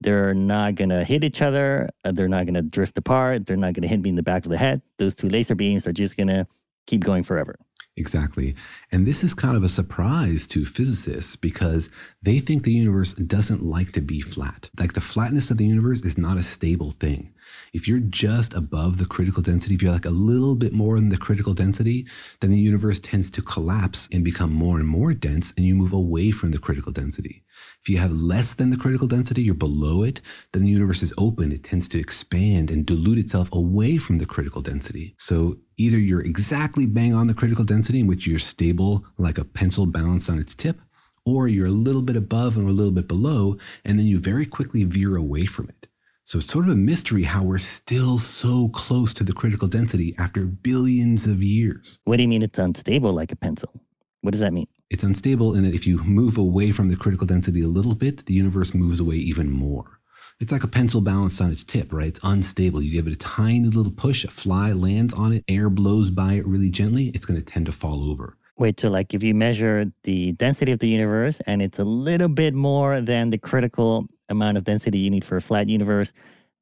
they're 0.00 0.34
not 0.34 0.76
going 0.76 0.90
to 0.90 1.04
hit 1.04 1.24
each 1.24 1.42
other. 1.42 1.90
They're 2.04 2.28
not 2.28 2.44
going 2.44 2.54
to 2.54 2.62
drift 2.62 2.96
apart. 2.98 3.46
They're 3.46 3.56
not 3.56 3.74
going 3.74 3.82
to 3.82 3.88
hit 3.88 4.00
me 4.00 4.10
in 4.10 4.16
the 4.16 4.22
back 4.22 4.44
of 4.44 4.50
the 4.50 4.58
head. 4.58 4.82
Those 4.98 5.14
two 5.14 5.28
laser 5.28 5.54
beams 5.54 5.86
are 5.86 5.92
just 5.92 6.16
going 6.16 6.28
to 6.28 6.46
keep 6.86 7.02
going 7.02 7.22
forever. 7.24 7.56
Exactly. 7.96 8.54
And 8.92 9.06
this 9.06 9.24
is 9.24 9.34
kind 9.34 9.56
of 9.56 9.64
a 9.64 9.68
surprise 9.68 10.46
to 10.48 10.64
physicists 10.64 11.34
because 11.34 11.90
they 12.22 12.38
think 12.38 12.62
the 12.62 12.72
universe 12.72 13.12
doesn't 13.14 13.64
like 13.64 13.90
to 13.92 14.00
be 14.00 14.20
flat. 14.20 14.70
Like 14.78 14.92
the 14.92 15.00
flatness 15.00 15.50
of 15.50 15.56
the 15.56 15.66
universe 15.66 16.02
is 16.02 16.16
not 16.16 16.36
a 16.36 16.42
stable 16.44 16.92
thing. 16.92 17.34
If 17.72 17.88
you're 17.88 17.98
just 17.98 18.54
above 18.54 18.98
the 18.98 19.06
critical 19.06 19.42
density, 19.42 19.74
if 19.74 19.82
you're 19.82 19.92
like 19.92 20.04
a 20.04 20.10
little 20.10 20.54
bit 20.54 20.72
more 20.72 20.94
than 20.94 21.08
the 21.08 21.16
critical 21.16 21.54
density, 21.54 22.06
then 22.40 22.52
the 22.52 22.60
universe 22.60 23.00
tends 23.00 23.30
to 23.30 23.42
collapse 23.42 24.08
and 24.12 24.24
become 24.24 24.52
more 24.52 24.78
and 24.78 24.86
more 24.86 25.12
dense, 25.12 25.52
and 25.56 25.66
you 25.66 25.74
move 25.74 25.92
away 25.92 26.30
from 26.30 26.52
the 26.52 26.58
critical 26.58 26.92
density. 26.92 27.42
If 27.82 27.88
you 27.88 27.98
have 27.98 28.12
less 28.12 28.52
than 28.54 28.70
the 28.70 28.76
critical 28.76 29.06
density, 29.06 29.42
you're 29.42 29.54
below 29.54 30.02
it, 30.02 30.20
then 30.52 30.62
the 30.62 30.68
universe 30.68 31.02
is 31.02 31.14
open. 31.16 31.52
It 31.52 31.64
tends 31.64 31.88
to 31.88 31.98
expand 31.98 32.70
and 32.70 32.84
dilute 32.84 33.18
itself 33.18 33.48
away 33.52 33.96
from 33.96 34.18
the 34.18 34.26
critical 34.26 34.60
density. 34.60 35.14
So 35.18 35.56
either 35.78 35.98
you're 35.98 36.24
exactly 36.24 36.86
bang 36.86 37.14
on 37.14 37.28
the 37.28 37.34
critical 37.34 37.64
density 37.64 38.00
in 38.00 38.06
which 38.06 38.26
you're 38.26 38.38
stable 38.38 39.04
like 39.16 39.38
a 39.38 39.44
pencil 39.44 39.86
balanced 39.86 40.28
on 40.28 40.38
its 40.38 40.54
tip, 40.54 40.80
or 41.24 41.48
you're 41.48 41.66
a 41.66 41.70
little 41.70 42.02
bit 42.02 42.16
above 42.16 42.56
and 42.56 42.68
a 42.68 42.72
little 42.72 42.92
bit 42.92 43.08
below, 43.08 43.56
and 43.84 43.98
then 43.98 44.06
you 44.06 44.18
very 44.18 44.44
quickly 44.44 44.84
veer 44.84 45.16
away 45.16 45.46
from 45.46 45.68
it. 45.68 45.86
So 46.24 46.38
it's 46.38 46.52
sort 46.52 46.66
of 46.66 46.72
a 46.72 46.76
mystery 46.76 47.22
how 47.22 47.42
we're 47.42 47.56
still 47.56 48.18
so 48.18 48.68
close 48.68 49.14
to 49.14 49.24
the 49.24 49.32
critical 49.32 49.66
density 49.66 50.14
after 50.18 50.44
billions 50.44 51.26
of 51.26 51.42
years. 51.42 52.00
What 52.04 52.16
do 52.16 52.22
you 52.22 52.28
mean 52.28 52.42
it's 52.42 52.58
unstable 52.58 53.14
like 53.14 53.32
a 53.32 53.36
pencil? 53.36 53.72
What 54.20 54.32
does 54.32 54.42
that 54.42 54.52
mean? 54.52 54.66
It's 54.90 55.02
unstable 55.02 55.54
in 55.54 55.64
that 55.64 55.74
if 55.74 55.86
you 55.86 55.98
move 55.98 56.38
away 56.38 56.70
from 56.70 56.88
the 56.88 56.96
critical 56.96 57.26
density 57.26 57.60
a 57.60 57.68
little 57.68 57.94
bit, 57.94 58.24
the 58.24 58.32
universe 58.32 58.72
moves 58.72 59.00
away 59.00 59.16
even 59.16 59.50
more. 59.50 60.00
It's 60.40 60.50
like 60.50 60.64
a 60.64 60.68
pencil 60.68 61.02
balanced 61.02 61.42
on 61.42 61.50
its 61.50 61.62
tip, 61.62 61.92
right? 61.92 62.06
It's 62.06 62.20
unstable. 62.22 62.80
You 62.80 62.92
give 62.92 63.06
it 63.06 63.12
a 63.12 63.16
tiny 63.16 63.68
little 63.68 63.92
push, 63.92 64.24
a 64.24 64.28
fly 64.28 64.72
lands 64.72 65.12
on 65.12 65.34
it, 65.34 65.44
air 65.46 65.68
blows 65.68 66.10
by 66.10 66.34
it 66.34 66.46
really 66.46 66.70
gently, 66.70 67.08
it's 67.08 67.26
going 67.26 67.38
to 67.38 67.44
tend 67.44 67.66
to 67.66 67.72
fall 67.72 68.08
over. 68.10 68.36
Wait, 68.56 68.80
so 68.80 68.88
like 68.88 69.12
if 69.12 69.22
you 69.22 69.34
measure 69.34 69.92
the 70.04 70.32
density 70.32 70.72
of 70.72 70.78
the 70.78 70.88
universe 70.88 71.40
and 71.46 71.60
it's 71.60 71.78
a 71.78 71.84
little 71.84 72.28
bit 72.28 72.54
more 72.54 73.00
than 73.00 73.30
the 73.30 73.38
critical 73.38 74.06
amount 74.30 74.56
of 74.56 74.64
density 74.64 74.98
you 74.98 75.10
need 75.10 75.24
for 75.24 75.36
a 75.36 75.42
flat 75.42 75.68
universe, 75.68 76.12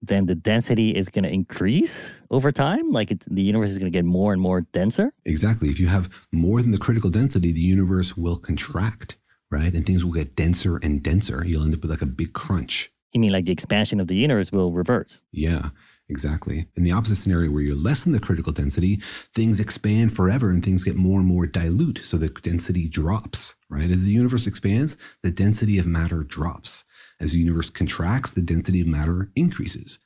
then 0.02 0.26
the 0.26 0.34
density 0.34 0.90
is 0.90 1.08
going 1.08 1.24
to 1.24 1.32
increase 1.32 2.22
over 2.30 2.52
time? 2.52 2.90
Like 2.90 3.10
it's, 3.10 3.26
the 3.26 3.42
universe 3.42 3.70
is 3.70 3.78
going 3.78 3.90
to 3.90 3.96
get 3.96 4.04
more 4.04 4.32
and 4.32 4.40
more 4.40 4.60
denser? 4.60 5.12
Exactly. 5.24 5.68
If 5.68 5.80
you 5.80 5.88
have 5.88 6.08
more 6.32 6.62
than 6.62 6.70
the 6.70 6.78
critical 6.78 7.10
density, 7.10 7.52
the 7.52 7.60
universe 7.60 8.16
will 8.16 8.36
contract, 8.36 9.16
right? 9.50 9.72
And 9.72 9.86
things 9.86 10.04
will 10.04 10.12
get 10.12 10.36
denser 10.36 10.78
and 10.78 11.02
denser. 11.02 11.44
You'll 11.44 11.64
end 11.64 11.74
up 11.74 11.82
with 11.82 11.90
like 11.90 12.02
a 12.02 12.06
big 12.06 12.32
crunch. 12.32 12.90
You 13.12 13.20
mean 13.20 13.32
like 13.32 13.46
the 13.46 13.52
expansion 13.52 14.00
of 14.00 14.08
the 14.08 14.16
universe 14.16 14.52
will 14.52 14.72
reverse? 14.72 15.22
Yeah. 15.32 15.70
Exactly. 16.08 16.68
In 16.76 16.84
the 16.84 16.92
opposite 16.92 17.16
scenario 17.16 17.50
where 17.50 17.62
you're 17.62 17.74
less 17.74 18.04
than 18.04 18.12
the 18.12 18.20
critical 18.20 18.52
density, 18.52 19.02
things 19.34 19.58
expand 19.58 20.14
forever 20.14 20.50
and 20.50 20.64
things 20.64 20.84
get 20.84 20.94
more 20.94 21.18
and 21.18 21.26
more 21.26 21.46
dilute. 21.46 21.98
So 21.98 22.16
the 22.16 22.28
density 22.28 22.88
drops, 22.88 23.56
right? 23.68 23.90
As 23.90 24.04
the 24.04 24.12
universe 24.12 24.46
expands, 24.46 24.96
the 25.24 25.32
density 25.32 25.78
of 25.78 25.86
matter 25.86 26.22
drops. 26.22 26.84
As 27.18 27.32
the 27.32 27.38
universe 27.38 27.70
contracts, 27.70 28.32
the 28.32 28.42
density 28.42 28.80
of 28.80 28.86
matter 28.86 29.30
increases. 29.34 29.98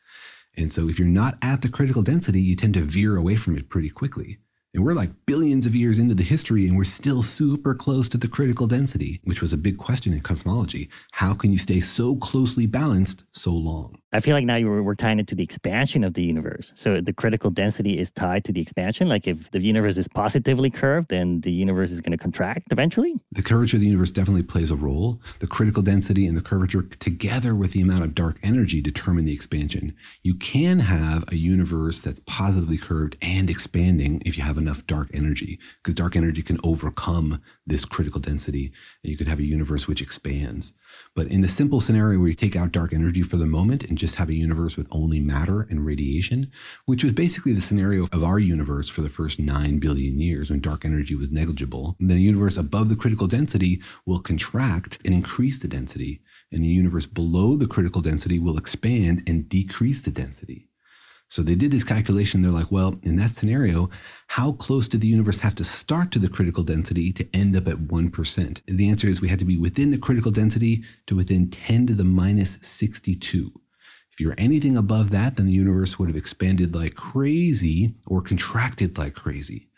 And 0.56 0.72
so 0.72 0.88
if 0.88 0.98
you're 0.98 1.08
not 1.08 1.38
at 1.42 1.62
the 1.62 1.68
critical 1.68 2.02
density, 2.02 2.40
you 2.40 2.56
tend 2.56 2.74
to 2.74 2.80
veer 2.80 3.16
away 3.16 3.36
from 3.36 3.56
it 3.56 3.68
pretty 3.68 3.90
quickly. 3.90 4.38
And 4.72 4.84
we're 4.84 4.94
like 4.94 5.26
billions 5.26 5.66
of 5.66 5.74
years 5.74 5.98
into 5.98 6.14
the 6.14 6.22
history 6.22 6.66
and 6.68 6.76
we're 6.76 6.84
still 6.84 7.22
super 7.22 7.74
close 7.74 8.08
to 8.11 8.18
the 8.18 8.28
critical 8.28 8.68
density, 8.68 9.20
which 9.24 9.42
was 9.42 9.52
a 9.52 9.58
big 9.58 9.78
question 9.78 10.12
in 10.12 10.20
cosmology. 10.20 10.88
How 11.12 11.34
can 11.34 11.50
you 11.50 11.58
stay 11.58 11.80
so 11.80 12.14
closely 12.16 12.66
balanced 12.66 13.24
so 13.32 13.50
long? 13.50 13.99
I 14.12 14.20
feel 14.20 14.34
like 14.34 14.44
now 14.44 14.61
we're, 14.61 14.82
we're 14.82 14.94
tying 14.94 15.20
it 15.20 15.28
to 15.28 15.34
the 15.34 15.44
expansion 15.44 16.02
of 16.02 16.14
the 16.14 16.22
universe. 16.22 16.72
So 16.74 17.00
the 17.00 17.12
critical 17.12 17.50
density 17.50 17.98
is 17.98 18.11
tied 18.11 18.44
to 18.44 18.52
the 18.52 18.61
expansion. 18.61 19.08
Like 19.08 19.28
if 19.28 19.50
the 19.52 19.61
universe 19.61 19.96
is 19.96 20.08
positively 20.08 20.68
curved, 20.68 21.08
then 21.08 21.40
the 21.42 21.52
universe 21.52 21.90
is 21.92 22.00
going 22.00 22.12
to 22.12 22.18
contract 22.18 22.72
eventually. 22.72 23.14
The 23.32 23.42
curvature 23.42 23.76
of 23.76 23.82
the 23.82 23.86
universe 23.86 24.11
definitely 24.11 24.42
plays 24.42 24.70
a 24.70 24.76
role. 24.76 25.20
The 25.38 25.46
critical 25.46 25.82
density 25.82 26.26
and 26.26 26.36
the 26.36 26.42
curvature, 26.42 26.82
together 26.82 27.54
with 27.54 27.72
the 27.72 27.82
amount 27.82 28.02
of 28.02 28.14
dark 28.14 28.38
energy, 28.42 28.80
determine 28.80 29.26
the 29.26 29.32
expansion. 29.32 29.94
You 30.22 30.34
can 30.34 30.80
have 30.80 31.24
a 31.28 31.36
universe 31.36 32.00
that's 32.00 32.20
positively 32.26 32.78
curved 32.78 33.16
and 33.22 33.48
expanding 33.48 34.22
if 34.26 34.36
you 34.36 34.42
have 34.42 34.58
enough 34.58 34.86
dark 34.86 35.11
energy, 35.14 35.61
because 35.82 35.94
dark 35.94 36.16
energy 36.16 36.42
can 36.42 36.58
overcome 36.64 37.40
this 37.70 37.84
critical 37.84 38.20
density, 38.20 38.72
and 39.02 39.10
you 39.10 39.16
could 39.16 39.28
have 39.28 39.38
a 39.38 39.44
universe 39.44 39.86
which 39.86 40.02
expands. 40.02 40.74
But 41.14 41.28
in 41.28 41.40
the 41.40 41.48
simple 41.48 41.80
scenario 41.80 42.18
where 42.18 42.28
you 42.28 42.34
take 42.34 42.56
out 42.56 42.72
dark 42.72 42.92
energy 42.92 43.22
for 43.22 43.36
the 43.36 43.46
moment 43.46 43.84
and 43.84 43.96
just 43.96 44.16
have 44.16 44.28
a 44.28 44.34
universe 44.34 44.76
with 44.76 44.88
only 44.90 45.20
matter 45.20 45.62
and 45.70 45.84
radiation, 45.84 46.50
which 46.86 47.04
was 47.04 47.12
basically 47.12 47.52
the 47.52 47.60
scenario 47.60 48.06
of 48.12 48.24
our 48.24 48.38
universe 48.38 48.88
for 48.88 49.02
the 49.02 49.08
first 49.08 49.38
9 49.38 49.78
billion 49.78 50.20
years 50.20 50.50
when 50.50 50.60
dark 50.60 50.84
energy 50.84 51.14
was 51.14 51.30
negligible, 51.30 51.96
then 52.00 52.16
a 52.16 52.20
universe 52.20 52.56
above 52.56 52.88
the 52.88 52.96
critical 52.96 53.26
density 53.26 53.80
will 54.06 54.20
contract 54.20 54.98
and 55.04 55.14
increase 55.14 55.58
the 55.58 55.68
density, 55.68 56.20
and 56.52 56.62
a 56.62 56.66
universe 56.66 57.06
below 57.06 57.56
the 57.56 57.66
critical 57.66 58.02
density 58.02 58.38
will 58.38 58.58
expand 58.58 59.22
and 59.26 59.48
decrease 59.48 60.02
the 60.02 60.10
density. 60.10 60.69
So 61.30 61.42
they 61.42 61.54
did 61.54 61.70
this 61.70 61.84
calculation. 61.84 62.42
They're 62.42 62.50
like, 62.50 62.72
well, 62.72 62.98
in 63.04 63.14
that 63.16 63.30
scenario, 63.30 63.88
how 64.26 64.52
close 64.52 64.88
did 64.88 65.00
the 65.00 65.06
universe 65.06 65.38
have 65.38 65.54
to 65.54 65.64
start 65.64 66.10
to 66.10 66.18
the 66.18 66.28
critical 66.28 66.64
density 66.64 67.12
to 67.12 67.28
end 67.32 67.56
up 67.56 67.68
at 67.68 67.76
1%? 67.76 68.62
And 68.68 68.78
the 68.78 68.88
answer 68.88 69.06
is 69.06 69.20
we 69.20 69.28
had 69.28 69.38
to 69.38 69.44
be 69.44 69.56
within 69.56 69.92
the 69.92 69.98
critical 69.98 70.32
density 70.32 70.82
to 71.06 71.14
within 71.14 71.48
10 71.48 71.86
to 71.86 71.94
the 71.94 72.02
minus 72.02 72.58
62. 72.62 73.52
If 74.12 74.18
you're 74.18 74.34
anything 74.38 74.76
above 74.76 75.10
that, 75.10 75.36
then 75.36 75.46
the 75.46 75.52
universe 75.52 76.00
would 76.00 76.08
have 76.08 76.16
expanded 76.16 76.74
like 76.74 76.96
crazy 76.96 77.94
or 78.08 78.20
contracted 78.22 78.98
like 78.98 79.14
crazy. 79.14 79.68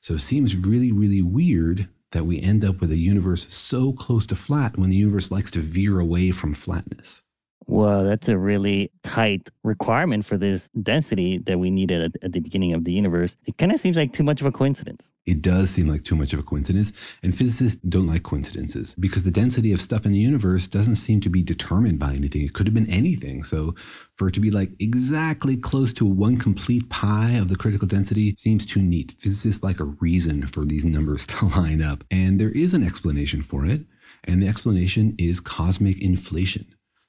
So 0.00 0.14
it 0.14 0.20
seems 0.20 0.56
really, 0.56 0.90
really 0.90 1.22
weird 1.22 1.88
that 2.10 2.26
we 2.26 2.40
end 2.40 2.64
up 2.64 2.80
with 2.80 2.90
a 2.90 2.96
universe 2.96 3.46
so 3.54 3.92
close 3.92 4.26
to 4.26 4.34
flat 4.34 4.76
when 4.76 4.90
the 4.90 4.96
universe 4.96 5.30
likes 5.30 5.52
to 5.52 5.60
veer 5.60 6.00
away 6.00 6.32
from 6.32 6.52
flatness. 6.52 7.22
Well, 7.68 8.04
that's 8.04 8.28
a 8.28 8.38
really 8.38 8.92
tight 9.02 9.50
requirement 9.64 10.24
for 10.24 10.36
this 10.36 10.68
density 10.82 11.38
that 11.38 11.58
we 11.58 11.68
needed 11.68 12.00
at, 12.00 12.24
at 12.24 12.32
the 12.32 12.38
beginning 12.38 12.72
of 12.74 12.84
the 12.84 12.92
universe. 12.92 13.36
It 13.44 13.58
kind 13.58 13.72
of 13.72 13.80
seems 13.80 13.96
like 13.96 14.12
too 14.12 14.22
much 14.22 14.40
of 14.40 14.46
a 14.46 14.52
coincidence. 14.52 15.10
It 15.24 15.42
does 15.42 15.70
seem 15.70 15.88
like 15.88 16.04
too 16.04 16.14
much 16.14 16.32
of 16.32 16.38
a 16.38 16.44
coincidence, 16.44 16.92
and 17.24 17.34
physicists 17.34 17.80
don't 17.88 18.06
like 18.06 18.22
coincidences 18.22 18.94
because 18.94 19.24
the 19.24 19.32
density 19.32 19.72
of 19.72 19.80
stuff 19.80 20.06
in 20.06 20.12
the 20.12 20.18
universe 20.20 20.68
doesn't 20.68 20.94
seem 20.94 21.20
to 21.22 21.28
be 21.28 21.42
determined 21.42 21.98
by 21.98 22.14
anything. 22.14 22.42
It 22.42 22.52
could 22.52 22.68
have 22.68 22.74
been 22.74 22.88
anything. 22.88 23.42
So, 23.42 23.74
for 24.14 24.28
it 24.28 24.34
to 24.34 24.40
be 24.40 24.52
like 24.52 24.70
exactly 24.78 25.56
close 25.56 25.92
to 25.94 26.06
one 26.06 26.36
complete 26.36 26.88
pie 26.88 27.32
of 27.32 27.48
the 27.48 27.56
critical 27.56 27.88
density 27.88 28.36
seems 28.36 28.64
too 28.64 28.80
neat. 28.80 29.16
Physicists 29.18 29.64
like 29.64 29.80
a 29.80 29.84
reason 30.00 30.46
for 30.46 30.64
these 30.64 30.84
numbers 30.96 31.26
to 31.26 31.46
line 31.46 31.82
up, 31.82 32.04
and 32.12 32.40
there 32.40 32.50
is 32.50 32.74
an 32.74 32.84
explanation 32.84 33.42
for 33.42 33.66
it, 33.66 33.80
and 34.22 34.40
the 34.40 34.46
explanation 34.46 35.16
is 35.18 35.40
cosmic 35.40 36.00
inflation. 36.00 36.64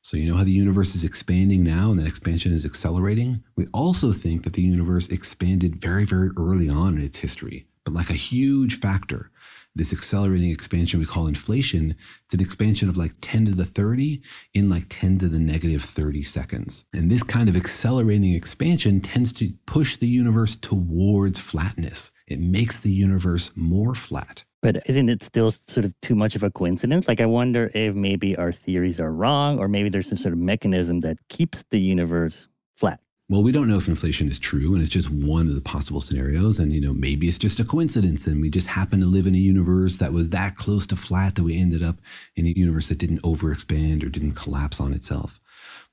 So, 0.08 0.16
you 0.16 0.32
know 0.32 0.38
how 0.38 0.46
the 0.46 0.54
universe 0.54 0.96
is 0.96 1.04
expanding 1.04 1.66
now 1.66 1.92
and 1.92 2.00
that 2.00 2.08
expansion 2.08 2.54
is 2.54 2.64
accelerating? 2.64 3.44
We 3.58 3.68
also 3.74 4.14
think 4.14 4.44
that 4.44 4.54
the 4.54 4.62
universe 4.62 5.10
expanded 5.10 5.82
very, 5.82 6.06
very 6.06 6.30
early 6.38 6.70
on 6.70 6.96
in 6.96 7.04
its 7.04 7.18
history, 7.18 7.68
but 7.84 7.94
like 7.94 8.10
a 8.10 8.14
huge 8.14 8.80
factor. 8.80 9.32
This 9.76 9.92
accelerating 9.92 10.50
expansion 10.50 11.02
we 11.02 11.06
call 11.06 11.28
inflation, 11.28 11.94
it's 12.24 12.34
an 12.34 12.40
expansion 12.40 12.88
of 12.88 12.96
like 12.96 13.16
10 13.20 13.48
to 13.48 13.52
the 13.52 13.66
30 13.66 14.22
in 14.54 14.70
like 14.70 14.86
10 14.88 15.18
to 15.18 15.28
the 15.28 15.40
negative 15.40 15.84
30 15.84 16.24
seconds. 16.24 16.86
And 16.94 17.12
this 17.12 17.22
kind 17.22 17.50
of 17.50 17.58
accelerating 17.58 18.34
expansion 18.34 19.02
tends 19.02 19.34
to 19.34 19.52
push 19.66 19.98
the 19.98 20.08
universe 20.08 20.56
towards 20.56 21.38
flatness. 21.38 22.12
It 22.28 22.40
makes 22.40 22.80
the 22.80 22.92
universe 22.92 23.52
more 23.56 23.94
flat. 23.94 24.46
But 24.62 24.82
isn't 24.88 25.10
it 25.10 25.22
still 25.22 25.52
sort 25.52 25.86
of 25.86 25.94
too 26.02 26.16
much 26.16 26.36
of 26.36 26.44
a 26.44 26.50
coincidence? 26.50 27.08
Like, 27.08 27.22
I 27.22 27.28
wonder 27.28 27.70
if 27.74 27.94
maybe 27.94 28.36
our 28.36 28.52
theories 28.52 29.00
are 29.00 29.12
wrong, 29.12 29.60
or 29.60 29.68
maybe 29.68 29.90
there's 29.90 30.10
some 30.10 30.18
sort 30.18 30.34
of 30.34 30.40
mechanism 30.40 31.02
that 31.02 31.18
keeps 31.30 31.64
the 31.70 31.80
universe 31.80 32.48
flat. 32.76 33.00
Well, 33.30 33.44
we 33.44 33.52
don't 33.52 33.68
know 33.68 33.78
if 33.78 33.90
inflation 33.90 34.30
is 34.30 34.40
true, 34.40 34.74
and 34.74 34.82
it's 34.82 34.92
just 34.92 35.12
one 35.12 35.48
of 35.48 35.56
the 35.56 35.62
possible 35.62 36.00
scenarios. 36.00 36.60
And, 36.60 36.72
you 36.72 36.80
know, 36.80 36.94
maybe 36.94 37.28
it's 37.28 37.38
just 37.38 37.60
a 37.60 37.66
coincidence, 37.66 38.26
and 38.26 38.42
we 38.42 38.50
just 38.50 38.68
happen 38.68 39.02
to 39.02 39.06
live 39.06 39.28
in 39.28 39.36
a 39.36 39.38
universe 39.38 39.98
that 39.98 40.14
was 40.14 40.30
that 40.30 40.56
close 40.56 40.88
to 40.88 40.96
flat 40.96 41.36
that 41.36 41.44
we 41.44 41.60
ended 41.60 41.84
up 41.84 41.98
in 42.36 42.46
a 42.48 42.54
universe 42.56 42.88
that 42.88 43.00
didn't 43.00 43.22
overexpand 43.24 44.04
or 44.04 44.10
didn't 44.10 44.36
collapse 44.36 44.80
on 44.80 44.94
itself. 44.94 45.40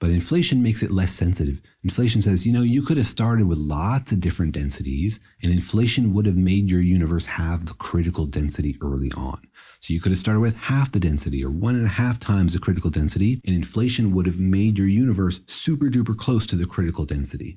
But 0.05 0.11
inflation 0.11 0.63
makes 0.63 0.83
it 0.83 0.91
less 0.91 1.13
sensitive. 1.13 1.63
Inflation 1.83 2.21
says, 2.21 2.45
you 2.45 2.53
know, 2.53 2.61
you 2.61 2.83
could 2.83 2.99
have 2.99 3.07
started 3.07 3.49
with 3.49 3.57
lots 3.57 4.13
of 4.13 4.21
different 4.21 4.53
densities, 4.53 5.19
and 5.43 5.51
inflation 5.51 6.13
would 6.13 6.27
have 6.27 6.37
made 6.37 6.71
your 6.71 6.83
universe 6.83 7.25
have 7.25 7.65
the 7.65 7.73
critical 7.73 8.27
density 8.27 8.77
early 8.83 9.11
on. 9.17 9.41
So 9.81 9.95
you 9.95 10.03
could 10.03 10.13
have 10.13 10.19
started 10.19 10.41
with 10.41 10.59
half 10.59 10.93
the 10.93 11.01
density 11.01 11.43
or 11.43 11.49
one 11.49 11.75
and 11.75 11.87
a 11.87 11.89
half 11.89 12.21
times 12.21 12.53
the 12.53 12.59
critical 12.59 12.91
density, 12.91 13.41
and 13.47 13.57
inflation 13.57 14.13
would 14.13 14.27
have 14.27 14.39
made 14.39 14.77
your 14.77 14.89
universe 14.89 15.41
super 15.47 15.87
duper 15.87 16.15
close 16.15 16.45
to 16.49 16.57
the 16.57 16.67
critical 16.67 17.07
density. 17.07 17.57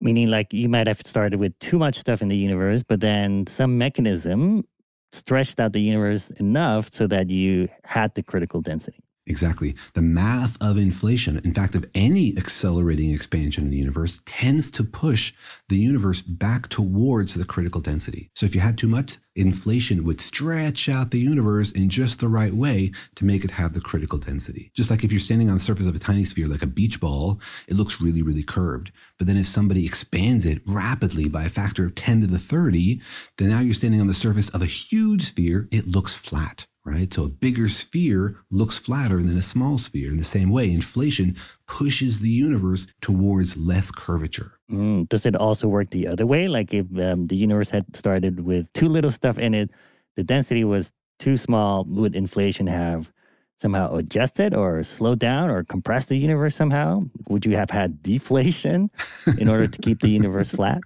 Meaning, 0.00 0.30
like, 0.30 0.50
you 0.54 0.70
might 0.70 0.86
have 0.86 1.02
started 1.04 1.40
with 1.40 1.58
too 1.58 1.78
much 1.78 1.98
stuff 1.98 2.22
in 2.22 2.28
the 2.28 2.38
universe, 2.38 2.82
but 2.82 3.00
then 3.00 3.46
some 3.46 3.76
mechanism 3.76 4.64
stretched 5.12 5.60
out 5.60 5.74
the 5.74 5.82
universe 5.82 6.30
enough 6.40 6.90
so 6.90 7.06
that 7.06 7.28
you 7.28 7.68
had 7.84 8.14
the 8.14 8.22
critical 8.22 8.62
density. 8.62 9.04
Exactly. 9.26 9.76
The 9.94 10.02
math 10.02 10.60
of 10.60 10.76
inflation, 10.76 11.40
in 11.44 11.54
fact, 11.54 11.76
of 11.76 11.88
any 11.94 12.36
accelerating 12.36 13.10
expansion 13.12 13.64
in 13.64 13.70
the 13.70 13.76
universe, 13.76 14.20
tends 14.26 14.68
to 14.72 14.82
push 14.82 15.32
the 15.68 15.76
universe 15.76 16.22
back 16.22 16.68
towards 16.68 17.34
the 17.34 17.44
critical 17.44 17.80
density. 17.80 18.30
So 18.34 18.46
if 18.46 18.54
you 18.54 18.60
had 18.60 18.76
too 18.76 18.88
much, 18.88 19.18
inflation 19.36 20.02
would 20.04 20.20
stretch 20.20 20.88
out 20.88 21.12
the 21.12 21.20
universe 21.20 21.70
in 21.70 21.88
just 21.88 22.18
the 22.18 22.28
right 22.28 22.52
way 22.52 22.90
to 23.14 23.24
make 23.24 23.44
it 23.44 23.52
have 23.52 23.74
the 23.74 23.80
critical 23.80 24.18
density. 24.18 24.72
Just 24.74 24.90
like 24.90 25.04
if 25.04 25.12
you're 25.12 25.20
standing 25.20 25.48
on 25.48 25.54
the 25.58 25.64
surface 25.64 25.86
of 25.86 25.94
a 25.94 26.00
tiny 26.00 26.24
sphere 26.24 26.48
like 26.48 26.62
a 26.62 26.66
beach 26.66 26.98
ball, 26.98 27.40
it 27.68 27.74
looks 27.74 28.00
really, 28.00 28.22
really 28.22 28.42
curved. 28.42 28.90
But 29.18 29.28
then 29.28 29.36
if 29.36 29.46
somebody 29.46 29.86
expands 29.86 30.44
it 30.44 30.62
rapidly 30.66 31.28
by 31.28 31.44
a 31.44 31.48
factor 31.48 31.86
of 31.86 31.94
10 31.94 32.22
to 32.22 32.26
the 32.26 32.40
30, 32.40 33.00
then 33.38 33.50
now 33.50 33.60
you're 33.60 33.72
standing 33.72 34.00
on 34.00 34.08
the 34.08 34.14
surface 34.14 34.48
of 34.48 34.62
a 34.62 34.66
huge 34.66 35.22
sphere, 35.26 35.68
it 35.70 35.86
looks 35.86 36.12
flat 36.12 36.66
right? 36.84 37.12
So 37.12 37.24
a 37.24 37.28
bigger 37.28 37.68
sphere 37.68 38.36
looks 38.50 38.78
flatter 38.78 39.18
than 39.18 39.36
a 39.36 39.42
small 39.42 39.78
sphere. 39.78 40.10
In 40.10 40.16
the 40.16 40.24
same 40.24 40.50
way, 40.50 40.70
inflation 40.70 41.36
pushes 41.66 42.20
the 42.20 42.28
universe 42.28 42.86
towards 43.00 43.56
less 43.56 43.90
curvature. 43.90 44.58
Mm, 44.70 45.08
does 45.08 45.26
it 45.26 45.36
also 45.36 45.68
work 45.68 45.90
the 45.90 46.06
other 46.06 46.26
way? 46.26 46.48
Like 46.48 46.74
if 46.74 46.86
um, 46.98 47.28
the 47.28 47.36
universe 47.36 47.70
had 47.70 47.96
started 47.96 48.40
with 48.40 48.72
too 48.72 48.88
little 48.88 49.10
stuff 49.10 49.38
in 49.38 49.54
it, 49.54 49.70
the 50.16 50.24
density 50.24 50.64
was 50.64 50.92
too 51.18 51.36
small, 51.36 51.84
would 51.84 52.16
inflation 52.16 52.66
have 52.66 53.12
somehow 53.56 53.94
adjusted 53.94 54.54
or 54.54 54.82
slowed 54.82 55.20
down 55.20 55.48
or 55.48 55.62
compressed 55.62 56.08
the 56.08 56.16
universe 56.16 56.56
somehow? 56.56 57.02
Would 57.28 57.46
you 57.46 57.56
have 57.56 57.70
had 57.70 58.02
deflation 58.02 58.90
in 59.38 59.48
order 59.48 59.68
to 59.68 59.78
keep 59.80 60.00
the 60.00 60.10
universe 60.10 60.50
flat? 60.58 60.80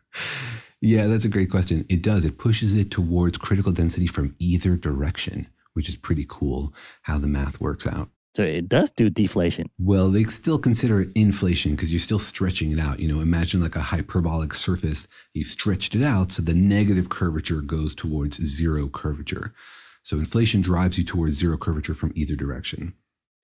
Yeah, 0.83 1.07
that's 1.07 1.25
a 1.25 1.29
great 1.29 1.51
question. 1.51 1.87
It 1.89 2.03
does. 2.03 2.27
It 2.27 2.39
pushes 2.39 2.77
it 2.77 2.91
towards 2.91 3.39
critical 3.39 3.73
density 3.73 4.07
from 4.07 4.37
either 4.39 4.77
direction 4.77 5.47
which 5.77 5.89
is 5.89 5.97
pretty 5.97 6.27
cool 6.29 6.73
how 7.03 7.19
the 7.19 7.27
math 7.27 7.61
works 7.61 7.87
out. 7.87 8.09
So 8.35 8.43
it 8.43 8.69
does 8.69 8.91
do 8.91 9.09
deflation. 9.09 9.71
Well, 9.79 10.11
they 10.11 10.25
still 10.25 10.59
consider 10.59 11.01
it 11.01 11.11
inflation 11.15 11.71
because 11.71 11.91
you're 11.91 12.01
still 12.01 12.19
stretching 12.19 12.71
it 12.71 12.79
out. 12.79 13.01
You 13.01 13.09
know, 13.09 13.21
imagine 13.21 13.63
like 13.63 13.77
a 13.77 13.81
hyperbolic 13.81 14.53
surface. 14.53 15.09
you've 15.33 15.47
stretched 15.47 15.95
it 15.95 16.03
out 16.03 16.33
so 16.33 16.43
the 16.43 16.53
negative 16.53 17.09
curvature 17.09 17.63
goes 17.63 17.95
towards 17.95 18.37
zero 18.45 18.89
curvature. 18.89 19.55
So 20.03 20.19
inflation 20.19 20.61
drives 20.61 20.99
you 20.99 21.05
towards 21.05 21.37
zero 21.37 21.57
curvature 21.57 21.95
from 21.95 22.13
either 22.15 22.37
direction. 22.37 22.93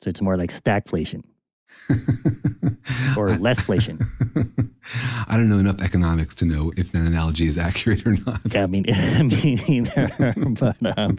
So 0.03 0.11
it's 0.11 0.21
more 0.21 0.37
like 0.37 0.53
stagflation 0.53 1.23
or 3.17 3.29
lessflation. 3.29 4.07
I 5.29 5.37
don't 5.37 5.49
know 5.49 5.59
enough 5.59 5.81
economics 5.81 6.35
to 6.37 6.45
know 6.45 6.73
if 6.77 6.93
that 6.93 7.03
analogy 7.03 7.47
is 7.47 7.57
accurate 7.57 8.07
or 8.07 8.17
not. 8.27 8.41
Yeah, 8.53 8.65
I 8.65 8.67
mean, 8.67 8.83
me 9.23 9.59
neither. 9.69 10.35
but 10.49 10.77
um, 10.99 11.19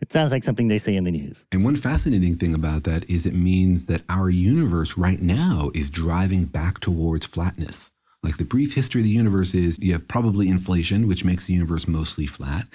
it 0.00 0.12
sounds 0.12 0.32
like 0.32 0.44
something 0.44 0.68
they 0.68 0.78
say 0.78 0.96
in 0.96 1.04
the 1.04 1.10
news. 1.10 1.46
And 1.52 1.64
one 1.64 1.76
fascinating 1.76 2.36
thing 2.36 2.54
about 2.54 2.84
that 2.84 3.08
is 3.08 3.26
it 3.26 3.34
means 3.34 3.86
that 3.86 4.02
our 4.08 4.30
universe 4.30 4.96
right 4.96 5.22
now 5.22 5.70
is 5.74 5.90
driving 5.90 6.46
back 6.46 6.80
towards 6.80 7.26
flatness. 7.26 7.91
Like 8.22 8.36
the 8.36 8.44
brief 8.44 8.74
history 8.74 9.00
of 9.00 9.04
the 9.04 9.10
universe 9.10 9.52
is 9.52 9.80
you 9.80 9.92
have 9.94 10.06
probably 10.06 10.48
inflation, 10.48 11.08
which 11.08 11.24
makes 11.24 11.46
the 11.46 11.54
universe 11.54 11.88
mostly 11.88 12.24
flat. 12.24 12.68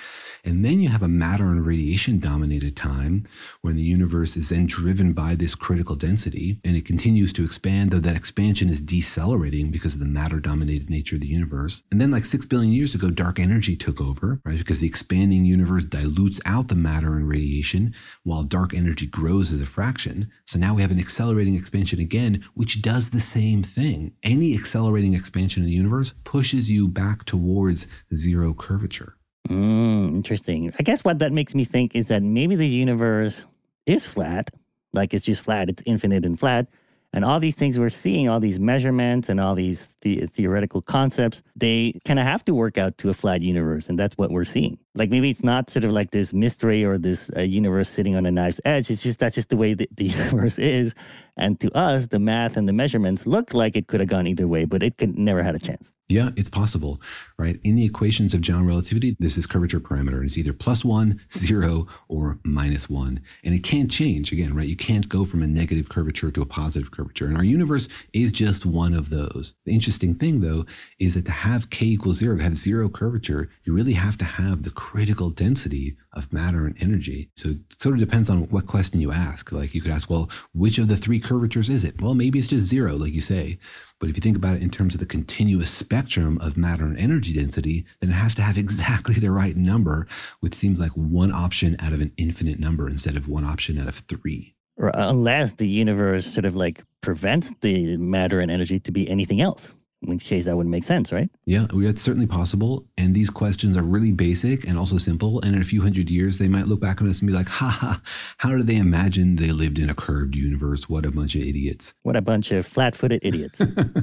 And 0.43 0.65
then 0.65 0.81
you 0.81 0.89
have 0.89 1.01
a 1.01 1.07
matter 1.07 1.45
and 1.45 1.65
radiation 1.65 2.19
dominated 2.19 2.75
time 2.75 3.25
when 3.61 3.77
the 3.77 3.81
universe 3.81 4.35
is 4.35 4.49
then 4.49 4.65
driven 4.65 5.13
by 5.13 5.35
this 5.35 5.55
critical 5.55 5.95
density 5.95 6.59
and 6.65 6.75
it 6.75 6.85
continues 6.85 7.31
to 7.33 7.45
expand, 7.45 7.91
though 7.91 7.99
that 7.99 8.17
expansion 8.17 8.67
is 8.67 8.81
decelerating 8.81 9.71
because 9.71 9.93
of 9.93 10.01
the 10.01 10.05
matter 10.05 10.41
dominated 10.41 10.89
nature 10.89 11.15
of 11.15 11.21
the 11.21 11.27
universe. 11.27 11.81
And 11.91 12.01
then, 12.01 12.11
like 12.11 12.25
six 12.25 12.45
billion 12.45 12.73
years 12.73 12.93
ago, 12.93 13.09
dark 13.09 13.39
energy 13.39 13.77
took 13.77 14.01
over, 14.01 14.41
right? 14.43 14.57
Because 14.57 14.79
the 14.79 14.87
expanding 14.87 15.45
universe 15.45 15.85
dilutes 15.85 16.41
out 16.45 16.67
the 16.67 16.75
matter 16.75 17.15
and 17.15 17.27
radiation 17.27 17.93
while 18.23 18.43
dark 18.43 18.73
energy 18.73 19.05
grows 19.05 19.53
as 19.53 19.61
a 19.61 19.65
fraction. 19.65 20.29
So 20.45 20.59
now 20.59 20.73
we 20.73 20.81
have 20.81 20.91
an 20.91 20.99
accelerating 20.99 21.55
expansion 21.55 22.01
again, 22.01 22.43
which 22.53 22.81
does 22.81 23.11
the 23.11 23.21
same 23.21 23.63
thing. 23.63 24.11
Any 24.23 24.53
accelerating 24.53 25.13
expansion 25.13 25.36
expansion 25.37 25.61
of 25.61 25.67
the 25.67 25.73
universe 25.73 26.13
pushes 26.23 26.67
you 26.67 26.87
back 26.87 27.23
towards 27.25 27.85
zero 28.13 28.53
curvature. 28.55 29.13
Mm, 29.47 30.15
interesting. 30.15 30.73
I 30.79 30.83
guess 30.83 31.03
what 31.03 31.19
that 31.19 31.31
makes 31.31 31.53
me 31.53 31.63
think 31.63 31.95
is 31.95 32.07
that 32.07 32.23
maybe 32.23 32.55
the 32.55 32.67
universe 32.67 33.45
is 33.85 34.05
flat, 34.05 34.49
like 34.93 35.13
it's 35.13 35.23
just 35.23 35.41
flat, 35.41 35.69
it's 35.69 35.83
infinite 35.85 36.25
and 36.25 36.39
flat. 36.39 36.67
And 37.13 37.23
all 37.23 37.39
these 37.39 37.55
things 37.55 37.79
we're 37.79 37.89
seeing, 37.89 38.27
all 38.27 38.39
these 38.39 38.59
measurements 38.59 39.29
and 39.29 39.39
all 39.39 39.53
these 39.55 39.93
the- 40.01 40.25
theoretical 40.25 40.81
concepts, 40.81 41.43
they 41.55 41.93
kind 42.03 42.19
of 42.19 42.25
have 42.25 42.43
to 42.45 42.55
work 42.55 42.77
out 42.77 42.97
to 42.97 43.09
a 43.09 43.13
flat 43.13 43.41
universe. 43.41 43.89
And 43.89 43.97
that's 43.97 44.17
what 44.17 44.31
we're 44.31 44.43
seeing. 44.43 44.79
Like 44.97 45.09
maybe 45.09 45.29
it's 45.29 45.43
not 45.43 45.69
sort 45.69 45.83
of 45.83 45.91
like 45.91 46.11
this 46.11 46.33
mystery 46.33 46.83
or 46.83 46.97
this 46.97 47.29
uh, 47.35 47.41
universe 47.41 47.89
sitting 47.89 48.15
on 48.15 48.25
a 48.25 48.31
knife's 48.31 48.59
edge. 48.65 48.89
It's 48.89 49.01
just 49.01 49.19
that's 49.19 49.35
just 49.35 49.49
the 49.49 49.57
way 49.57 49.73
the, 49.73 49.87
the 49.95 50.05
universe 50.19 50.57
is. 50.59 50.93
And 51.37 51.59
to 51.59 51.71
us, 51.77 52.07
the 52.07 52.19
math 52.19 52.57
and 52.57 52.67
the 52.67 52.73
measurements 52.73 53.27
look 53.27 53.53
like 53.53 53.75
it 53.75 53.87
could 53.87 53.99
have 53.99 54.09
gone 54.09 54.25
either 54.25 54.47
way, 54.47 54.65
but 54.65 54.81
it 54.81 54.97
could 54.97 55.17
never 55.17 55.43
had 55.43 55.55
a 55.55 55.59
chance. 55.59 55.93
Yeah, 56.09 56.29
it's 56.37 56.49
possible, 56.49 57.01
right? 57.37 57.59
In 57.65 57.75
the 57.75 57.83
equations 57.83 58.33
of 58.33 58.39
general 58.39 58.65
relativity, 58.65 59.17
this 59.19 59.37
is 59.37 59.45
curvature 59.45 59.81
parameter. 59.81 60.25
It's 60.25 60.37
either 60.37 60.53
plus 60.53 60.85
one, 60.85 61.19
zero, 61.35 61.85
or 62.07 62.39
minus 62.45 62.89
one. 62.89 63.19
And 63.43 63.53
it 63.53 63.59
can't 63.59 63.91
change 63.91 64.31
again, 64.31 64.55
right? 64.55 64.67
You 64.67 64.77
can't 64.77 65.09
go 65.09 65.25
from 65.25 65.43
a 65.43 65.47
negative 65.47 65.89
curvature 65.89 66.31
to 66.31 66.41
a 66.41 66.45
positive 66.45 66.91
curvature. 66.91 67.27
And 67.27 67.35
our 67.35 67.43
universe 67.43 67.89
is 68.13 68.31
just 68.31 68.65
one 68.65 68.93
of 68.93 69.09
those. 69.09 69.55
The 69.65 69.73
interesting 69.73 70.15
thing, 70.15 70.39
though, 70.39 70.65
is 70.97 71.15
that 71.15 71.25
to 71.25 71.31
have 71.31 71.69
k 71.71 71.85
equals 71.87 72.17
zero, 72.17 72.37
to 72.37 72.43
have 72.43 72.57
zero 72.57 72.87
curvature, 72.87 73.49
you 73.65 73.73
really 73.73 73.93
have 73.93 74.17
to 74.19 74.25
have 74.25 74.63
the 74.63 74.71
critical 74.87 75.29
density 75.29 75.97
of 76.13 76.31
matter 76.31 76.65
and 76.65 76.73
energy. 76.79 77.29
So 77.35 77.49
it 77.49 77.57
sort 77.73 77.95
of 77.95 77.99
depends 77.99 78.29
on 78.29 78.43
what 78.43 78.67
question 78.67 79.01
you 79.01 79.11
ask. 79.11 79.51
Like 79.51 79.75
you 79.75 79.81
could 79.81 79.91
ask, 79.91 80.09
well, 80.09 80.29
which 80.53 80.77
of 80.77 80.87
the 80.87 80.95
three 80.95 81.19
curvatures 81.19 81.67
is 81.67 81.83
it? 81.83 82.01
Well, 82.01 82.15
maybe 82.15 82.39
it's 82.39 82.47
just 82.47 82.67
zero, 82.67 82.95
like 82.95 83.11
you 83.11 83.19
say. 83.19 83.59
But 83.99 84.09
if 84.09 84.15
you 84.15 84.21
think 84.21 84.37
about 84.37 84.55
it 84.55 84.61
in 84.61 84.69
terms 84.69 84.93
of 84.93 85.01
the 85.01 85.05
continuous 85.05 85.69
spectrum 85.69 86.37
of 86.39 86.55
matter 86.55 86.85
and 86.85 86.97
energy 86.97 87.33
density, 87.33 87.85
then 87.99 88.11
it 88.11 88.13
has 88.13 88.33
to 88.35 88.41
have 88.41 88.57
exactly 88.65 89.15
the 89.15 89.29
right 89.29 89.57
number, 89.57 90.07
which 90.39 90.55
seems 90.55 90.79
like 90.79 90.93
one 90.93 91.33
option 91.33 91.75
out 91.81 91.91
of 91.91 91.99
an 91.99 92.13
infinite 92.15 92.57
number 92.57 92.87
instead 92.87 93.17
of 93.17 93.27
one 93.27 93.43
option 93.43 93.77
out 93.77 93.89
of 93.89 93.95
three. 93.95 94.55
Or 94.77 94.95
uh, 94.95 95.09
unless 95.09 95.55
the 95.55 95.67
universe 95.67 96.25
sort 96.25 96.45
of 96.45 96.55
like 96.55 96.81
prevents 97.01 97.51
the 97.59 97.97
matter 97.97 98.39
and 98.39 98.49
energy 98.49 98.79
to 98.79 98.91
be 98.93 99.09
anything 99.09 99.41
else 99.41 99.75
in 100.03 100.09
which 100.09 100.25
case 100.25 100.45
that 100.45 100.55
wouldn't 100.55 100.71
make 100.71 100.83
sense, 100.83 101.11
right? 101.11 101.29
Yeah, 101.45 101.65
that's 101.73 102.01
certainly 102.01 102.27
possible. 102.27 102.85
And 102.97 103.15
these 103.15 103.29
questions 103.29 103.75
are 103.77 103.83
really 103.83 104.11
basic 104.11 104.67
and 104.67 104.77
also 104.77 104.97
simple. 104.97 105.41
And 105.41 105.55
in 105.55 105.61
a 105.61 105.65
few 105.65 105.81
hundred 105.81 106.09
years, 106.09 106.37
they 106.37 106.47
might 106.47 106.67
look 106.67 106.79
back 106.79 107.01
on 107.01 107.09
us 107.09 107.19
and 107.19 107.27
be 107.27 107.33
like, 107.33 107.49
ha 107.49 107.67
ha, 107.67 108.01
how 108.37 108.55
did 108.55 108.67
they 108.67 108.75
imagine 108.75 109.35
they 109.35 109.51
lived 109.51 109.79
in 109.79 109.89
a 109.89 109.95
curved 109.95 110.35
universe? 110.35 110.87
What 110.87 111.05
a 111.05 111.11
bunch 111.11 111.35
of 111.35 111.41
idiots. 111.41 111.95
What 112.03 112.15
a 112.15 112.21
bunch 112.21 112.51
of 112.51 112.65
flat 112.67 112.95
footed 112.95 113.21
idiots. 113.23 113.59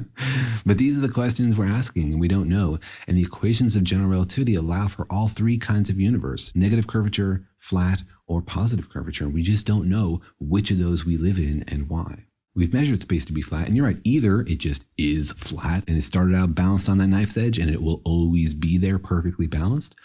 but 0.65 0.77
these 0.77 0.97
are 0.97 1.01
the 1.01 1.09
questions 1.09 1.57
we're 1.57 1.65
asking, 1.65 2.11
and 2.11 2.19
we 2.19 2.27
don't 2.27 2.49
know. 2.49 2.77
And 3.07 3.17
the 3.17 3.21
equations 3.21 3.75
of 3.75 3.83
general 3.83 4.09
relativity 4.09 4.55
allow 4.55 4.87
for 4.87 5.07
all 5.09 5.29
three 5.29 5.57
kinds 5.57 5.89
of 5.89 5.99
universe 5.99 6.51
negative 6.55 6.87
curvature, 6.87 7.47
flat, 7.57 8.03
or 8.27 8.41
positive 8.41 8.89
curvature. 8.89 9.29
We 9.29 9.43
just 9.43 9.65
don't 9.65 9.87
know 9.87 10.21
which 10.39 10.71
of 10.71 10.79
those 10.79 11.05
we 11.05 11.15
live 11.15 11.37
in 11.37 11.63
and 11.67 11.89
why. 11.89 12.25
We've 12.55 12.73
measured 12.73 13.01
space 13.01 13.25
to 13.25 13.33
be 13.33 13.41
flat, 13.41 13.67
and 13.67 13.75
you're 13.75 13.85
right. 13.85 13.99
Either 14.05 14.41
it 14.41 14.59
just 14.59 14.85
is 14.97 15.33
flat 15.33 15.83
and 15.89 15.97
it 15.97 16.03
started 16.03 16.35
out 16.35 16.55
balanced 16.55 16.87
on 16.87 16.97
that 16.99 17.07
knife's 17.07 17.35
edge 17.35 17.59
and 17.59 17.69
it 17.69 17.83
will 17.83 18.01
always 18.05 18.53
be 18.53 18.77
there 18.77 18.97
perfectly 18.97 19.45
balanced, 19.45 19.95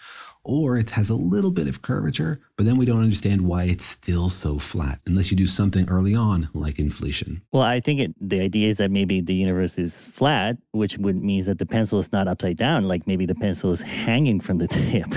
or 0.42 0.76
it 0.76 0.90
has 0.90 1.10
a 1.10 1.14
little 1.14 1.52
bit 1.52 1.68
of 1.68 1.82
curvature, 1.82 2.40
but 2.56 2.66
then 2.66 2.76
we 2.76 2.86
don't 2.86 3.02
understand 3.02 3.42
why 3.42 3.64
it's 3.64 3.84
still 3.84 4.28
so 4.28 4.58
flat 4.58 4.98
unless 5.06 5.30
you 5.30 5.36
do 5.36 5.46
something 5.46 5.88
early 5.88 6.14
on 6.14 6.48
like 6.52 6.80
inflation. 6.80 7.40
Well, 7.52 7.62
I 7.62 7.78
think 7.78 8.00
it, 8.00 8.14
the 8.20 8.40
idea 8.40 8.68
is 8.68 8.78
that 8.78 8.90
maybe 8.90 9.20
the 9.20 9.34
universe 9.34 9.78
is 9.78 10.06
flat, 10.06 10.56
which 10.72 10.98
would 10.98 11.22
means 11.22 11.46
that 11.46 11.58
the 11.58 11.66
pencil 11.66 12.00
is 12.00 12.10
not 12.10 12.26
upside 12.26 12.56
down. 12.56 12.88
Like 12.88 13.06
maybe 13.06 13.26
the 13.26 13.34
pencil 13.36 13.70
is 13.70 13.80
hanging 13.80 14.40
from 14.40 14.58
the 14.58 14.66
tip, 14.68 15.12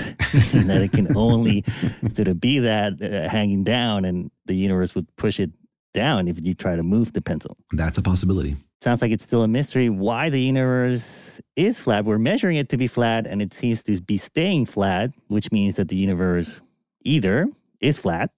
and 0.54 0.70
that 0.70 0.82
it 0.82 0.92
can 0.92 1.16
only 1.16 1.64
sort 2.10 2.28
of 2.28 2.40
be 2.40 2.60
that 2.60 3.02
uh, 3.02 3.28
hanging 3.28 3.64
down, 3.64 4.04
and 4.04 4.30
the 4.46 4.54
universe 4.54 4.94
would 4.94 5.14
push 5.16 5.40
it 5.40 5.50
down 5.94 6.28
if 6.28 6.38
you 6.44 6.52
try 6.52 6.76
to 6.76 6.82
move 6.82 7.14
the 7.14 7.22
pencil. 7.22 7.56
That's 7.72 7.96
a 7.96 8.02
possibility. 8.02 8.56
sounds 8.82 9.00
like 9.00 9.12
it's 9.12 9.24
still 9.24 9.42
a 9.42 9.48
mystery 9.48 9.88
why 9.88 10.28
the 10.28 10.40
universe 10.40 11.40
is 11.56 11.80
flat. 11.80 12.04
We're 12.04 12.18
measuring 12.18 12.56
it 12.56 12.68
to 12.68 12.76
be 12.76 12.86
flat, 12.86 13.26
and 13.26 13.40
it 13.40 13.54
seems 13.54 13.82
to 13.84 14.00
be 14.02 14.18
staying 14.18 14.66
flat, 14.66 15.10
which 15.28 15.50
means 15.50 15.76
that 15.76 15.88
the 15.88 15.96
universe 15.96 16.60
either 17.04 17.48
is 17.80 17.96
flat 17.96 18.30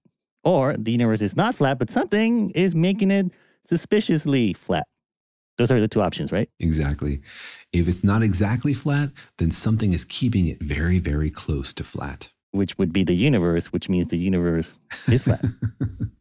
or 0.43 0.75
the 0.77 0.91
universe 0.91 1.21
is 1.21 1.35
not 1.35 1.55
flat, 1.55 1.77
but 1.77 1.89
something 1.89 2.51
is 2.51 2.73
making 2.73 3.11
it 3.11 3.33
suspiciously 3.65 4.53
flat. 4.53 4.87
Those 5.57 5.71
are 5.71 5.79
the 5.79 5.87
two 5.87 6.01
options, 6.01 6.31
right? 6.31 6.49
Exactly. 6.59 7.21
If 7.73 7.87
it's 7.87 8.03
not 8.03 8.21
exactly 8.21 8.73
flat, 8.73 9.09
then 9.39 9.51
something 9.51 9.91
is 9.91 10.05
keeping 10.05 10.47
it 10.47 10.61
very, 10.61 10.99
very 10.99 11.31
close 11.31 11.73
to 11.73 11.83
flat. 11.83 12.29
Which 12.51 12.77
would 12.77 12.93
be 12.93 13.03
the 13.03 13.15
universe, 13.15 13.73
which 13.73 13.89
means 13.89 14.07
the 14.07 14.17
universe 14.17 14.79
is 15.07 15.23
flat. 15.23 15.43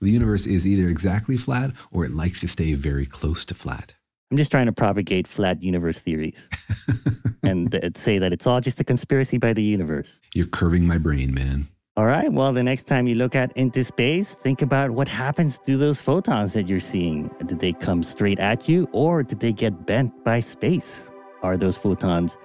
the 0.00 0.10
universe 0.10 0.46
is 0.46 0.66
either 0.66 0.88
exactly 0.88 1.36
flat 1.36 1.72
or 1.90 2.04
it 2.04 2.14
likes 2.14 2.40
to 2.40 2.48
stay 2.48 2.74
very 2.74 3.06
close 3.06 3.44
to 3.46 3.54
flat. 3.54 3.94
I'm 4.30 4.36
just 4.36 4.50
trying 4.50 4.66
to 4.66 4.72
propagate 4.72 5.26
flat 5.26 5.62
universe 5.62 5.98
theories 5.98 6.48
and 7.42 7.70
th- 7.70 7.96
say 7.96 8.18
that 8.18 8.32
it's 8.32 8.46
all 8.46 8.60
just 8.60 8.80
a 8.80 8.84
conspiracy 8.84 9.36
by 9.36 9.52
the 9.52 9.62
universe. 9.62 10.20
You're 10.34 10.46
curving 10.46 10.86
my 10.86 10.96
brain, 10.96 11.34
man. 11.34 11.68
All 11.94 12.06
right. 12.06 12.32
Well, 12.32 12.54
the 12.54 12.62
next 12.62 12.84
time 12.84 13.06
you 13.06 13.14
look 13.14 13.34
at 13.36 13.54
into 13.54 13.84
space, 13.84 14.30
think 14.42 14.62
about 14.62 14.92
what 14.92 15.06
happens 15.06 15.58
to 15.66 15.76
those 15.76 16.00
photons 16.00 16.54
that 16.54 16.66
you're 16.66 16.80
seeing. 16.80 17.30
Did 17.44 17.58
they 17.58 17.74
come 17.74 18.02
straight 18.02 18.40
at 18.40 18.66
you 18.66 18.88
or 18.92 19.22
did 19.22 19.40
they 19.40 19.52
get 19.52 19.84
bent 19.84 20.24
by 20.24 20.40
space? 20.40 21.12
Are 21.42 21.58
those 21.58 21.76
photons 21.76 22.38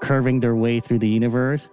curving 0.00 0.40
their 0.40 0.56
way 0.56 0.80
through 0.80 1.00
the 1.00 1.08
universe? 1.08 1.68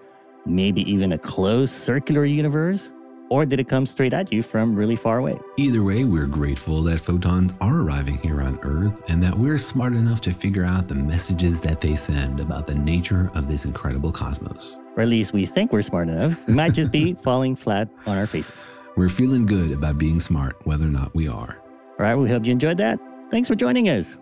Maybe 0.45 0.81
even 0.91 1.13
a 1.13 1.17
closed 1.17 1.73
circular 1.73 2.25
universe? 2.25 2.91
Or 3.31 3.45
did 3.45 3.61
it 3.61 3.69
come 3.69 3.85
straight 3.85 4.13
at 4.13 4.29
you 4.29 4.43
from 4.43 4.75
really 4.75 4.97
far 4.97 5.19
away? 5.19 5.39
Either 5.55 5.83
way, 5.83 6.03
we're 6.03 6.25
grateful 6.25 6.83
that 6.83 6.99
photons 6.99 7.53
are 7.61 7.79
arriving 7.79 8.17
here 8.17 8.41
on 8.41 8.59
Earth 8.61 9.01
and 9.07 9.23
that 9.23 9.39
we're 9.39 9.57
smart 9.57 9.93
enough 9.93 10.19
to 10.21 10.33
figure 10.33 10.65
out 10.65 10.89
the 10.89 10.95
messages 10.95 11.61
that 11.61 11.79
they 11.79 11.95
send 11.95 12.41
about 12.41 12.67
the 12.67 12.75
nature 12.75 13.31
of 13.33 13.47
this 13.47 13.63
incredible 13.63 14.11
cosmos. 14.11 14.77
Or 14.97 15.03
at 15.03 15.07
least 15.07 15.31
we 15.31 15.45
think 15.45 15.71
we're 15.71 15.81
smart 15.81 16.09
enough. 16.09 16.45
We 16.45 16.53
might 16.61 16.73
just 16.73 16.91
be 16.91 17.13
falling 17.13 17.55
flat 17.55 17.87
on 18.05 18.17
our 18.17 18.27
faces. 18.27 18.51
We're 18.97 19.07
feeling 19.07 19.45
good 19.45 19.71
about 19.71 19.97
being 19.97 20.19
smart, 20.19 20.57
whether 20.65 20.83
or 20.83 20.89
not 20.89 21.15
we 21.15 21.29
are. 21.29 21.57
All 21.99 22.05
right, 22.05 22.15
we 22.15 22.29
hope 22.29 22.45
you 22.45 22.51
enjoyed 22.51 22.75
that. 22.77 22.99
Thanks 23.29 23.47
for 23.47 23.55
joining 23.55 23.87
us. 23.87 24.19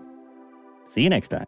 See 0.85 1.01
you 1.01 1.09
next 1.09 1.29
time. 1.29 1.47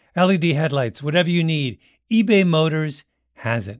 LED 0.15 0.43
headlights, 0.43 1.01
whatever 1.01 1.29
you 1.29 1.43
need, 1.43 1.79
eBay 2.11 2.45
Motors 2.45 3.03
has 3.35 3.67
it. 3.67 3.79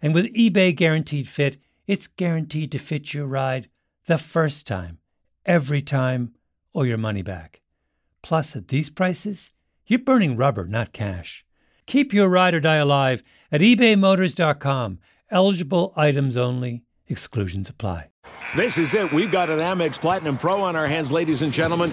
And 0.00 0.14
with 0.14 0.34
eBay 0.34 0.74
Guaranteed 0.74 1.28
Fit, 1.28 1.58
it's 1.86 2.06
guaranteed 2.06 2.72
to 2.72 2.78
fit 2.78 3.12
your 3.12 3.26
ride 3.26 3.68
the 4.06 4.18
first 4.18 4.66
time, 4.66 4.98
every 5.44 5.82
time, 5.82 6.34
or 6.72 6.86
your 6.86 6.98
money 6.98 7.22
back. 7.22 7.60
Plus, 8.22 8.56
at 8.56 8.68
these 8.68 8.90
prices, 8.90 9.52
you're 9.86 9.98
burning 9.98 10.36
rubber, 10.36 10.66
not 10.66 10.92
cash. 10.92 11.44
Keep 11.86 12.12
your 12.12 12.28
ride 12.28 12.54
or 12.54 12.60
die 12.60 12.76
alive 12.76 13.22
at 13.50 13.60
ebaymotors.com. 13.60 14.98
Eligible 15.30 15.92
items 15.96 16.36
only, 16.36 16.84
exclusions 17.06 17.68
apply. 17.68 18.08
This 18.56 18.78
is 18.78 18.94
it. 18.94 19.12
We've 19.12 19.32
got 19.32 19.50
an 19.50 19.58
Amex 19.58 20.00
Platinum 20.00 20.36
Pro 20.36 20.62
on 20.62 20.76
our 20.76 20.86
hands, 20.86 21.10
ladies 21.10 21.42
and 21.42 21.52
gentlemen. 21.52 21.92